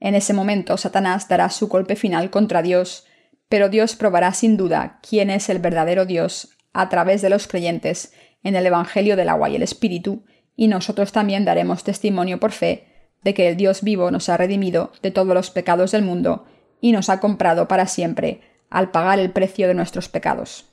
En 0.00 0.14
ese 0.14 0.32
momento 0.32 0.76
Satanás 0.76 1.28
dará 1.28 1.50
su 1.50 1.68
golpe 1.68 1.96
final 1.96 2.30
contra 2.30 2.62
Dios, 2.62 3.06
pero 3.48 3.68
Dios 3.68 3.96
probará 3.96 4.32
sin 4.34 4.56
duda 4.56 5.00
quién 5.08 5.30
es 5.30 5.48
el 5.48 5.58
verdadero 5.58 6.06
Dios 6.06 6.56
a 6.72 6.88
través 6.88 7.22
de 7.22 7.30
los 7.30 7.46
creyentes 7.46 8.12
en 8.42 8.54
el 8.54 8.66
Evangelio 8.66 9.16
del 9.16 9.28
agua 9.28 9.48
y 9.48 9.56
el 9.56 9.62
Espíritu, 9.62 10.24
y 10.54 10.68
nosotros 10.68 11.12
también 11.12 11.44
daremos 11.44 11.84
testimonio 11.84 12.38
por 12.38 12.52
fe 12.52 12.88
de 13.22 13.34
que 13.34 13.48
el 13.48 13.56
Dios 13.56 13.82
vivo 13.82 14.10
nos 14.10 14.28
ha 14.28 14.36
redimido 14.36 14.92
de 15.02 15.10
todos 15.10 15.34
los 15.34 15.50
pecados 15.50 15.92
del 15.92 16.02
mundo 16.02 16.46
y 16.80 16.92
nos 16.92 17.08
ha 17.08 17.20
comprado 17.20 17.68
para 17.68 17.86
siempre 17.86 18.40
al 18.70 18.90
pagar 18.90 19.18
el 19.18 19.32
precio 19.32 19.66
de 19.66 19.74
nuestros 19.74 20.08
pecados. 20.08 20.66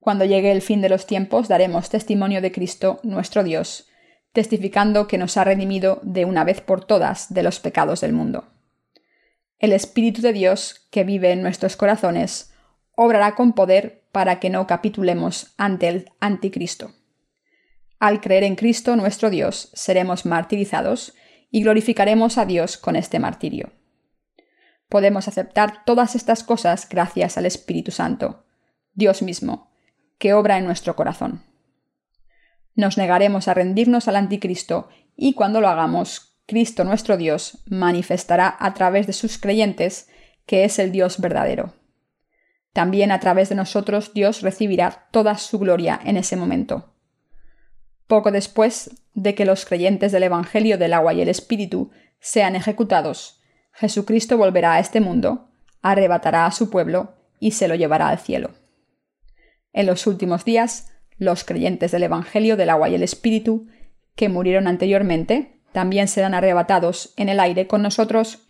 Cuando 0.00 0.24
llegue 0.24 0.50
el 0.50 0.62
fin 0.62 0.80
de 0.80 0.88
los 0.88 1.06
tiempos 1.06 1.48
daremos 1.48 1.88
testimonio 1.88 2.40
de 2.40 2.50
Cristo 2.50 3.00
nuestro 3.02 3.44
Dios, 3.44 3.86
testificando 4.32 5.06
que 5.06 5.18
nos 5.18 5.36
ha 5.36 5.44
redimido 5.44 6.00
de 6.02 6.24
una 6.24 6.44
vez 6.44 6.60
por 6.60 6.84
todas 6.84 7.32
de 7.32 7.42
los 7.42 7.60
pecados 7.60 8.00
del 8.00 8.12
mundo. 8.12 8.48
El 9.58 9.72
Espíritu 9.72 10.22
de 10.22 10.32
Dios, 10.32 10.88
que 10.90 11.04
vive 11.04 11.30
en 11.30 11.42
nuestros 11.42 11.76
corazones, 11.76 12.52
obrará 12.96 13.34
con 13.34 13.52
poder 13.52 14.02
para 14.10 14.40
que 14.40 14.50
no 14.50 14.66
capitulemos 14.66 15.54
ante 15.56 15.88
el 15.88 16.10
anticristo. 16.20 16.92
Al 17.98 18.20
creer 18.20 18.42
en 18.42 18.56
Cristo 18.56 18.96
nuestro 18.96 19.30
Dios, 19.30 19.70
seremos 19.74 20.26
martirizados 20.26 21.14
y 21.50 21.62
glorificaremos 21.62 22.38
a 22.38 22.46
Dios 22.46 22.76
con 22.76 22.96
este 22.96 23.18
martirio. 23.20 23.70
Podemos 24.88 25.28
aceptar 25.28 25.84
todas 25.84 26.16
estas 26.16 26.42
cosas 26.42 26.88
gracias 26.88 27.38
al 27.38 27.46
Espíritu 27.46 27.92
Santo, 27.92 28.44
Dios 28.94 29.22
mismo, 29.22 29.70
que 30.18 30.34
obra 30.34 30.58
en 30.58 30.64
nuestro 30.64 30.96
corazón. 30.96 31.51
Nos 32.74 32.96
negaremos 32.96 33.48
a 33.48 33.54
rendirnos 33.54 34.08
al 34.08 34.16
anticristo 34.16 34.88
y 35.16 35.34
cuando 35.34 35.60
lo 35.60 35.68
hagamos, 35.68 36.38
Cristo 36.46 36.84
nuestro 36.84 37.16
Dios 37.16 37.62
manifestará 37.66 38.56
a 38.58 38.74
través 38.74 39.06
de 39.06 39.12
sus 39.12 39.38
creyentes 39.38 40.08
que 40.46 40.64
es 40.64 40.78
el 40.78 40.92
Dios 40.92 41.20
verdadero. 41.20 41.74
También 42.72 43.12
a 43.12 43.20
través 43.20 43.48
de 43.48 43.54
nosotros 43.54 44.14
Dios 44.14 44.40
recibirá 44.42 45.08
toda 45.10 45.36
su 45.36 45.58
gloria 45.58 46.00
en 46.04 46.16
ese 46.16 46.36
momento. 46.36 46.94
Poco 48.06 48.30
después 48.30 48.90
de 49.14 49.34
que 49.34 49.44
los 49.44 49.64
creyentes 49.66 50.12
del 50.12 50.24
Evangelio 50.24 50.78
del 50.78 50.94
agua 50.94 51.12
y 51.12 51.20
el 51.20 51.28
Espíritu 51.28 51.90
sean 52.18 52.56
ejecutados, 52.56 53.40
Jesucristo 53.72 54.36
volverá 54.36 54.74
a 54.74 54.80
este 54.80 55.00
mundo, 55.00 55.48
arrebatará 55.82 56.46
a 56.46 56.50
su 56.52 56.70
pueblo 56.70 57.14
y 57.38 57.52
se 57.52 57.68
lo 57.68 57.74
llevará 57.74 58.08
al 58.08 58.18
cielo. 58.18 58.50
En 59.72 59.86
los 59.86 60.06
últimos 60.06 60.44
días, 60.44 60.91
los 61.18 61.44
creyentes 61.44 61.92
del 61.92 62.04
Evangelio 62.04 62.56
del 62.56 62.70
agua 62.70 62.88
y 62.88 62.94
el 62.94 63.02
Espíritu, 63.02 63.68
que 64.16 64.28
murieron 64.28 64.66
anteriormente, 64.66 65.60
también 65.72 66.08
serán 66.08 66.34
arrebatados 66.34 67.14
en 67.16 67.28
el 67.28 67.40
aire 67.40 67.66
con 67.66 67.82
nosotros 67.82 68.46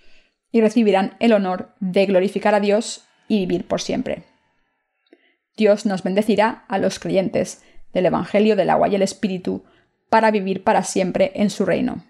y 0.51 0.61
recibirán 0.61 1.17
el 1.21 1.33
honor 1.33 1.75
de 1.81 2.07
glorificar 2.07 2.55
a 2.55 2.61
Dios 2.61 3.05
y 3.29 3.41
vivir 3.41 3.67
por 3.67 3.81
siempre. 3.81 4.25
Dios 5.57 5.87
nos 5.87 6.03
bendecirá 6.03 6.65
a 6.69 6.79
los 6.79 6.99
creyentes 6.99 7.63
del 7.93 8.07
Evangelio 8.07 8.57
del 8.57 8.71
agua 8.71 8.89
y 8.89 8.95
el 8.95 9.03
Espíritu 9.03 9.65
para 10.09 10.31
vivir 10.31 10.65
para 10.65 10.83
siempre 10.83 11.33
en 11.35 11.51
su 11.51 11.65
reino, 11.65 12.05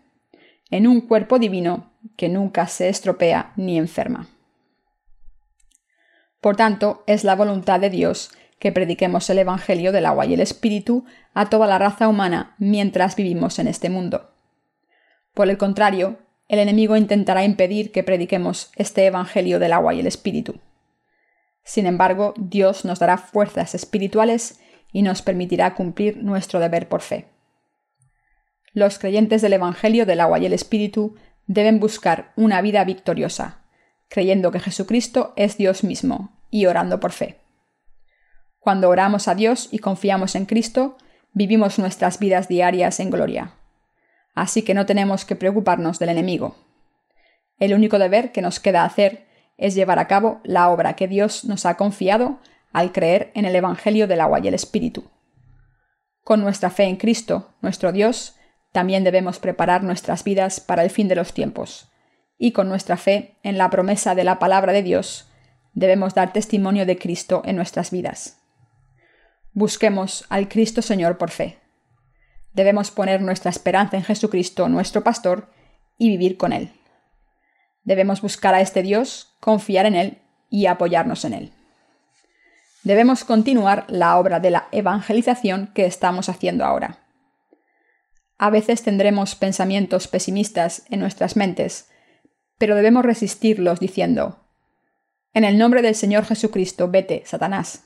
en 0.71 0.87
un 0.87 1.03
cuerpo 1.03 1.39
divino 1.39 1.93
que 2.17 2.29
nunca 2.29 2.67
se 2.67 2.89
estropea 2.89 3.53
ni 3.57 3.79
enferma. 3.79 4.29
Por 6.41 6.57
tanto, 6.57 7.05
es 7.07 7.23
la 7.23 7.37
voluntad 7.37 7.79
de 7.79 7.91
Dios 7.91 8.33
que 8.63 8.71
prediquemos 8.71 9.29
el 9.29 9.41
Evangelio 9.41 9.91
del 9.91 10.07
agua 10.07 10.25
y 10.25 10.35
el 10.35 10.41
Espíritu 10.41 11.05
a 11.35 11.51
toda 11.51 11.67
la 11.67 11.79
raza 11.79 12.07
humana 12.07 12.55
mientras 12.59 13.17
vivimos 13.17 13.59
en 13.59 13.67
este 13.67 13.91
mundo. 13.91 14.31
Por 15.35 15.51
el 15.51 15.59
contrario, 15.59 16.21
el 16.47 16.61
enemigo 16.61 16.97
intentará 16.97 17.43
impedir 17.43 17.91
que 17.91 18.05
prediquemos 18.05 18.71
este 18.77 19.05
Evangelio 19.05 19.59
del 19.59 19.73
agua 19.73 19.95
y 19.95 19.99
el 19.99 20.07
Espíritu. 20.07 20.61
Sin 21.65 21.87
embargo, 21.87 22.35
Dios 22.37 22.85
nos 22.85 23.01
dará 23.01 23.19
fuerzas 23.19 23.75
espirituales 23.75 24.61
y 24.93 25.03
nos 25.03 25.23
permitirá 25.23 25.75
cumplir 25.75 26.19
nuestro 26.19 26.61
deber 26.61 26.89
por 26.89 27.01
fe. 27.01 27.27
Los 28.73 29.01
creyentes 29.01 29.43
del 29.43 29.55
Evangelio 29.55 30.07
del 30.07 30.21
agua 30.21 30.39
y 30.39 30.47
el 30.47 30.53
Espíritu 30.53 31.17
deben 31.49 31.81
buscar 31.81 32.33
una 32.37 32.63
vida 32.63 32.85
victoriosa, 32.85 33.65
creyendo 34.07 34.53
que 34.53 34.61
Jesucristo 34.61 35.33
es 35.35 35.57
Dios 35.57 35.83
mismo 35.83 36.39
y 36.49 36.67
orando 36.67 37.01
por 37.01 37.11
fe. 37.11 37.42
Cuando 38.63 38.89
oramos 38.91 39.27
a 39.27 39.35
Dios 39.35 39.69
y 39.73 39.81
confiamos 39.81 40.37
en 40.37 40.47
Cristo, 40.47 40.97
vivimos 41.33 41.81
nuestras 41.81 42.21
vidas 42.21 42.47
diarias 42.47 43.01
en 43.01 43.11
gloria. 43.11 43.55
Así 44.37 44.63
que 44.63 44.73
no 44.73 44.87
tenemos 44.87 45.25
que 45.25 45.35
preocuparnos 45.35 45.99
del 45.99 46.11
enemigo. 46.11 46.55
El 47.59 47.75
único 47.75 47.99
deber 47.99 48.31
que 48.31 48.41
nos 48.41 48.61
queda 48.61 48.85
hacer 48.85 49.27
es 49.59 49.75
llevar 49.75 49.99
a 49.99 50.07
cabo 50.07 50.41
la 50.45 50.71
obra 50.71 50.95
que 50.95 51.09
Dios 51.09 51.45
nos 51.45 51.67
ha 51.67 51.77
confiado 51.77 52.39
al 52.73 52.93
creer 52.93 53.33
en 53.35 53.47
el 53.47 53.57
Evangelio 53.57 54.07
del 54.07 54.21
agua 54.21 54.39
y 54.39 54.47
el 54.47 54.55
Espíritu. 54.55 55.11
Con 56.23 56.41
nuestra 56.41 56.71
fe 56.71 56.85
en 56.85 56.99
Cristo, 56.99 57.51
nuestro 57.63 57.91
Dios, 57.91 58.37
también 58.71 59.03
debemos 59.03 59.41
preparar 59.41 59.83
nuestras 59.83 60.23
vidas 60.23 60.61
para 60.61 60.85
el 60.85 60.91
fin 60.91 61.09
de 61.09 61.17
los 61.17 61.35
tiempos, 61.35 61.91
y 62.39 62.53
con 62.53 62.69
nuestra 62.69 62.97
fe 62.97 63.35
en 63.43 63.59
la 63.59 63.71
promesa 63.71 64.15
de 64.15 64.23
la 64.23 64.39
palabra 64.39 64.73
de 64.73 64.85
Dios, 64.85 65.29
debemos 65.75 66.15
dar 66.15 66.33
testimonio 66.33 66.87
de 66.87 66.97
Cristo 66.97 67.43
en 67.45 67.57
nuestras 67.57 67.91
vidas. 67.91 68.42
Busquemos 69.55 70.25
al 70.31 70.49
Cristo 70.49 70.81
Señor 70.81 71.19
por 71.19 71.31
fe. 71.31 71.59
Debemos 72.55 72.91
poner 72.91 73.21
nuestra 73.21 73.51
esperanza 73.51 73.97
en 73.97 74.05
Jesucristo, 74.05 74.69
nuestro 74.69 75.05
Pastor, 75.05 75.51
y 75.99 76.09
vivir 76.09 76.37
con 76.37 76.53
Él. 76.53 76.73
Debemos 77.85 78.23
buscar 78.23 78.55
a 78.55 78.61
este 78.61 78.83
Dios, 78.83 79.35
confiar 79.41 79.87
en 79.87 79.95
Él 79.95 80.19
y 80.49 80.67
apoyarnos 80.67 81.25
en 81.25 81.35
Él. 81.35 81.53
Debemos 82.83 83.25
continuar 83.25 83.85
la 83.89 84.19
obra 84.19 84.41
de 84.41 84.51
la 84.51 84.69
evangelización 84.73 85.71
que 85.75 85.87
estamos 85.87 86.29
haciendo 86.29 86.65
ahora. 86.65 86.99
A 88.39 88.51
veces 88.51 88.83
tendremos 88.83 89.35
pensamientos 89.35 90.09
pesimistas 90.09 90.85
en 90.91 90.99
nuestras 90.99 91.37
mentes, 91.37 91.91
pero 92.59 92.75
debemos 92.75 93.05
resistirlos 93.05 93.81
diciendo, 93.81 94.41
En 95.35 95.45
el 95.45 95.59
nombre 95.59 95.83
del 95.83 95.95
Señor 95.95 96.25
Jesucristo, 96.25 96.89
vete, 96.89 97.23
Satanás. 97.25 97.85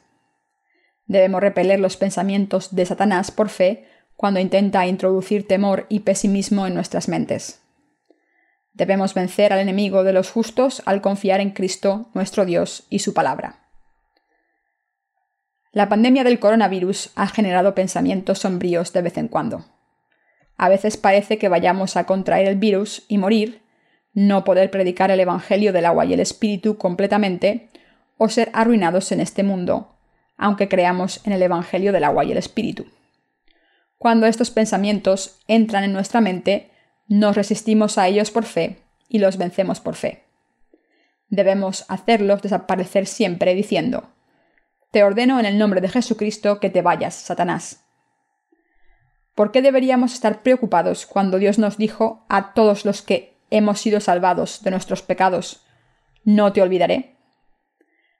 Debemos 1.07 1.41
repeler 1.41 1.81
los 1.81 1.97
pensamientos 1.97 2.75
de 2.75 2.87
Satanás 2.87 3.31
por 3.31 3.49
fe 3.49 3.87
cuando 4.17 4.41
intenta 4.41 4.87
introducir 4.87 5.47
temor 5.47 5.87
y 5.89 6.01
pesimismo 6.01 6.67
en 6.67 6.75
nuestras 6.75 7.09
mentes. 7.09 7.61
Debemos 8.73 9.15
vencer 9.15 9.53
al 9.53 9.61
enemigo 9.61 10.05
de 10.05 10.13
los 10.13 10.31
justos 10.31 10.83
al 10.85 11.01
confiar 11.01 11.41
en 11.41 11.51
Cristo, 11.51 12.11
nuestro 12.15 12.45
Dios, 12.45 12.87
y 12.91 12.99
su 12.99 13.15
palabra. 13.15 13.67
La 15.73 15.89
pandemia 15.89 16.25
del 16.25 16.39
coronavirus 16.39 17.11
ha 17.15 17.27
generado 17.27 17.75
pensamientos 17.75 18.41
sombríos 18.41 18.93
de 18.93 19.03
vez 19.03 19.17
en 19.19 19.29
cuando. 19.29 19.65
A 20.57 20.69
veces 20.69 20.97
parece 20.97 21.39
que 21.39 21.49
vayamos 21.49 21.97
a 21.97 22.05
contraer 22.05 22.49
el 22.49 22.57
virus 22.57 23.05
y 23.09 23.19
morir, 23.19 23.63
no 24.15 24.45
poder 24.45 24.71
predicar 24.71 25.11
el 25.11 25.21
Evangelio 25.21 25.73
del 25.75 25.85
agua 25.85 26.07
y 26.07 26.15
el 26.15 26.21
Espíritu 26.21 26.79
completamente, 26.79 27.69
o 28.17 28.29
ser 28.31 28.51
arruinados 28.55 29.13
en 29.13 29.21
este 29.21 29.43
mundo, 29.43 29.96
aunque 30.37 30.68
creamos 30.68 31.20
en 31.24 31.32
el 31.32 31.43
Evangelio 31.43 31.93
del 31.93 32.05
agua 32.05 32.24
y 32.24 32.32
el 32.32 32.39
Espíritu. 32.39 32.87
Cuando 33.99 34.26
estos 34.26 34.51
pensamientos 34.51 35.41
entran 35.49 35.84
en 35.84 35.93
nuestra 35.93 36.20
mente, 36.20 36.70
nos 37.09 37.37
resistimos 37.37 37.99
a 37.99 38.09
ellos 38.09 38.30
por 38.30 38.45
fe 38.45 38.82
y 39.09 39.18
los 39.18 39.39
vencemos 39.39 39.80
por 39.80 39.95
fe. 39.95 40.24
Debemos 41.28 41.84
hacerlos 41.89 42.43
desaparecer 42.43 43.07
siempre 43.07 43.55
diciendo, 43.55 44.11
Te 44.91 45.03
ordeno 45.03 45.41
en 45.41 45.47
el 45.47 45.59
nombre 45.59 45.80
de 45.80 45.89
Jesucristo 45.89 46.61
que 46.61 46.70
te 46.70 46.82
vayas, 46.82 47.14
Satanás. 47.14 47.84
¿Por 49.34 49.53
qué 49.53 49.61
deberíamos 49.61 50.14
estar 50.14 50.43
preocupados 50.43 51.07
cuando 51.07 51.39
Dios 51.39 51.59
nos 51.59 51.76
dijo 51.76 52.24
a 52.28 52.55
todos 52.55 52.84
los 52.84 53.03
que 53.03 53.37
hemos 53.51 53.80
sido 53.80 54.01
salvados 54.01 54.62
de 54.62 54.70
nuestros 54.70 55.03
pecados, 55.03 55.62
No 56.24 56.53
te 56.53 56.62
olvidaré? 56.62 57.16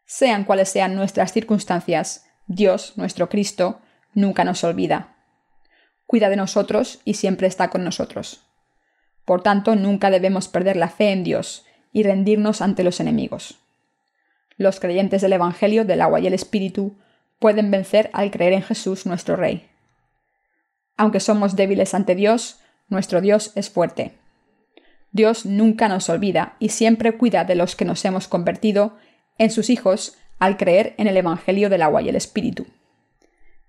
Sean 0.07 0.45
cuales 0.45 0.69
sean 0.69 0.95
nuestras 0.95 1.33
circunstancias, 1.33 2.27
Dios, 2.47 2.95
nuestro 2.97 3.29
Cristo, 3.29 3.81
nunca 4.15 4.45
nos 4.45 4.63
olvida. 4.63 5.17
Cuida 6.07 6.29
de 6.31 6.37
nosotros 6.37 7.01
y 7.05 7.15
siempre 7.15 7.49
está 7.49 7.69
con 7.69 7.85
nosotros. 7.85 8.47
Por 9.25 9.43
tanto, 9.43 9.75
nunca 9.75 10.11
debemos 10.11 10.47
perder 10.47 10.77
la 10.77 10.89
fe 10.89 11.11
en 11.11 11.25
Dios 11.25 11.67
y 11.93 12.05
rendirnos 12.05 12.63
ante 12.63 12.85
los 12.85 13.01
enemigos. 13.01 13.59
Los 14.57 14.79
creyentes 14.79 15.23
del 15.23 15.33
Evangelio 15.33 15.85
del 15.85 16.01
agua 16.01 16.21
y 16.21 16.29
el 16.29 16.35
Espíritu 16.35 16.97
pueden 17.41 17.71
vencer 17.73 18.09
al 18.13 18.31
creer 18.31 18.53
en 18.53 18.63
Jesús 18.63 19.07
nuestro 19.07 19.35
Rey. 19.35 19.69
Aunque 20.97 21.21
somos 21.21 21.57
débiles 21.57 21.95
ante 21.95 22.15
Dios, 22.15 22.61
nuestro 22.89 23.21
Dios 23.21 23.53
es 23.57 23.69
fuerte. 23.69 24.13
Dios 25.11 25.45
nunca 25.45 25.89
nos 25.89 26.09
olvida 26.09 26.57
y 26.59 26.69
siempre 26.69 27.19
cuida 27.19 27.45
de 27.45 27.57
los 27.57 27.75
que 27.75 27.85
nos 27.85 28.05
hemos 28.05 28.29
convertido 28.29 28.97
en 29.39 29.51
sus 29.51 29.71
hijos 29.71 30.17
al 30.39 30.57
creer 30.57 30.95
en 30.99 31.07
el 31.07 31.17
Evangelio 31.17 31.71
del 31.71 31.83
agua 31.83 32.03
y 32.03 32.09
el 32.09 32.17
Espíritu. 32.17 32.67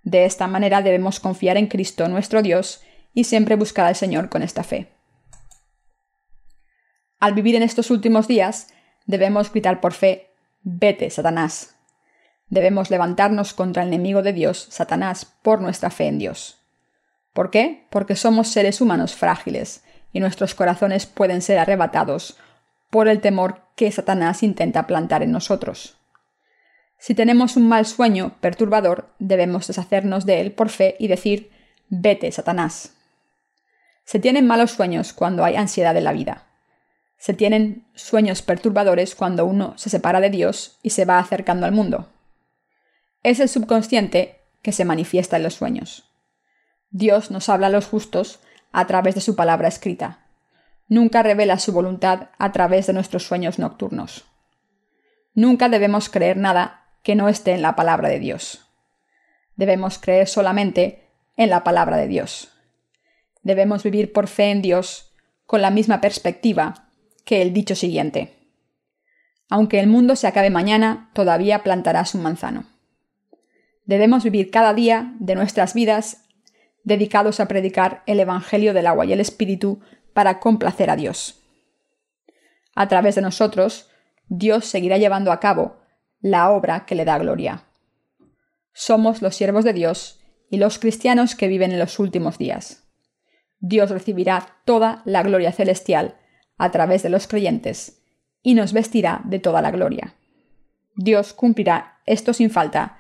De 0.04 0.26
esta 0.26 0.48
manera 0.48 0.82
debemos 0.82 1.20
confiar 1.20 1.58
en 1.58 1.68
Cristo 1.68 2.08
nuestro 2.08 2.42
Dios 2.42 2.82
y 3.14 3.26
siempre 3.26 3.56
buscar 3.56 3.86
al 3.86 3.96
Señor 3.96 4.30
con 4.30 4.44
esta 4.44 4.64
fe. 4.64 4.88
Al 7.20 7.34
vivir 7.34 7.56
en 7.56 7.64
estos 7.64 7.90
últimos 7.90 8.28
días, 8.28 8.68
debemos 9.06 9.52
gritar 9.52 9.82
por 9.82 9.94
fe, 9.94 10.30
vete, 10.62 11.10
Satanás. 11.10 11.76
Debemos 12.50 12.90
levantarnos 12.90 13.54
contra 13.54 13.84
el 13.84 13.90
enemigo 13.90 14.22
de 14.22 14.34
Dios, 14.34 14.68
Satanás, 14.70 15.26
por 15.42 15.62
nuestra 15.62 15.90
fe 15.90 16.08
en 16.08 16.20
Dios. 16.20 16.60
¿Por 17.34 17.50
qué? 17.50 17.88
Porque 17.90 18.16
somos 18.16 18.48
seres 18.48 18.82
humanos 18.82 19.16
frágiles 19.16 19.84
y 20.14 20.20
nuestros 20.20 20.56
corazones 20.56 21.06
pueden 21.06 21.42
ser 21.42 21.60
arrebatados 21.60 22.38
por 22.90 23.08
el 23.08 23.22
temor 23.22 23.62
que 23.76 23.92
Satanás 23.92 24.44
intenta 24.44 24.88
plantar 24.88 25.24
en 25.24 25.32
nosotros. 25.32 25.98
Si 26.98 27.14
tenemos 27.14 27.56
un 27.56 27.68
mal 27.68 27.86
sueño 27.86 28.36
perturbador, 28.42 29.14
debemos 29.20 29.68
deshacernos 29.68 30.26
de 30.26 30.42
él 30.42 30.52
por 30.52 30.70
fe 30.70 30.96
y 31.00 31.08
decir, 31.08 31.52
vete, 31.90 32.32
Satanás. 32.32 32.96
Se 34.04 34.20
tienen 34.20 34.48
malos 34.48 34.72
sueños 34.72 35.14
cuando 35.14 35.44
hay 35.44 35.56
ansiedad 35.56 35.96
en 35.96 36.06
la 36.06 36.14
vida. 36.14 36.48
Se 37.18 37.34
tienen 37.34 37.88
sueños 37.94 38.42
perturbadores 38.42 39.16
cuando 39.16 39.46
uno 39.46 39.74
se 39.78 39.90
separa 39.90 40.20
de 40.22 40.30
Dios 40.30 40.80
y 40.82 40.92
se 40.92 41.06
va 41.06 41.20
acercando 41.20 41.66
al 41.66 41.72
mundo. 41.72 42.10
Es 43.24 43.40
el 43.40 43.50
subconsciente 43.50 44.40
que 44.62 44.72
se 44.72 44.86
manifiesta 44.86 45.38
en 45.38 45.44
los 45.44 45.56
sueños. 45.56 46.10
Dios 46.90 47.32
nos 47.32 47.50
habla 47.50 47.68
a 47.68 47.72
los 47.72 47.86
justos 47.86 48.40
a 48.72 48.88
través 48.88 49.16
de 49.16 49.22
su 49.22 49.36
palabra 49.36 49.68
escrita. 49.68 50.27
Nunca 50.88 51.24
revela 51.24 51.60
su 51.60 51.74
voluntad 51.74 52.30
a 52.38 52.52
través 52.52 52.88
de 52.88 52.94
nuestros 52.94 53.26
sueños 53.26 53.60
nocturnos. 53.60 54.26
Nunca 55.34 55.70
debemos 55.70 56.10
creer 56.10 56.38
nada 56.38 56.86
que 57.04 57.16
no 57.16 57.30
esté 57.30 57.52
en 57.52 57.62
la 57.62 57.76
palabra 57.76 58.10
de 58.10 58.20
Dios. 58.20 58.66
Debemos 59.56 59.98
creer 59.98 60.28
solamente 60.28 61.10
en 61.36 61.50
la 61.50 61.64
palabra 61.64 61.98
de 61.98 62.08
Dios. 62.08 62.52
Debemos 63.44 63.84
vivir 63.84 64.14
por 64.14 64.28
fe 64.28 64.52
en 64.52 64.62
Dios 64.62 65.14
con 65.46 65.62
la 65.62 65.70
misma 65.70 66.02
perspectiva 66.02 66.90
que 67.24 67.42
el 67.42 67.54
dicho 67.54 67.76
siguiente. 67.76 68.34
Aunque 69.50 69.80
el 69.80 69.88
mundo 69.88 70.16
se 70.16 70.28
acabe 70.28 70.50
mañana, 70.50 71.10
todavía 71.14 71.64
plantarás 71.64 72.16
un 72.16 72.24
manzano. 72.24 72.66
Debemos 73.86 74.24
vivir 74.24 74.52
cada 74.52 74.74
día 74.74 75.14
de 75.20 75.36
nuestras 75.36 75.74
vidas 75.74 76.26
dedicados 76.84 77.40
a 77.40 77.48
predicar 77.48 78.04
el 78.06 78.20
Evangelio 78.20 78.74
del 78.74 78.88
agua 78.88 79.06
y 79.06 79.14
el 79.14 79.20
Espíritu 79.20 79.82
para 80.18 80.40
complacer 80.40 80.90
a 80.90 80.96
Dios. 80.96 81.44
A 82.74 82.88
través 82.88 83.14
de 83.14 83.22
nosotros, 83.22 83.88
Dios 84.26 84.66
seguirá 84.66 84.98
llevando 84.98 85.32
a 85.32 85.40
cabo 85.40 85.78
la 86.22 86.50
obra 86.50 86.88
que 86.88 86.96
le 86.96 87.06
da 87.06 87.20
gloria. 87.20 87.68
Somos 88.74 89.22
los 89.22 89.36
siervos 89.36 89.64
de 89.64 89.74
Dios 89.74 90.20
y 90.50 90.58
los 90.58 90.80
cristianos 90.80 91.36
que 91.36 91.48
viven 91.48 91.72
en 91.72 91.78
los 91.78 92.00
últimos 92.00 92.40
días. 92.40 92.90
Dios 93.60 93.92
recibirá 93.92 94.58
toda 94.66 95.04
la 95.06 95.22
gloria 95.22 95.52
celestial 95.52 96.18
a 96.58 96.72
través 96.72 97.04
de 97.04 97.10
los 97.10 97.28
creyentes 97.28 98.02
y 98.42 98.56
nos 98.56 98.74
vestirá 98.74 99.22
de 99.24 99.38
toda 99.38 99.62
la 99.62 99.70
gloria. 99.70 100.16
Dios 100.96 101.34
cumplirá 101.34 102.02
esto 102.08 102.34
sin 102.34 102.50
falta. 102.50 102.98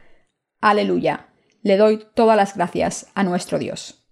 Aleluya. 0.61 1.30
Le 1.63 1.78
doy 1.78 2.05
todas 2.13 2.38
las 2.38 2.55
gracias 2.55 3.09
a 3.15 3.24
nuestro 3.24 3.57
Dios. 3.57 4.07